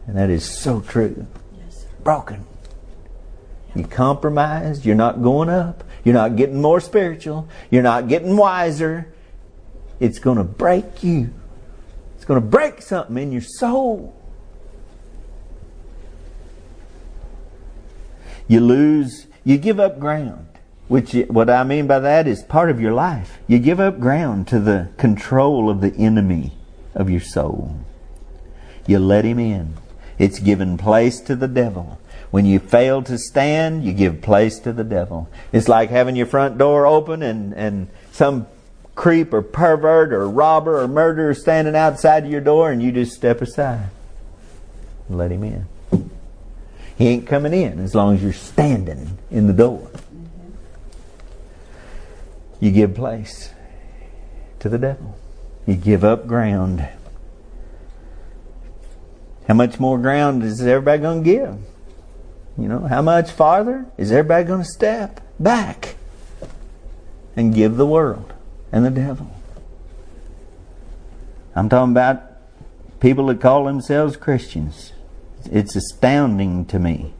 And 0.05 0.15
that 0.17 0.29
is 0.29 0.45
so 0.45 0.81
true. 0.81 1.25
Yes, 1.57 1.85
Broken. 2.03 2.45
You 3.75 3.85
compromised. 3.85 4.85
You're 4.85 4.95
not 4.95 5.23
going 5.23 5.49
up. 5.49 5.83
You're 6.05 6.13
not 6.13 6.37
getting 6.37 6.61
more 6.61 6.79
spiritual. 6.79 7.49
You're 7.69 7.83
not 7.83 8.07
getting 8.07 8.37
wiser. 8.37 9.11
It's 9.99 10.19
going 10.19 10.37
to 10.37 10.43
break 10.43 11.03
you. 11.03 11.33
It's 12.15 12.23
going 12.23 12.39
to 12.39 12.47
break 12.47 12.81
something 12.81 13.17
in 13.17 13.31
your 13.31 13.41
soul. 13.41 14.15
You 18.47 18.59
lose, 18.61 19.27
you 19.43 19.57
give 19.57 19.79
up 19.79 19.99
ground. 19.99 20.47
Which, 20.87 21.13
what 21.27 21.49
I 21.49 21.63
mean 21.63 21.87
by 21.87 21.97
that 21.97 22.27
is 22.27 22.43
part 22.43 22.69
of 22.69 22.79
your 22.79 22.93
life. 22.93 23.39
You 23.47 23.57
give 23.57 23.79
up 23.79 23.99
ground 23.99 24.47
to 24.49 24.59
the 24.59 24.89
control 24.97 25.67
of 25.69 25.81
the 25.81 25.93
enemy 25.95 26.51
of 26.93 27.09
your 27.09 27.21
soul. 27.21 27.79
You 28.85 28.99
let 28.99 29.25
him 29.25 29.39
in. 29.39 29.77
It's 30.19 30.37
given 30.37 30.77
place 30.77 31.19
to 31.21 31.35
the 31.35 31.47
devil. 31.47 31.99
When 32.35 32.45
you 32.45 32.59
fail 32.59 33.01
to 33.03 33.17
stand, 33.17 33.85
you 33.85 33.93
give 33.93 34.21
place 34.21 34.59
to 34.59 34.73
the 34.73 34.83
devil. 34.83 35.29
It's 35.53 35.69
like 35.69 35.89
having 35.89 36.17
your 36.17 36.25
front 36.25 36.57
door 36.57 36.85
open 36.85 37.23
and, 37.23 37.53
and 37.53 37.87
some 38.11 38.47
creep 38.93 39.31
or 39.31 39.41
pervert 39.41 40.11
or 40.11 40.27
robber 40.29 40.81
or 40.81 40.89
murderer 40.89 41.33
standing 41.33 41.77
outside 41.77 42.27
your 42.27 42.41
door 42.41 42.71
and 42.71 42.83
you 42.83 42.91
just 42.91 43.13
step 43.13 43.41
aside 43.41 43.89
and 45.07 45.17
let 45.17 45.31
him 45.31 45.45
in. 45.45 45.65
He 46.97 47.07
ain't 47.07 47.25
coming 47.25 47.53
in 47.53 47.79
as 47.79 47.95
long 47.95 48.15
as 48.15 48.21
you're 48.21 48.33
standing 48.33 49.17
in 49.31 49.47
the 49.47 49.53
door. 49.53 49.89
You 52.59 52.69
give 52.71 52.95
place 52.95 53.53
to 54.59 54.67
the 54.67 54.77
devil. 54.77 55.17
You 55.65 55.75
give 55.75 56.03
up 56.03 56.27
ground. 56.27 56.85
How 59.47 59.53
much 59.53 59.79
more 59.79 59.97
ground 59.97 60.43
is 60.43 60.61
everybody 60.61 61.01
going 61.01 61.23
to 61.23 61.31
give? 61.31 61.74
You 62.57 62.67
know, 62.69 62.79
how 62.79 63.01
much 63.01 63.31
farther 63.31 63.85
is 63.97 64.11
everybody 64.11 64.45
going 64.45 64.61
to 64.63 64.69
step 64.69 65.21
back 65.39 65.95
and 67.35 67.53
give 67.53 67.75
the 67.75 67.85
world 67.85 68.33
and 68.71 68.85
the 68.85 68.91
devil? 68.91 69.29
I'm 71.55 71.69
talking 71.69 71.91
about 71.91 72.21
people 72.99 73.27
that 73.27 73.41
call 73.41 73.65
themselves 73.65 74.15
Christians. 74.15 74.93
It's 75.51 75.75
astounding 75.75 76.65
to 76.67 76.79
me 76.79 77.13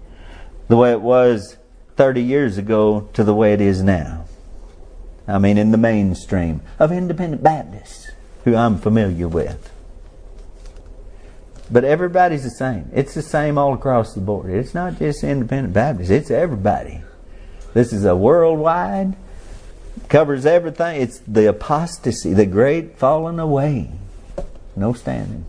the 0.68 0.78
way 0.78 0.92
it 0.92 1.02
was 1.02 1.58
30 1.96 2.22
years 2.22 2.58
ago 2.58 3.10
to 3.14 3.24
the 3.24 3.36
way 3.36 3.54
it 3.54 3.62
is 3.62 3.84
now. 3.84 4.26
I 5.28 5.38
mean, 5.38 5.58
in 5.58 5.72
the 5.72 5.78
mainstream 5.78 6.62
of 6.80 6.92
independent 6.92 7.44
Baptists, 7.44 8.12
who 8.44 8.56
I'm 8.56 8.78
familiar 8.78 9.28
with. 9.28 9.72
But 11.72 11.84
everybody's 11.84 12.44
the 12.44 12.52
same. 12.52 12.90
It's 12.94 13.14
the 13.14 13.22
same 13.22 13.58
all 13.58 13.74
across 13.74 14.14
the 14.14 14.22
board. 14.22 14.52
It's 14.52 14.74
not 14.74 15.00
just 15.00 15.24
independent 15.24 15.74
Baptists, 15.74 16.12
it's 16.12 16.32
everybody. 16.32 17.02
This 17.74 17.92
is 17.92 18.06
a 18.06 18.16
worldwide, 18.16 19.16
covers 20.08 20.46
everything. 20.46 21.02
It's 21.02 21.20
the 21.20 21.48
apostasy, 21.50 22.34
the 22.34 22.46
great 22.46 22.98
falling 22.98 23.40
away. 23.40 23.92
No 24.76 24.94
standing. 24.94 25.46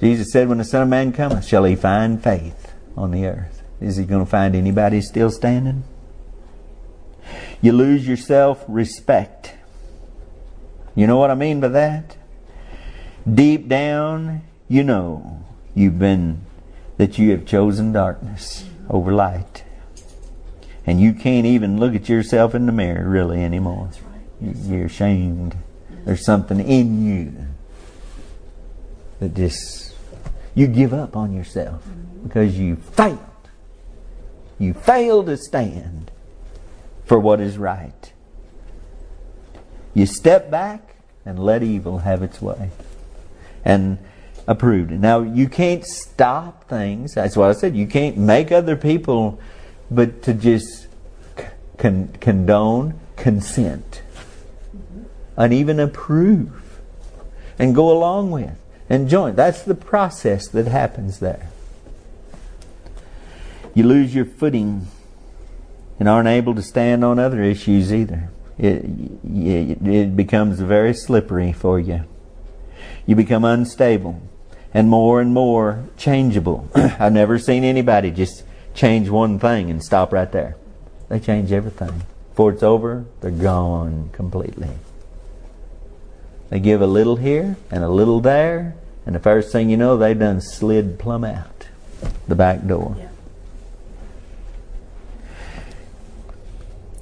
Jesus 0.00 0.32
said, 0.32 0.48
When 0.48 0.58
the 0.58 0.64
Son 0.64 0.82
of 0.82 0.88
Man 0.88 1.12
cometh, 1.12 1.46
shall 1.46 1.64
he 1.64 1.76
find 1.76 2.22
faith 2.22 2.72
on 2.96 3.12
the 3.12 3.26
earth? 3.26 3.62
Is 3.80 3.96
he 3.96 4.04
going 4.04 4.24
to 4.24 4.30
find 4.30 4.54
anybody 4.54 5.00
still 5.00 5.30
standing? 5.30 5.84
You 7.60 7.72
lose 7.72 8.06
your 8.06 8.16
self 8.16 8.64
respect. 8.66 9.54
You 10.94 11.06
know 11.06 11.16
what 11.16 11.30
I 11.30 11.34
mean 11.34 11.60
by 11.60 11.68
that? 11.68 12.16
Deep 13.30 13.68
down, 13.68 14.42
you 14.68 14.82
know 14.82 15.44
you've 15.74 15.98
been, 15.98 16.44
that 16.96 17.18
you 17.18 17.30
have 17.30 17.46
chosen 17.46 17.92
darkness 17.92 18.64
over 18.90 19.12
light. 19.12 19.64
And 20.86 21.00
you 21.00 21.12
can't 21.12 21.46
even 21.46 21.78
look 21.78 21.94
at 21.94 22.08
yourself 22.08 22.54
in 22.54 22.66
the 22.66 22.72
mirror 22.72 23.08
really 23.08 23.42
anymore. 23.42 23.90
You're 24.40 24.86
ashamed. 24.86 25.56
There's 26.04 26.24
something 26.24 26.58
in 26.58 27.06
you 27.06 27.32
that 29.20 29.34
just 29.34 29.94
you 30.54 30.66
give 30.66 30.92
up 30.92 31.16
on 31.16 31.32
yourself 31.32 31.82
mm-hmm. 31.84 32.26
because 32.26 32.58
you 32.58 32.76
failed. 32.76 33.20
You 34.58 34.74
failed 34.74 35.26
to 35.26 35.36
stand 35.36 36.10
for 37.04 37.18
what 37.18 37.40
is 37.40 37.56
right. 37.56 38.12
You 39.94 40.06
step 40.06 40.50
back 40.50 40.96
and 41.24 41.38
let 41.38 41.62
evil 41.62 41.98
have 41.98 42.22
its 42.22 42.42
way. 42.42 42.70
And 43.64 43.98
approved. 44.46 44.90
Now, 44.90 45.22
you 45.22 45.48
can't 45.48 45.84
stop 45.84 46.68
things. 46.68 47.14
That's 47.14 47.36
what 47.36 47.50
I 47.50 47.52
said. 47.52 47.76
You 47.76 47.86
can't 47.86 48.16
make 48.16 48.50
other 48.50 48.76
people, 48.76 49.40
but 49.90 50.22
to 50.22 50.34
just 50.34 50.88
con- 51.78 52.08
condone, 52.20 52.98
consent, 53.16 54.02
and 55.36 55.52
even 55.52 55.80
approve, 55.80 56.80
and 57.58 57.74
go 57.74 57.90
along 57.90 58.30
with 58.30 58.58
and 58.88 59.08
join. 59.08 59.34
That's 59.34 59.62
the 59.62 59.74
process 59.74 60.48
that 60.48 60.66
happens 60.66 61.20
there. 61.20 61.48
You 63.74 63.84
lose 63.84 64.14
your 64.14 64.26
footing 64.26 64.86
and 65.98 66.08
aren't 66.08 66.28
able 66.28 66.54
to 66.54 66.62
stand 66.62 67.04
on 67.04 67.18
other 67.18 67.42
issues 67.42 67.92
either. 67.92 68.28
It, 68.58 68.84
it, 69.24 69.86
it 69.86 70.16
becomes 70.16 70.60
very 70.60 70.92
slippery 70.92 71.52
for 71.52 71.80
you. 71.80 72.04
You 73.06 73.16
become 73.16 73.44
unstable 73.44 74.20
and 74.74 74.88
more 74.88 75.20
and 75.20 75.34
more 75.34 75.84
changeable. 75.96 76.68
I've 76.74 77.12
never 77.12 77.38
seen 77.38 77.64
anybody 77.64 78.10
just 78.10 78.44
change 78.74 79.08
one 79.08 79.38
thing 79.38 79.70
and 79.70 79.82
stop 79.82 80.12
right 80.12 80.30
there. 80.30 80.56
They 81.08 81.20
change 81.20 81.52
everything. 81.52 82.02
Before 82.30 82.52
it's 82.52 82.62
over, 82.62 83.04
they're 83.20 83.30
gone 83.30 84.10
completely. 84.12 84.70
They 86.48 86.60
give 86.60 86.80
a 86.80 86.86
little 86.86 87.16
here 87.16 87.56
and 87.70 87.84
a 87.84 87.88
little 87.88 88.20
there, 88.20 88.76
and 89.04 89.14
the 89.14 89.20
first 89.20 89.52
thing 89.52 89.68
you 89.68 89.76
know, 89.76 89.96
they 89.96 90.14
done 90.14 90.40
slid 90.40 90.98
plumb 90.98 91.24
out 91.24 91.68
the 92.28 92.34
back 92.34 92.66
door. 92.66 92.96
Yeah. 92.98 93.08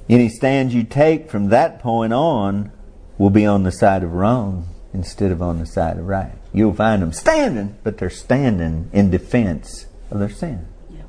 Any 0.09 0.27
stand 0.27 0.73
you 0.73 0.83
take 0.83 1.29
from 1.29 1.49
that 1.49 1.79
point 1.79 2.11
on 2.11 2.71
will 3.17 3.29
be 3.29 3.45
on 3.45 3.63
the 3.63 3.71
side 3.71 4.03
of 4.03 4.11
wrong 4.11 4.67
instead 4.93 5.31
of 5.31 5.41
on 5.41 5.59
the 5.59 5.65
side 5.65 5.97
of 5.97 6.07
right. 6.07 6.33
You'll 6.53 6.73
find 6.73 7.01
them 7.01 7.13
standing, 7.13 7.77
but 7.83 7.97
they're 7.97 8.09
standing 8.09 8.89
in 8.93 9.09
defense 9.09 9.85
of 10.09 10.19
their 10.19 10.29
sin 10.29 10.67
yeah. 10.89 11.03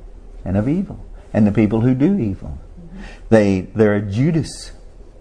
and 0.45 0.57
of 0.57 0.67
evil 0.69 1.05
and 1.33 1.47
the 1.47 1.51
people 1.51 1.81
who 1.81 1.93
do 1.93 2.17
evil. 2.17 2.59
Mm-hmm. 2.79 3.01
They 3.29 3.61
they're 3.75 3.95
a 3.95 4.01
Judas. 4.01 4.71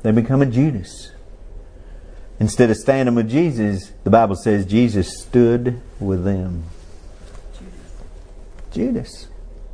They 0.03 0.13
become 0.13 0.43
a 0.43 0.47
Judas. 0.47 1.13
Instead 2.39 2.71
of 2.71 2.77
standing 2.77 3.15
with 3.15 3.31
Jesus, 3.31 3.93
the 4.05 4.11
Bible 4.11 4.37
says 4.37 4.67
Jesus 4.67 5.23
stood 5.23 5.81
with 6.01 6.25
them. 6.25 6.65
Judas. 7.53 7.93
Judas. 8.73 9.29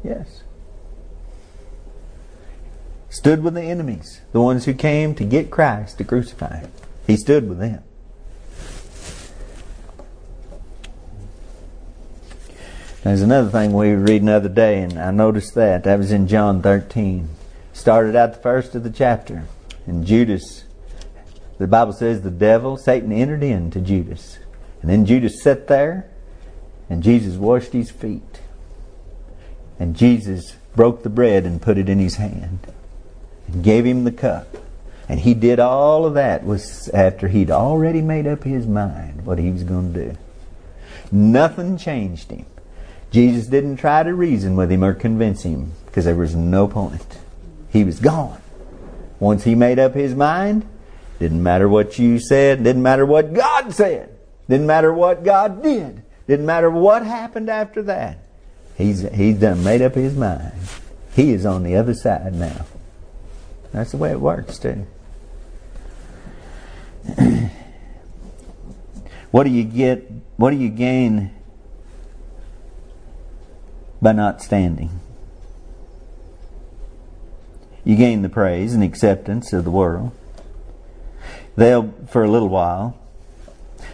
Yes. 0.05 0.43
stood 3.11 3.43
with 3.43 3.55
the 3.55 3.63
enemies, 3.63 4.21
the 4.33 4.41
ones 4.41 4.67
who 4.67 4.75
came 4.75 5.15
to 5.15 5.25
get 5.25 5.51
Christ 5.51 5.99
to 5.99 6.05
crucify 6.05 6.59
him. 6.59 6.71
He 7.07 7.17
stood 7.17 7.49
with 7.49 7.59
them. 7.59 7.83
There's 13.09 13.23
another 13.23 13.49
thing 13.49 13.73
we 13.73 13.89
were 13.89 13.97
reading 13.97 14.27
the 14.27 14.35
other 14.35 14.51
day, 14.51 14.83
and 14.83 14.99
I 14.99 15.11
noticed 15.13 15.55
that. 15.55 15.85
That 15.85 15.99
was 15.99 16.13
in 16.13 16.29
John 16.29 16.61
13. 16.61 17.27
Started 17.73 18.15
out 18.15 18.35
the 18.35 18.39
first 18.41 18.75
of 18.75 18.83
the 18.83 18.91
chapter. 18.91 19.45
And 19.87 20.05
Judas, 20.05 20.65
the 21.57 21.67
Bible 21.67 21.95
says 21.95 22.21
the 22.21 22.31
devil, 22.31 22.77
Satan 22.77 23.11
entered 23.11 23.43
into 23.43 23.81
Judas. 23.81 24.39
And 24.83 24.91
then 24.91 25.07
Judas 25.07 25.43
sat 25.43 25.69
there, 25.69 26.07
and 26.91 27.03
Jesus 27.03 27.37
washed 27.37 27.73
his 27.73 27.91
feet. 27.91 28.43
And 29.79 29.97
Jesus 29.97 30.57
broke 30.77 31.03
the 31.03 31.09
bread 31.09 31.47
and 31.47 31.63
put 31.63 31.79
it 31.79 31.89
in 31.89 32.01
his 32.01 32.17
hand. 32.17 32.59
And 33.47 33.65
gave 33.65 33.87
him 33.87 34.05
the 34.05 34.13
cup. 34.13 34.59
And 35.09 35.21
he 35.21 35.33
did 35.33 35.59
all 35.59 36.05
of 36.05 36.13
that 36.13 36.45
was 36.45 36.91
after 36.91 37.29
he'd 37.29 37.51
already 37.51 38.03
made 38.03 38.27
up 38.27 38.45
his 38.45 38.67
mind 38.67 39.25
what 39.25 39.39
he 39.39 39.51
was 39.51 39.65
going 39.65 39.95
to 39.95 40.11
do. 40.11 40.19
Nothing 41.11 41.79
changed 41.79 42.31
him. 42.31 42.45
Jesus 43.11 43.47
didn't 43.47 43.77
try 43.77 44.03
to 44.03 44.13
reason 44.15 44.57
with 44.57 44.71
him 44.71 44.85
or 44.85 44.95
convince 44.95 45.43
him 45.43 45.73
because 45.87 46.05
there 46.05 46.15
was 46.15 46.35
no 46.35 46.69
point. 46.69 47.19
He 47.71 47.85
was 47.85 48.01
gone. 48.01 48.41
Once 49.19 49.45
he 49.45 49.55
made 49.55 49.79
up 49.79 49.95
his 49.95 50.15
mind, 50.15 50.67
didn't 51.19 51.43
matter 51.43 51.69
what 51.69 51.99
you 51.99 52.21
said, 52.21 52.63
didn't 52.63 52.83
matter 52.83 53.05
what 53.05 53.33
God 53.33 53.73
said, 53.73 54.15
didn't 54.49 54.67
matter 54.67 54.93
what 54.93 55.25
God 55.25 55.63
did, 55.63 56.03
didn't 56.27 56.47
matter 56.47 56.71
what 56.71 57.05
happened 57.05 57.49
after 57.49 57.83
that. 57.83 58.19
He's, 58.77 59.01
he's 59.11 59.39
done 59.41 59.65
made 59.65 59.83
up 59.83 59.95
his 59.95 60.15
mind. 60.15 60.53
He 61.15 61.33
is 61.33 61.45
on 61.45 61.65
the 61.65 61.75
other 61.75 61.95
side 61.95 62.35
now. 62.35 62.67
That's 63.73 63.91
the 63.91 63.97
way 63.97 64.13
it 64.13 64.21
works 64.21 64.59
too. 64.59 64.87
what 69.31 69.45
do 69.45 69.51
you 69.51 69.65
get? 69.65 70.09
What 70.37 70.51
do 70.51 70.57
you 70.57 70.69
gain 70.69 71.33
by 74.01 74.13
not 74.13 74.43
standing. 74.43 75.01
You 77.85 77.97
gain 77.97 78.23
the 78.23 78.29
praise 78.29 78.75
and 78.75 78.83
acceptance 78.83 79.53
of 79.53 79.65
the 79.65 79.71
world. 79.71 80.13
They'll, 81.57 81.93
for 82.09 82.23
a 82.23 82.31
little 82.31 82.49
while, 82.49 82.99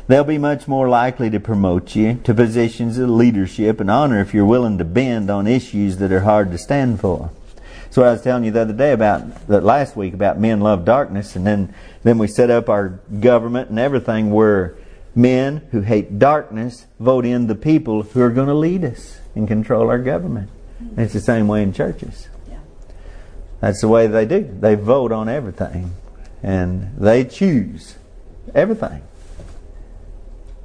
they'll 0.08 0.24
be 0.24 0.38
much 0.38 0.66
more 0.66 0.88
likely 0.88 1.30
to 1.30 1.40
promote 1.40 1.94
you 1.94 2.20
to 2.24 2.34
positions 2.34 2.98
of 2.98 3.08
leadership 3.08 3.80
and 3.80 3.90
honor 3.90 4.20
if 4.20 4.34
you're 4.34 4.44
willing 4.44 4.78
to 4.78 4.84
bend 4.84 5.30
on 5.30 5.46
issues 5.46 5.98
that 5.98 6.12
are 6.12 6.20
hard 6.20 6.50
to 6.50 6.58
stand 6.58 7.00
for. 7.00 7.30
So 7.90 8.02
I 8.02 8.10
was 8.10 8.22
telling 8.22 8.44
you 8.44 8.50
the 8.50 8.62
other 8.62 8.72
day 8.72 8.92
about 8.92 9.46
that 9.46 9.62
last 9.62 9.94
week 9.94 10.14
about 10.14 10.40
men 10.40 10.60
love 10.60 10.84
darkness, 10.84 11.36
and 11.36 11.46
then 11.46 11.72
then 12.02 12.18
we 12.18 12.26
set 12.26 12.50
up 12.50 12.68
our 12.68 13.00
government 13.20 13.70
and 13.70 13.78
everything 13.78 14.32
where 14.32 14.74
men 15.14 15.62
who 15.70 15.82
hate 15.82 16.18
darkness 16.18 16.86
vote 16.98 17.24
in 17.24 17.46
the 17.46 17.54
people 17.54 18.02
who 18.02 18.20
are 18.20 18.30
going 18.30 18.48
to 18.48 18.54
lead 18.54 18.84
us 18.84 19.20
and 19.34 19.48
control 19.48 19.88
our 19.88 19.98
government. 19.98 20.50
And 20.80 20.98
it's 21.00 21.12
the 21.12 21.20
same 21.20 21.48
way 21.48 21.62
in 21.62 21.72
churches. 21.72 22.28
Yeah. 22.48 22.58
That's 23.60 23.80
the 23.80 23.88
way 23.88 24.06
they 24.06 24.26
do. 24.26 24.56
They 24.60 24.74
vote 24.74 25.12
on 25.12 25.28
everything 25.28 25.92
and 26.42 26.94
they 26.98 27.24
choose 27.24 27.96
everything. 28.54 29.02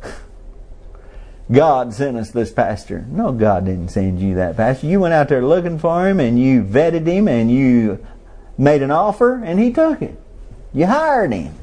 God 1.51 1.93
sent 1.93 2.17
us 2.17 2.31
this 2.31 2.51
pastor. 2.51 3.05
No, 3.09 3.31
God 3.31 3.65
didn't 3.65 3.89
send 3.89 4.19
you 4.19 4.35
that 4.35 4.57
pastor. 4.57 4.87
You 4.87 4.99
went 4.99 5.13
out 5.13 5.29
there 5.29 5.45
looking 5.45 5.79
for 5.79 6.07
him 6.07 6.19
and 6.19 6.39
you 6.39 6.63
vetted 6.63 7.07
him 7.07 7.27
and 7.27 7.49
you 7.51 8.05
made 8.57 8.81
an 8.81 8.91
offer 8.91 9.41
and 9.43 9.59
he 9.59 9.71
took 9.71 10.01
it. 10.01 10.19
You 10.73 10.85
hired 10.85 11.33
him. 11.33 11.55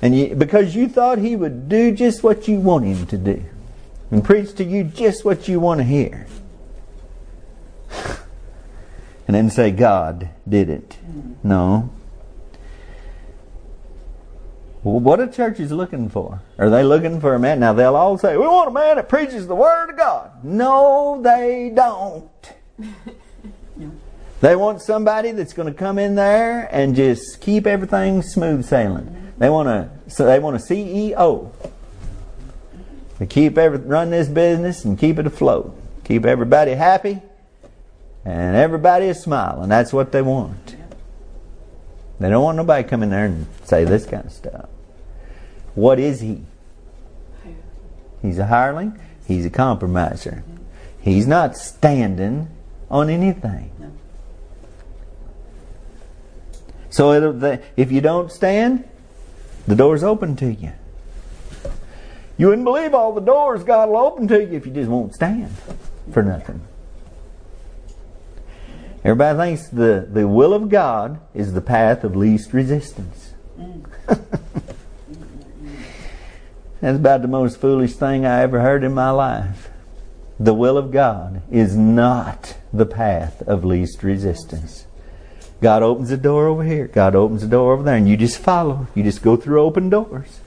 And 0.00 0.16
you, 0.16 0.34
because 0.34 0.74
you 0.74 0.88
thought 0.88 1.18
he 1.18 1.34
would 1.34 1.68
do 1.68 1.92
just 1.92 2.22
what 2.22 2.46
you 2.46 2.58
want 2.58 2.84
him 2.84 3.06
to 3.06 3.16
do 3.16 3.44
and 4.10 4.24
preach 4.24 4.54
to 4.56 4.64
you 4.64 4.84
just 4.84 5.24
what 5.24 5.48
you 5.48 5.60
want 5.60 5.78
to 5.78 5.84
hear. 5.84 6.26
And 9.26 9.34
then 9.34 9.48
say, 9.48 9.70
God 9.70 10.28
did 10.46 10.68
it. 10.68 10.98
No. 11.42 11.88
Well, 14.82 15.00
what 15.00 15.18
are 15.18 15.26
churches 15.26 15.72
looking 15.72 16.10
for? 16.10 16.42
Are 16.58 16.68
they 16.68 16.84
looking 16.84 17.22
for 17.22 17.34
a 17.34 17.38
man? 17.38 17.58
Now 17.58 17.72
they'll 17.72 17.96
all 17.96 18.18
say, 18.18 18.36
we 18.36 18.46
want 18.46 18.68
a 18.68 18.70
man 18.70 18.96
that 18.96 19.08
preaches 19.08 19.46
the 19.46 19.54
Word 19.54 19.88
of 19.88 19.96
God. 19.96 20.44
No, 20.44 21.22
they 21.22 21.72
don't. 21.74 22.30
They 24.44 24.56
want 24.56 24.82
somebody 24.82 25.30
that's 25.30 25.54
going 25.54 25.72
to 25.72 25.78
come 25.78 25.98
in 25.98 26.16
there 26.16 26.68
and 26.70 26.94
just 26.94 27.40
keep 27.40 27.66
everything 27.66 28.20
smooth 28.20 28.66
sailing. 28.66 29.32
They 29.38 29.48
want 29.48 29.68
a 29.68 29.88
so 30.06 30.26
they 30.26 30.38
want 30.38 30.56
a 30.56 30.58
CEO 30.58 31.50
to 33.18 33.26
keep 33.26 33.56
every 33.56 33.78
run 33.78 34.10
this 34.10 34.28
business 34.28 34.84
and 34.84 34.98
keep 34.98 35.18
it 35.18 35.26
afloat, 35.26 35.76
keep 36.04 36.24
everybody 36.24 36.72
happy, 36.72 37.20
and 38.24 38.56
everybody 38.56 39.06
is 39.06 39.20
smiling. 39.20 39.68
That's 39.68 39.92
what 39.92 40.12
they 40.12 40.22
want. 40.22 40.76
They 42.20 42.30
don't 42.30 42.42
want 42.42 42.56
nobody 42.56 42.88
come 42.88 43.02
in 43.02 43.10
there 43.10 43.26
and 43.26 43.46
say 43.64 43.84
this 43.84 44.06
kind 44.06 44.26
of 44.26 44.32
stuff. 44.32 44.68
What 45.74 45.98
is 45.98 46.20
he? 46.20 46.42
He's 48.22 48.38
a 48.38 48.46
hireling. 48.46 48.98
He's 49.26 49.44
a 49.44 49.50
compromiser. 49.50 50.44
He's 51.00 51.26
not 51.26 51.56
standing 51.56 52.48
on 52.90 53.10
anything. 53.10 53.70
So 56.88 57.60
if 57.76 57.90
you 57.90 58.00
don't 58.00 58.30
stand, 58.30 58.88
the 59.66 59.74
door's 59.74 60.04
open 60.04 60.36
to 60.36 60.52
you. 60.52 60.72
You 62.36 62.48
wouldn't 62.48 62.64
believe 62.64 62.94
all 62.94 63.12
the 63.12 63.20
doors 63.20 63.62
God 63.62 63.88
will 63.88 63.98
open 63.98 64.26
to 64.28 64.44
you 64.44 64.56
if 64.56 64.66
you 64.66 64.72
just 64.72 64.90
won't 64.90 65.14
stand 65.14 65.54
for 66.12 66.22
nothing. 66.22 66.60
Everybody 69.04 69.38
thinks 69.38 69.68
the, 69.68 70.08
the 70.10 70.26
will 70.26 70.54
of 70.54 70.68
God 70.68 71.20
is 71.34 71.52
the 71.52 71.60
path 71.60 72.04
of 72.04 72.16
least 72.16 72.52
resistance. 72.52 73.34
That's 76.80 76.98
about 76.98 77.22
the 77.22 77.28
most 77.28 77.60
foolish 77.60 77.94
thing 77.94 78.26
I 78.26 78.42
ever 78.42 78.60
heard 78.60 78.82
in 78.82 78.94
my 78.94 79.10
life. 79.10 79.70
The 80.40 80.54
will 80.54 80.76
of 80.76 80.90
God 80.90 81.42
is 81.50 81.76
not 81.76 82.56
the 82.72 82.86
path 82.86 83.42
of 83.42 83.64
least 83.64 84.02
resistance. 84.02 84.86
God 85.60 85.82
opens 85.82 86.10
a 86.10 86.16
door 86.16 86.46
over 86.46 86.64
here, 86.64 86.88
God 86.88 87.14
opens 87.14 87.42
a 87.42 87.46
door 87.46 87.72
over 87.74 87.82
there, 87.82 87.96
and 87.96 88.08
you 88.08 88.16
just 88.16 88.38
follow. 88.38 88.88
You 88.94 89.02
just 89.02 89.22
go 89.22 89.36
through 89.36 89.62
open 89.62 89.88
doors. 89.88 90.40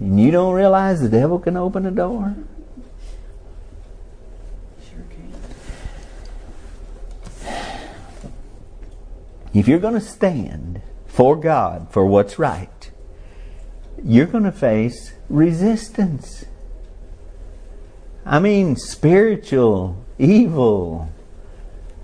And 0.00 0.18
you 0.18 0.30
don't 0.30 0.54
realize 0.54 1.00
the 1.02 1.10
devil 1.10 1.38
can 1.38 1.58
open 1.58 1.84
a 1.84 1.90
door? 1.90 2.34
Sure 4.88 5.04
can. 7.44 8.32
If 9.52 9.68
you're 9.68 9.78
going 9.78 9.94
to 9.94 10.00
stand 10.00 10.80
for 11.06 11.36
God, 11.36 11.88
for 11.90 12.06
what's 12.06 12.38
right, 12.38 12.90
you're 14.02 14.26
going 14.26 14.44
to 14.44 14.52
face 14.52 15.12
resistance. 15.28 16.46
I 18.24 18.38
mean, 18.38 18.76
spiritual, 18.76 20.02
evil, 20.18 21.10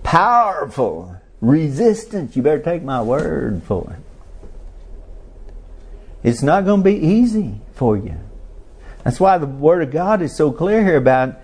powerful 0.03 1.17
resistance. 1.41 2.37
You 2.37 2.43
better 2.43 2.63
take 2.63 2.83
my 2.83 3.01
word 3.01 3.63
for 3.63 3.97
it. 3.99 4.01
It's 6.23 6.43
not 6.43 6.67
going 6.67 6.81
to 6.81 6.85
be 6.85 6.97
easy 6.97 7.61
for 7.77 7.97
you. 7.97 8.19
That's 9.05 9.21
why 9.21 9.39
the 9.39 9.47
Word 9.47 9.83
of 9.83 9.93
God 9.93 10.21
is 10.21 10.35
so 10.35 10.51
clear 10.51 10.83
here 10.83 10.97
about 10.97 11.37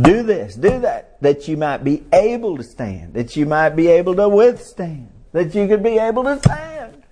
do 0.00 0.24
this, 0.24 0.56
do 0.56 0.80
that, 0.80 1.20
that 1.22 1.46
you 1.46 1.56
might 1.56 1.84
be 1.84 2.02
able 2.12 2.56
to 2.56 2.64
stand, 2.64 3.14
that 3.14 3.36
you 3.36 3.46
might 3.46 3.70
be 3.70 3.86
able 3.86 4.16
to 4.16 4.28
withstand, 4.28 5.12
that 5.30 5.54
you 5.54 5.68
could 5.68 5.82
be 5.82 5.98
able 5.98 6.24
to 6.24 6.38
stand. 6.40 7.04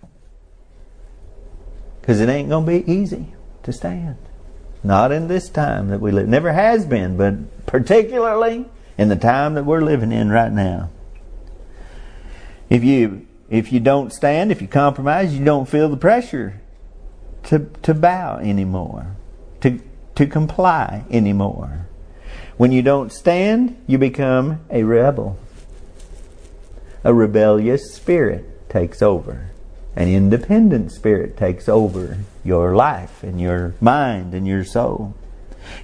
Because 2.01 2.20
it 2.20 2.29
ain't 2.29 2.49
going 2.49 2.66
to 2.66 2.85
be 2.85 2.93
easy 2.93 3.35
to 3.62 3.73
stand. 3.73 4.16
Not 4.83 5.12
in 5.12 5.29
this 5.29 5.49
time 5.49 5.89
that 5.91 6.01
we 6.01 6.11
live. 6.11 6.27
Never 6.27 6.53
has 6.53 6.85
been, 6.85 7.16
but 7.16 7.66
particularly 7.66 8.64
in 8.99 9.09
the 9.09 9.16
time 9.16 9.55
that 9.55 9.64
we're 9.64 9.83
living 9.83 10.11
in 10.11 10.31
right 10.31 10.51
now. 10.51 10.91
If 12.68 12.83
you 12.83 13.27
if 13.49 13.70
you 13.70 13.81
don't 13.81 14.12
stand, 14.12 14.51
if 14.51 14.62
you 14.62 14.66
compromise, 14.66 15.39
you 15.39 15.45
don't 15.45 15.68
feel 15.68 15.89
the 15.89 15.97
pressure 15.97 16.62
to, 17.45 17.70
to 17.82 17.95
bow 17.95 18.38
anymore, 18.38 19.16
to, 19.61 19.80
to 20.14 20.26
comply 20.26 21.05
anymore. 21.11 21.86
When 22.57 22.72
you 22.72 22.82
don't 22.82 23.12
stand, 23.12 23.82
you 23.86 23.99
become 23.99 24.61
a 24.70 24.84
rebel. 24.84 25.38
A 27.05 27.12
rebellious 27.12 27.93
spirit 27.93 28.68
takes 28.68 29.03
over. 29.03 29.51
An 29.97 30.09
independent 30.09 30.93
spirit 30.93 31.36
takes 31.36 31.68
over 31.68 32.18
your 32.45 32.74
life 32.74 33.22
and 33.22 33.40
your 33.40 33.74
mind 33.80 34.34
and 34.34 34.47
your 34.47 34.64
soul. 34.64 35.14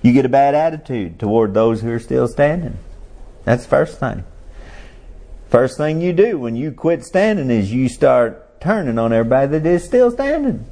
You 0.02 0.12
get 0.12 0.24
a 0.24 0.30
bad 0.30 0.54
attitude 0.54 1.18
toward 1.18 1.54
those 1.54 1.82
who 1.82 1.90
are 1.92 1.98
still 1.98 2.28
standing. 2.28 2.78
That's 3.44 3.64
the 3.64 3.68
first 3.68 4.00
thing. 4.00 4.24
First 5.50 5.76
thing 5.76 6.00
you 6.00 6.12
do 6.12 6.38
when 6.38 6.56
you 6.56 6.72
quit 6.72 7.04
standing 7.04 7.50
is 7.50 7.72
you 7.72 7.88
start 7.88 8.60
turning 8.60 8.98
on 8.98 9.12
everybody 9.12 9.58
that 9.58 9.66
is 9.66 9.84
still 9.84 10.10
standing. 10.10 10.66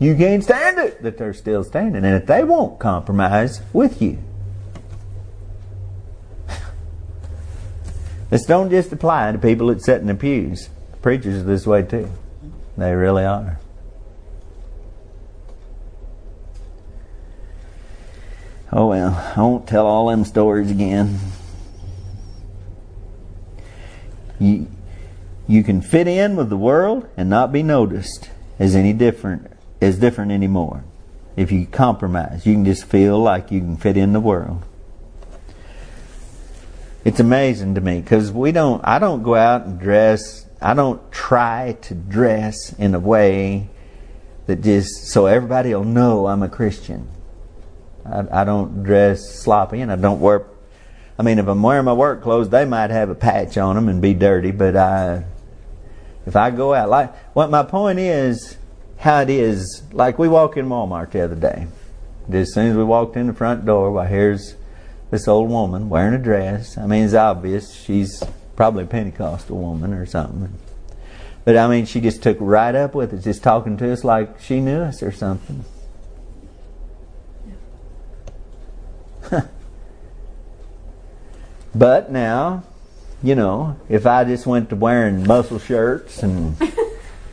You 0.00 0.14
can't 0.14 0.44
stand 0.44 0.78
it 0.78 1.02
that 1.02 1.18
they're 1.18 1.34
still 1.34 1.64
standing. 1.64 2.04
And 2.04 2.14
if 2.14 2.26
they 2.26 2.44
won't 2.44 2.78
compromise 2.78 3.60
with 3.72 4.00
you, 4.00 4.22
this 8.30 8.46
don't 8.46 8.70
just 8.70 8.92
apply 8.92 9.32
to 9.32 9.38
people 9.38 9.66
that 9.68 9.82
sit 9.82 10.00
in 10.00 10.06
the 10.06 10.14
pews. 10.14 10.68
Preachers 11.02 11.42
are 11.42 11.44
this 11.44 11.66
way 11.66 11.82
too. 11.82 12.10
They 12.76 12.94
really 12.94 13.24
are. 13.24 13.58
Oh 18.70 18.88
well, 18.88 19.32
I 19.34 19.40
won't 19.40 19.66
tell 19.66 19.86
all 19.86 20.08
them 20.08 20.24
stories 20.24 20.70
again. 20.70 21.18
You, 24.38 24.68
you 25.48 25.64
can 25.64 25.80
fit 25.80 26.06
in 26.06 26.36
with 26.36 26.50
the 26.50 26.56
world 26.56 27.08
and 27.16 27.28
not 27.28 27.50
be 27.50 27.64
noticed 27.64 28.30
as 28.58 28.76
any 28.76 28.92
different 28.92 29.50
as 29.80 29.98
different 29.98 30.32
anymore. 30.32 30.84
If 31.36 31.52
you 31.52 31.66
compromise, 31.66 32.46
you 32.46 32.54
can 32.54 32.64
just 32.64 32.84
feel 32.84 33.18
like 33.18 33.50
you 33.50 33.60
can 33.60 33.76
fit 33.76 33.96
in 33.96 34.12
the 34.12 34.20
world. 34.20 34.64
It's 37.04 37.20
amazing 37.20 37.76
to 37.76 37.80
me 37.80 38.00
because 38.00 38.32
we 38.32 38.52
don't. 38.52 38.80
I 38.84 38.98
don't 38.98 39.22
go 39.22 39.34
out 39.34 39.64
and 39.64 39.78
dress. 39.78 40.46
I 40.60 40.74
don't 40.74 41.12
try 41.12 41.78
to 41.82 41.94
dress 41.94 42.72
in 42.72 42.94
a 42.94 42.98
way 42.98 43.68
that 44.46 44.62
just 44.62 45.06
so 45.06 45.26
everybody 45.26 45.74
will 45.74 45.84
know 45.84 46.26
I'm 46.26 46.42
a 46.42 46.48
Christian. 46.48 47.08
I, 48.04 48.42
I 48.42 48.44
don't 48.44 48.82
dress 48.82 49.40
sloppy 49.40 49.80
and 49.80 49.92
I 49.92 49.96
don't 49.96 50.20
wear. 50.20 50.46
I 51.18 51.22
mean, 51.22 51.38
if 51.38 51.46
I'm 51.46 51.62
wearing 51.62 51.84
my 51.84 51.92
work 51.92 52.22
clothes, 52.22 52.48
they 52.48 52.64
might 52.64 52.90
have 52.90 53.10
a 53.10 53.14
patch 53.14 53.56
on 53.58 53.76
them 53.76 53.88
and 53.88 54.02
be 54.02 54.14
dirty. 54.14 54.50
But 54.50 54.76
I, 54.76 55.24
if 56.26 56.34
I 56.34 56.50
go 56.50 56.74
out 56.74 56.88
like 56.88 57.14
what 57.34 57.50
my 57.50 57.62
point 57.62 57.98
is, 57.98 58.56
how 58.98 59.22
it 59.22 59.30
is. 59.30 59.82
Like 59.92 60.18
we 60.18 60.28
walk 60.28 60.56
in 60.56 60.66
Walmart 60.68 61.12
the 61.12 61.22
other 61.22 61.34
day. 61.34 61.66
As 62.30 62.52
soon 62.52 62.70
as 62.70 62.76
we 62.76 62.84
walked 62.84 63.16
in 63.16 63.26
the 63.26 63.32
front 63.32 63.64
door, 63.64 63.90
well, 63.90 64.04
here's 64.04 64.54
this 65.10 65.26
old 65.26 65.48
woman 65.48 65.88
wearing 65.88 66.14
a 66.14 66.18
dress. 66.18 66.76
I 66.76 66.86
mean, 66.86 67.04
it's 67.04 67.14
obvious 67.14 67.74
she's 67.74 68.22
probably 68.54 68.84
a 68.84 68.86
Pentecostal 68.86 69.56
woman 69.56 69.94
or 69.94 70.04
something. 70.04 70.52
But 71.44 71.56
I 71.56 71.66
mean, 71.68 71.86
she 71.86 72.02
just 72.02 72.22
took 72.22 72.36
right 72.40 72.74
up 72.74 72.94
with 72.94 73.14
it, 73.14 73.22
just 73.22 73.42
talking 73.42 73.78
to 73.78 73.90
us 73.90 74.04
like 74.04 74.38
she 74.40 74.60
knew 74.60 74.80
us 74.80 75.02
or 75.02 75.12
something. 75.12 75.64
but 81.74 82.12
now, 82.12 82.64
you 83.22 83.34
know, 83.34 83.80
if 83.88 84.06
I 84.06 84.24
just 84.24 84.46
went 84.46 84.68
to 84.70 84.76
wearing 84.76 85.26
muscle 85.26 85.58
shirts 85.58 86.22
and 86.22 86.58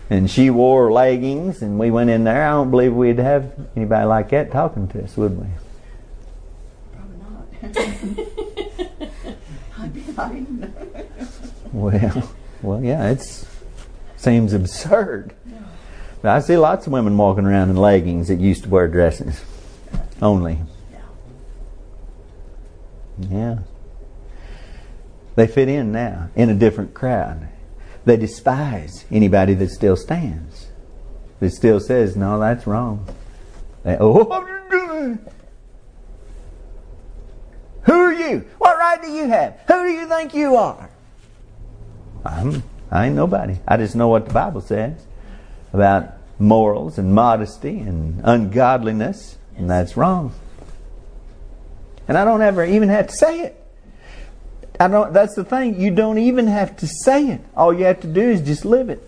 and 0.09 0.29
she 0.29 0.49
wore 0.49 0.91
leggings 0.91 1.61
and 1.61 1.79
we 1.79 1.91
went 1.91 2.09
in 2.09 2.23
there, 2.23 2.45
I 2.45 2.51
don't 2.51 2.71
believe 2.71 2.93
we'd 2.93 3.17
have 3.17 3.53
anybody 3.75 4.05
like 4.05 4.29
that 4.29 4.51
talking 4.51 4.87
to 4.89 5.03
us, 5.03 5.17
would 5.17 5.37
we? 5.39 5.47
Probably 6.93 7.17
not. 7.17 7.47
I'd 9.79 9.93
be 9.93 10.01
hiding. 10.13 10.73
Well, 11.71 12.29
well, 12.61 12.83
yeah, 12.83 13.09
it 13.09 13.45
seems 14.15 14.53
absurd. 14.53 15.33
But 16.21 16.31
I 16.31 16.39
see 16.39 16.57
lots 16.57 16.87
of 16.87 16.93
women 16.93 17.17
walking 17.17 17.45
around 17.45 17.69
in 17.69 17.75
leggings 17.75 18.29
that 18.29 18.39
used 18.39 18.63
to 18.63 18.69
wear 18.69 18.87
dresses 18.87 19.43
only. 20.21 20.59
Yeah. 23.29 23.59
They 25.35 25.47
fit 25.47 25.67
in 25.69 25.91
now 25.91 26.29
in 26.35 26.49
a 26.49 26.55
different 26.55 26.93
crowd. 26.93 27.47
They 28.05 28.17
despise 28.17 29.05
anybody 29.11 29.55
that 29.55 29.71
still 29.71 29.95
stands, 29.95 30.67
that 31.39 31.49
still 31.51 31.79
says, 31.79 32.15
no, 32.15 32.39
that's 32.39 32.67
wrong. 32.67 33.07
They, 33.83 33.97
oh, 33.99 34.23
who 37.81 37.93
are 37.93 38.13
you? 38.13 38.45
What 38.57 38.77
right 38.77 39.01
do 39.01 39.09
you 39.11 39.27
have? 39.27 39.59
Who 39.67 39.83
do 39.83 39.91
you 39.91 40.07
think 40.07 40.33
you 40.33 40.55
are? 40.55 40.89
I'm, 42.23 42.63
I 42.91 43.07
ain't 43.07 43.15
nobody. 43.15 43.57
I 43.67 43.77
just 43.77 43.95
know 43.95 44.07
what 44.07 44.27
the 44.27 44.33
Bible 44.33 44.61
says 44.61 45.05
about 45.73 46.13
morals 46.39 46.97
and 46.97 47.13
modesty 47.13 47.79
and 47.79 48.21
ungodliness, 48.23 49.37
and 49.57 49.69
that's 49.69 49.95
wrong. 49.95 50.33
And 52.07 52.17
I 52.17 52.25
don't 52.25 52.41
ever 52.41 52.63
even 52.63 52.89
have 52.89 53.07
to 53.07 53.15
say 53.15 53.41
it. 53.41 53.64
I 54.80 54.88
don't. 54.88 55.13
That's 55.13 55.36
the 55.36 55.43
thing. 55.43 55.80
You 55.80 55.91
don't 55.91 56.17
even 56.17 56.47
have 56.47 56.76
to 56.78 56.88
say 56.88 57.28
it. 57.30 57.41
All 57.55 57.73
you 57.73 57.86
have 57.86 58.01
to 58.01 58.07
do 58.07 58.21
is 58.21 58.41
just 58.41 58.65
live 58.65 58.89
it. 58.89 59.01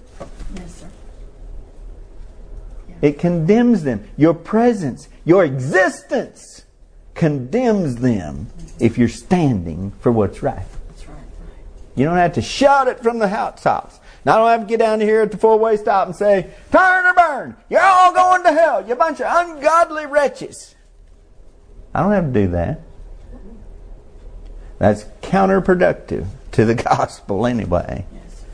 Yes, 0.55 0.75
sir. 0.75 0.89
It 3.01 3.19
condemns 3.19 3.83
them. 3.83 4.07
Your 4.17 4.33
presence, 4.33 5.09
your 5.25 5.43
existence, 5.43 6.65
condemns 7.13 7.97
them 7.97 8.47
if 8.79 8.97
you're 8.97 9.09
standing 9.09 9.91
for 9.99 10.11
what's 10.11 10.41
right. 10.41 10.65
That's 10.87 11.07
right. 11.07 11.15
right. 11.15 11.63
You 11.95 12.05
don't 12.05 12.17
have 12.17 12.33
to 12.33 12.41
shout 12.41 12.87
it 12.87 13.01
from 13.01 13.19
the 13.19 13.27
housetops. 13.27 13.99
Now 14.25 14.33
I 14.33 14.37
don't 14.37 14.59
have 14.59 14.67
to 14.67 14.71
get 14.71 14.79
down 14.79 14.99
here 14.99 15.21
at 15.21 15.31
the 15.31 15.37
four-way 15.37 15.77
stop 15.77 16.07
and 16.07 16.15
say, 16.15 16.49
"Turn 16.71 17.05
or 17.05 17.13
burn! 17.13 17.55
You're 17.69 17.81
all 17.81 18.13
going 18.13 18.43
to 18.43 18.51
hell! 18.51 18.87
You 18.87 18.95
bunch 18.95 19.21
of 19.21 19.27
ungodly 19.29 20.05
wretches." 20.05 20.75
I 21.93 22.01
don't 22.01 22.11
have 22.11 22.25
to 22.25 22.31
do 22.31 22.47
that. 22.49 22.81
That's 24.79 25.05
counterproductive 25.21 26.27
to 26.53 26.65
the 26.65 26.75
gospel 26.89 27.45
anyway. 27.45 28.05
Yes. 28.13 28.45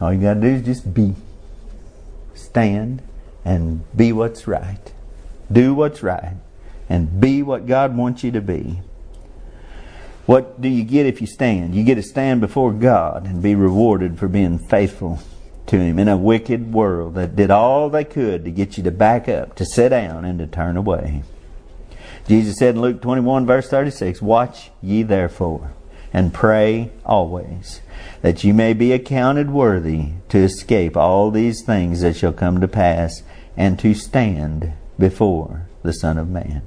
All 0.00 0.12
you 0.12 0.20
got 0.20 0.34
to 0.34 0.40
do 0.40 0.48
is 0.48 0.62
just 0.62 0.92
be. 0.92 1.14
Stand 2.34 3.02
and 3.44 3.84
be 3.96 4.12
what's 4.12 4.46
right. 4.46 4.92
Do 5.50 5.74
what's 5.74 6.02
right 6.02 6.36
and 6.88 7.20
be 7.20 7.42
what 7.42 7.66
God 7.66 7.96
wants 7.96 8.24
you 8.24 8.30
to 8.32 8.40
be. 8.40 8.80
What 10.26 10.60
do 10.60 10.68
you 10.68 10.82
get 10.82 11.06
if 11.06 11.20
you 11.20 11.26
stand? 11.26 11.74
You 11.74 11.84
get 11.84 11.94
to 11.96 12.02
stand 12.02 12.40
before 12.40 12.72
God 12.72 13.26
and 13.26 13.42
be 13.42 13.54
rewarded 13.54 14.18
for 14.18 14.26
being 14.26 14.58
faithful 14.58 15.20
to 15.66 15.78
Him 15.78 15.98
in 15.98 16.08
a 16.08 16.16
wicked 16.16 16.72
world 16.72 17.14
that 17.14 17.36
did 17.36 17.50
all 17.50 17.88
they 17.88 18.04
could 18.04 18.44
to 18.44 18.50
get 18.50 18.76
you 18.76 18.82
to 18.84 18.90
back 18.90 19.28
up, 19.28 19.54
to 19.56 19.64
sit 19.64 19.90
down, 19.90 20.24
and 20.24 20.38
to 20.40 20.46
turn 20.46 20.76
away. 20.76 21.22
Jesus 22.28 22.56
said 22.58 22.74
in 22.74 22.80
Luke 22.80 23.00
21, 23.00 23.46
verse 23.46 23.68
36, 23.68 24.20
Watch 24.20 24.70
ye 24.82 25.02
therefore, 25.02 25.72
and 26.12 26.34
pray 26.34 26.90
always, 27.04 27.80
that 28.22 28.42
ye 28.42 28.52
may 28.52 28.72
be 28.72 28.92
accounted 28.92 29.50
worthy 29.50 30.10
to 30.28 30.38
escape 30.38 30.96
all 30.96 31.30
these 31.30 31.62
things 31.64 32.00
that 32.00 32.16
shall 32.16 32.32
come 32.32 32.60
to 32.60 32.68
pass, 32.68 33.22
and 33.56 33.78
to 33.78 33.94
stand 33.94 34.72
before 34.98 35.66
the 35.82 35.92
Son 35.92 36.18
of 36.18 36.28
Man. 36.28 36.62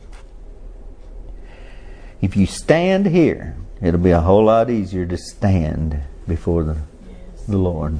If 2.22 2.36
you 2.36 2.46
stand 2.46 3.08
here, 3.08 3.56
it'll 3.82 4.00
be 4.00 4.12
a 4.12 4.22
whole 4.22 4.46
lot 4.46 4.70
easier 4.70 5.06
to 5.06 5.18
stand 5.18 6.02
before 6.28 6.64
the, 6.64 6.76
Yes. 6.76 7.46
the 7.48 7.58
Lord 7.58 8.00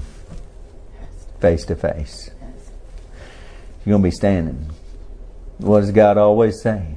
face 1.40 1.66
to 1.66 1.76
face. 1.76 2.30
You're 3.86 3.94
going 3.94 4.02
to 4.02 4.08
be 4.08 4.12
standing. 4.12 4.70
What 5.58 5.82
does 5.82 5.92
God 5.92 6.18
always 6.18 6.62
say? 6.62 6.96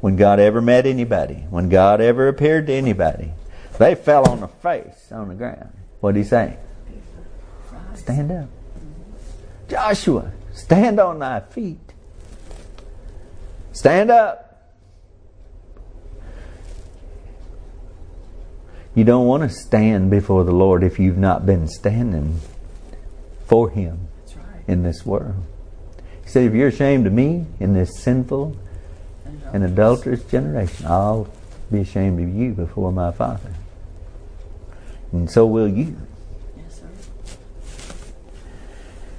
When 0.00 0.16
God 0.16 0.38
ever 0.38 0.60
met 0.60 0.86
anybody, 0.86 1.46
when 1.50 1.68
God 1.68 2.00
ever 2.00 2.28
appeared 2.28 2.68
to 2.68 2.72
anybody, 2.72 3.32
they 3.78 3.94
fell 3.94 4.28
on 4.28 4.40
the 4.40 4.48
face 4.48 5.10
on 5.10 5.28
the 5.28 5.34
ground. 5.34 5.72
What 6.00 6.14
did 6.14 6.22
he 6.22 6.28
say? 6.28 6.56
Stand 7.94 8.30
up. 8.30 8.48
Joshua, 9.68 10.32
stand 10.52 11.00
on 11.00 11.18
thy 11.18 11.40
feet. 11.40 11.92
Stand 13.72 14.10
up. 14.10 14.48
You 18.94 19.04
don't 19.04 19.26
want 19.26 19.44
to 19.44 19.48
stand 19.48 20.10
before 20.10 20.42
the 20.44 20.52
Lord 20.52 20.82
if 20.82 20.98
you've 20.98 21.18
not 21.18 21.46
been 21.46 21.68
standing 21.68 22.40
for 23.46 23.70
Him 23.70 24.08
right. 24.34 24.64
in 24.66 24.82
this 24.82 25.06
world. 25.06 25.44
He 26.24 26.30
said, 26.30 26.44
if 26.44 26.54
you're 26.54 26.68
ashamed 26.68 27.06
of 27.06 27.12
me 27.12 27.46
in 27.60 27.74
this 27.74 28.00
sinful 28.00 28.56
and 29.52 29.64
adulterous 29.64 30.22
generation, 30.24 30.86
I'll 30.86 31.28
be 31.70 31.80
ashamed 31.80 32.20
of 32.20 32.34
you 32.34 32.52
before 32.52 32.92
my 32.92 33.12
Father. 33.12 33.52
And 35.12 35.30
so 35.30 35.46
will 35.46 35.68
you. 35.68 35.96
Yes, 36.56 36.80
sir. 36.80 36.86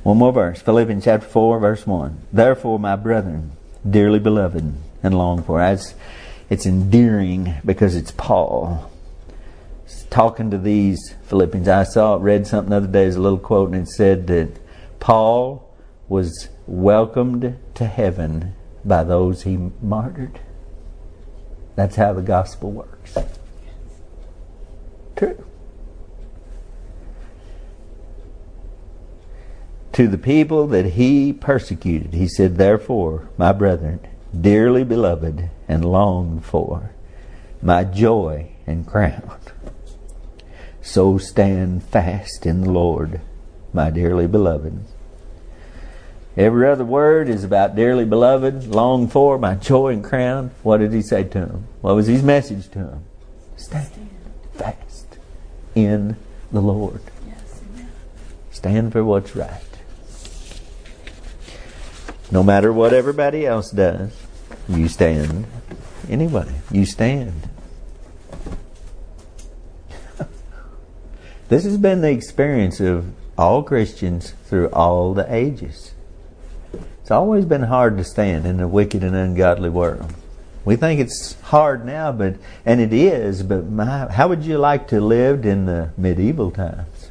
One 0.03 0.17
more 0.17 0.31
verse. 0.31 0.61
Philippians 0.61 1.03
chapter 1.03 1.27
4, 1.27 1.59
verse 1.59 1.87
1. 1.87 2.21
Therefore, 2.31 2.79
my 2.79 2.95
brethren, 2.95 3.51
dearly 3.87 4.19
beloved 4.19 4.73
and 5.03 5.17
longed 5.17 5.45
for. 5.45 5.61
It's, 5.61 5.95
it's 6.49 6.65
endearing 6.65 7.55
because 7.65 7.95
it's 7.95 8.11
Paul. 8.11 8.91
Talking 10.09 10.49
to 10.51 10.57
these 10.57 11.15
Philippians. 11.25 11.67
I 11.67 11.83
saw, 11.83 12.17
read 12.19 12.47
something 12.47 12.71
the 12.71 12.77
other 12.77 12.87
day, 12.87 13.05
as 13.05 13.15
a 13.15 13.21
little 13.21 13.37
quote, 13.37 13.71
and 13.71 13.87
it 13.87 13.89
said 13.89 14.27
that 14.27 14.49
Paul 14.99 15.71
was 16.07 16.49
welcomed 16.65 17.57
to 17.75 17.85
heaven 17.85 18.55
by 18.85 19.03
those 19.03 19.43
he 19.43 19.57
martyred. 19.81 20.39
That's 21.75 21.95
how 21.95 22.13
the 22.13 22.21
gospel 22.21 22.71
works. 22.71 23.17
True. 25.15 25.45
To 29.93 30.07
the 30.07 30.17
people 30.17 30.67
that 30.67 30.85
he 30.85 31.33
persecuted, 31.33 32.13
he 32.13 32.27
said, 32.27 32.57
Therefore, 32.57 33.29
my 33.37 33.51
brethren, 33.51 33.99
dearly 34.39 34.83
beloved 34.83 35.49
and 35.67 35.83
longed 35.83 36.45
for, 36.45 36.91
my 37.61 37.83
joy 37.83 38.51
and 38.65 38.87
crown. 38.87 39.37
So 40.81 41.17
stand 41.17 41.83
fast 41.83 42.45
in 42.45 42.61
the 42.61 42.71
Lord, 42.71 43.19
my 43.73 43.89
dearly 43.89 44.27
beloved. 44.27 44.85
Every 46.37 46.67
other 46.67 46.85
word 46.85 47.27
is 47.27 47.43
about 47.43 47.75
dearly 47.75 48.05
beloved, 48.05 48.67
longed 48.67 49.11
for, 49.11 49.37
my 49.37 49.55
joy 49.55 49.93
and 49.93 50.03
crown. 50.03 50.51
What 50.63 50.77
did 50.77 50.93
he 50.93 51.01
say 51.01 51.23
to 51.23 51.39
him? 51.39 51.67
What 51.81 51.95
was 51.95 52.07
his 52.07 52.23
message 52.23 52.69
to 52.71 52.79
him? 52.79 53.03
Stand 53.57 54.09
fast 54.53 55.17
in 55.75 56.15
the 56.51 56.61
Lord. 56.61 57.01
Stand 58.51 58.91
for 58.91 59.03
what's 59.03 59.35
right. 59.35 59.61
No 62.31 62.43
matter 62.43 62.71
what 62.71 62.93
everybody 62.93 63.45
else 63.45 63.71
does, 63.71 64.15
you 64.67 64.87
stand. 64.87 65.47
Anyway, 66.09 66.53
you 66.71 66.85
stand. 66.85 67.49
this 71.49 71.63
has 71.63 71.77
been 71.77 72.01
the 72.01 72.11
experience 72.11 72.79
of 72.79 73.11
all 73.37 73.63
Christians 73.63 74.33
through 74.45 74.67
all 74.67 75.13
the 75.13 75.33
ages. 75.33 75.93
It's 77.09 77.15
always 77.15 77.43
been 77.43 77.63
hard 77.63 77.97
to 77.97 78.03
stand 78.03 78.45
in 78.45 78.59
a 78.59 78.67
wicked 78.67 79.03
and 79.03 79.15
ungodly 79.15 79.71
world. 79.71 80.13
We 80.63 80.75
think 80.75 80.99
it's 80.99 81.41
hard 81.41 81.83
now, 81.83 82.11
but 82.11 82.35
and 82.67 82.79
it 82.79 82.93
is. 82.93 83.41
But 83.41 83.65
my, 83.65 84.11
how 84.11 84.27
would 84.27 84.43
you 84.43 84.59
like 84.59 84.89
to 84.89 85.01
live 85.01 85.43
in 85.43 85.65
the 85.65 85.89
medieval 85.97 86.51
times? 86.51 87.09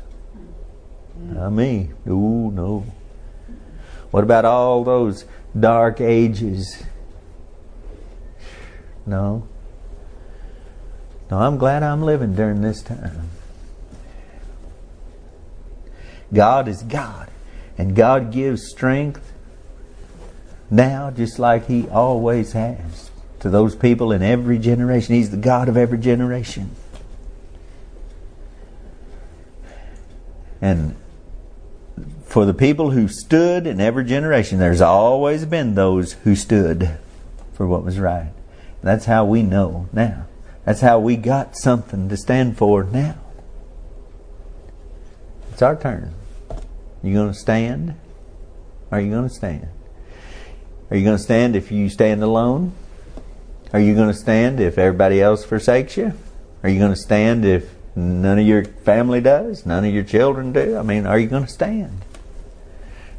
Me. 1.17 1.91
Ooh, 2.07 2.53
no. 2.53 2.87
What 4.13 4.23
about 4.23 4.45
all 4.45 4.85
those 4.85 5.25
dark 5.59 6.01
ages? 6.01 6.81
No. 9.05 9.49
No, 11.29 11.39
I'm 11.41 11.59
glad 11.59 11.83
I'm 11.83 12.05
living 12.05 12.37
during 12.37 12.63
this 12.63 12.83
time. 12.83 13.31
God 16.33 16.69
is 16.69 16.85
God, 16.85 17.29
and 17.77 17.97
God 17.97 18.31
gives 18.31 18.71
strength 18.71 19.28
now 20.71 21.11
just 21.11 21.39
like 21.39 21.67
He 21.67 21.89
always 21.89 22.53
has 22.53 23.11
to 23.41 23.51
those 23.51 23.75
people 23.77 24.13
in 24.13 24.23
every 24.23 24.59
generation. 24.59 25.15
He's 25.15 25.31
the 25.31 25.37
God 25.37 25.69
of 25.69 25.77
every 25.77 25.99
generation. 25.99 26.71
And 30.61 30.97
for 32.25 32.45
the 32.45 32.55
people 32.55 32.91
who 32.91 33.09
stood 33.09 33.67
in 33.67 33.81
every 33.81 34.05
generation, 34.05 34.59
there's 34.59 34.81
always 34.81 35.45
been 35.45 35.75
those 35.75 36.13
who 36.13 36.35
stood 36.35 36.99
for 37.55 37.67
what 37.67 37.85
was 37.85 37.99
right. 37.99 38.33
That's 38.83 39.07
how 39.07 39.25
we 39.25 39.43
know 39.43 39.89
now. 39.93 40.27
That's 40.65 40.81
how 40.81 40.99
we 40.99 41.17
got 41.17 41.57
something 41.57 42.09
to 42.09 42.17
stand 42.17 42.59
for 42.59 42.85
now. 42.85 43.17
It's 45.53 45.63
our 45.63 45.77
turn. 45.77 46.15
You 47.03 47.15
going 47.15 47.33
to 47.33 47.39
stand? 47.39 47.95
Are 48.91 49.01
you 49.01 49.11
going 49.11 49.29
to 49.29 49.35
stand? 49.35 49.69
Are 50.91 50.97
you 50.97 51.05
going 51.05 51.17
to 51.17 51.23
stand 51.23 51.55
if 51.55 51.71
you 51.71 51.89
stand 51.89 52.23
alone? 52.23 52.73
Are 53.73 53.81
you 53.81 53.95
going 53.95 54.09
to 54.09 54.15
stand 54.15 54.61
if 54.61 54.79
everybody 54.79 55.21
else 55.21 55.45
forsakes 55.45 55.97
you? 55.97 56.15
Are 56.63 56.71
you 56.71 56.79
going 56.79 56.93
to 56.93 56.97
stand 56.97 57.45
if 57.45 57.75
none 57.95 58.39
of 58.39 58.47
your 58.47 58.65
family 58.65 59.21
does? 59.21 59.67
None 59.67 59.85
of 59.85 59.93
your 59.93 60.05
children 60.05 60.53
do? 60.53 60.79
I 60.79 60.83
mean, 60.83 61.07
are 61.07 61.19
you 61.19 61.27
going 61.27 61.45
to 61.45 61.51
stand? 61.51 62.05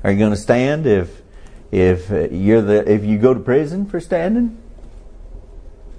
Are 0.04 0.12
you 0.12 0.18
going 0.18 0.32
to 0.32 0.38
stand 0.38 0.88
if 0.88 1.22
if 1.72 2.10
you're 2.10 2.62
the 2.62 2.92
if 2.92 3.04
you 3.04 3.20
go 3.20 3.34
to 3.34 3.40
prison 3.40 3.86
for 3.86 4.00
standing? 4.00 4.58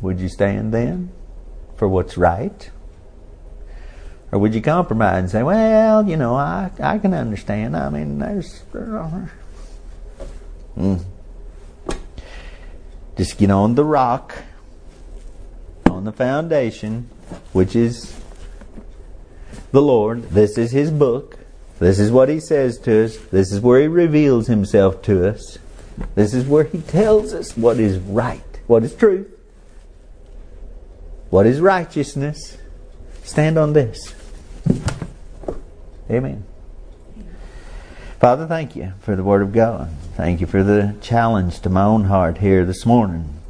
Would 0.00 0.18
you 0.18 0.28
stand 0.28 0.74
then 0.74 1.12
for 1.76 1.86
what's 1.86 2.16
right? 2.16 2.70
Or 4.32 4.38
would 4.38 4.54
you 4.54 4.62
compromise 4.62 5.18
and 5.18 5.30
say, 5.30 5.42
well, 5.42 6.08
you 6.08 6.16
know, 6.16 6.34
I, 6.34 6.70
I 6.80 6.98
can 6.98 7.14
understand. 7.14 7.76
I 7.76 7.90
mean, 7.90 8.18
there's. 8.18 8.62
Mm. 10.76 11.04
Just 13.20 13.36
get 13.36 13.50
on 13.50 13.74
the 13.74 13.84
rock, 13.84 14.34
on 15.84 16.04
the 16.04 16.12
foundation, 16.12 17.10
which 17.52 17.76
is 17.76 18.18
the 19.72 19.82
Lord. 19.82 20.30
This 20.30 20.56
is 20.56 20.70
His 20.70 20.90
book. 20.90 21.38
This 21.80 21.98
is 21.98 22.10
what 22.10 22.30
He 22.30 22.40
says 22.40 22.78
to 22.78 23.04
us. 23.04 23.18
This 23.18 23.52
is 23.52 23.60
where 23.60 23.78
He 23.78 23.88
reveals 23.88 24.46
Himself 24.46 25.02
to 25.02 25.28
us. 25.28 25.58
This 26.14 26.32
is 26.32 26.46
where 26.46 26.64
He 26.64 26.80
tells 26.80 27.34
us 27.34 27.58
what 27.58 27.78
is 27.78 27.98
right, 27.98 28.58
what 28.66 28.84
is 28.84 28.94
truth, 28.94 29.28
what 31.28 31.44
is 31.44 31.60
righteousness. 31.60 32.56
Stand 33.22 33.58
on 33.58 33.74
this. 33.74 34.14
Amen. 36.10 36.42
Father, 38.18 38.46
thank 38.46 38.74
you 38.74 38.94
for 39.00 39.14
the 39.14 39.22
Word 39.22 39.42
of 39.42 39.52
God. 39.52 39.94
Thank 40.20 40.42
you 40.42 40.46
for 40.46 40.62
the 40.62 40.96
challenge 41.00 41.60
to 41.60 41.70
my 41.70 41.84
own 41.84 42.04
heart 42.04 42.36
here 42.36 42.66
this 42.66 42.84
morning. 42.84 43.40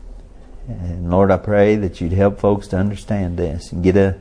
And 0.68 1.10
Lord, 1.10 1.32
I 1.32 1.36
pray 1.36 1.74
that 1.74 2.00
you'd 2.00 2.12
help 2.12 2.38
folks 2.38 2.68
to 2.68 2.76
understand 2.76 3.36
this 3.36 3.72
and 3.72 3.82
get 3.82 3.96
a 3.96 4.20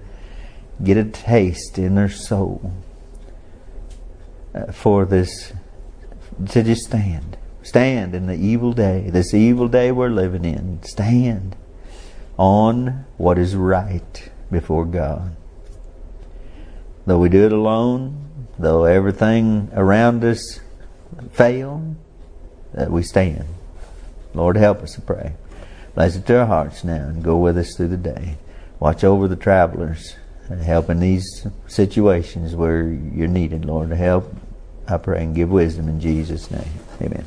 get 0.83 0.97
a 0.97 1.03
taste 1.03 1.77
in 1.77 1.93
their 1.93 2.09
soul 2.09 2.73
uh, 4.55 4.71
for 4.71 5.05
this 5.05 5.53
to 6.49 6.63
just 6.63 6.85
stand. 6.85 7.37
Stand 7.61 8.15
in 8.15 8.25
the 8.25 8.33
evil 8.33 8.73
day, 8.73 9.11
this 9.11 9.31
evil 9.35 9.67
day 9.67 9.91
we're 9.91 10.09
living 10.09 10.43
in. 10.43 10.81
Stand 10.81 11.55
on 12.35 13.05
what 13.17 13.37
is 13.37 13.55
right 13.55 14.31
before 14.49 14.85
God. 14.85 15.35
Though 17.05 17.19
we 17.19 17.29
do 17.29 17.45
it 17.45 17.53
alone, 17.53 18.47
though 18.57 18.85
everything 18.85 19.69
around 19.75 20.23
us 20.23 20.61
fail, 21.31 21.95
that 22.73 22.91
we 22.91 23.03
stand. 23.03 23.45
Lord, 24.33 24.57
help 24.57 24.81
us 24.81 24.93
to 24.95 25.01
pray. 25.01 25.33
Bless 25.95 26.15
it 26.15 26.25
to 26.27 26.39
our 26.39 26.45
hearts 26.45 26.83
now 26.83 27.07
and 27.07 27.23
go 27.23 27.37
with 27.37 27.57
us 27.57 27.75
through 27.75 27.89
the 27.89 27.97
day. 27.97 28.37
Watch 28.79 29.03
over 29.03 29.27
the 29.27 29.35
travelers 29.35 30.15
and 30.49 30.61
help 30.61 30.89
in 30.89 30.99
these 30.99 31.47
situations 31.67 32.55
where 32.55 32.87
you're 32.87 33.27
needed, 33.27 33.65
Lord, 33.65 33.89
to 33.89 33.95
help. 33.95 34.33
I 34.87 34.97
pray 34.97 35.23
and 35.23 35.35
give 35.35 35.49
wisdom 35.49 35.87
in 35.87 35.99
Jesus' 35.99 36.49
name. 36.49 36.71
Amen. 37.01 37.25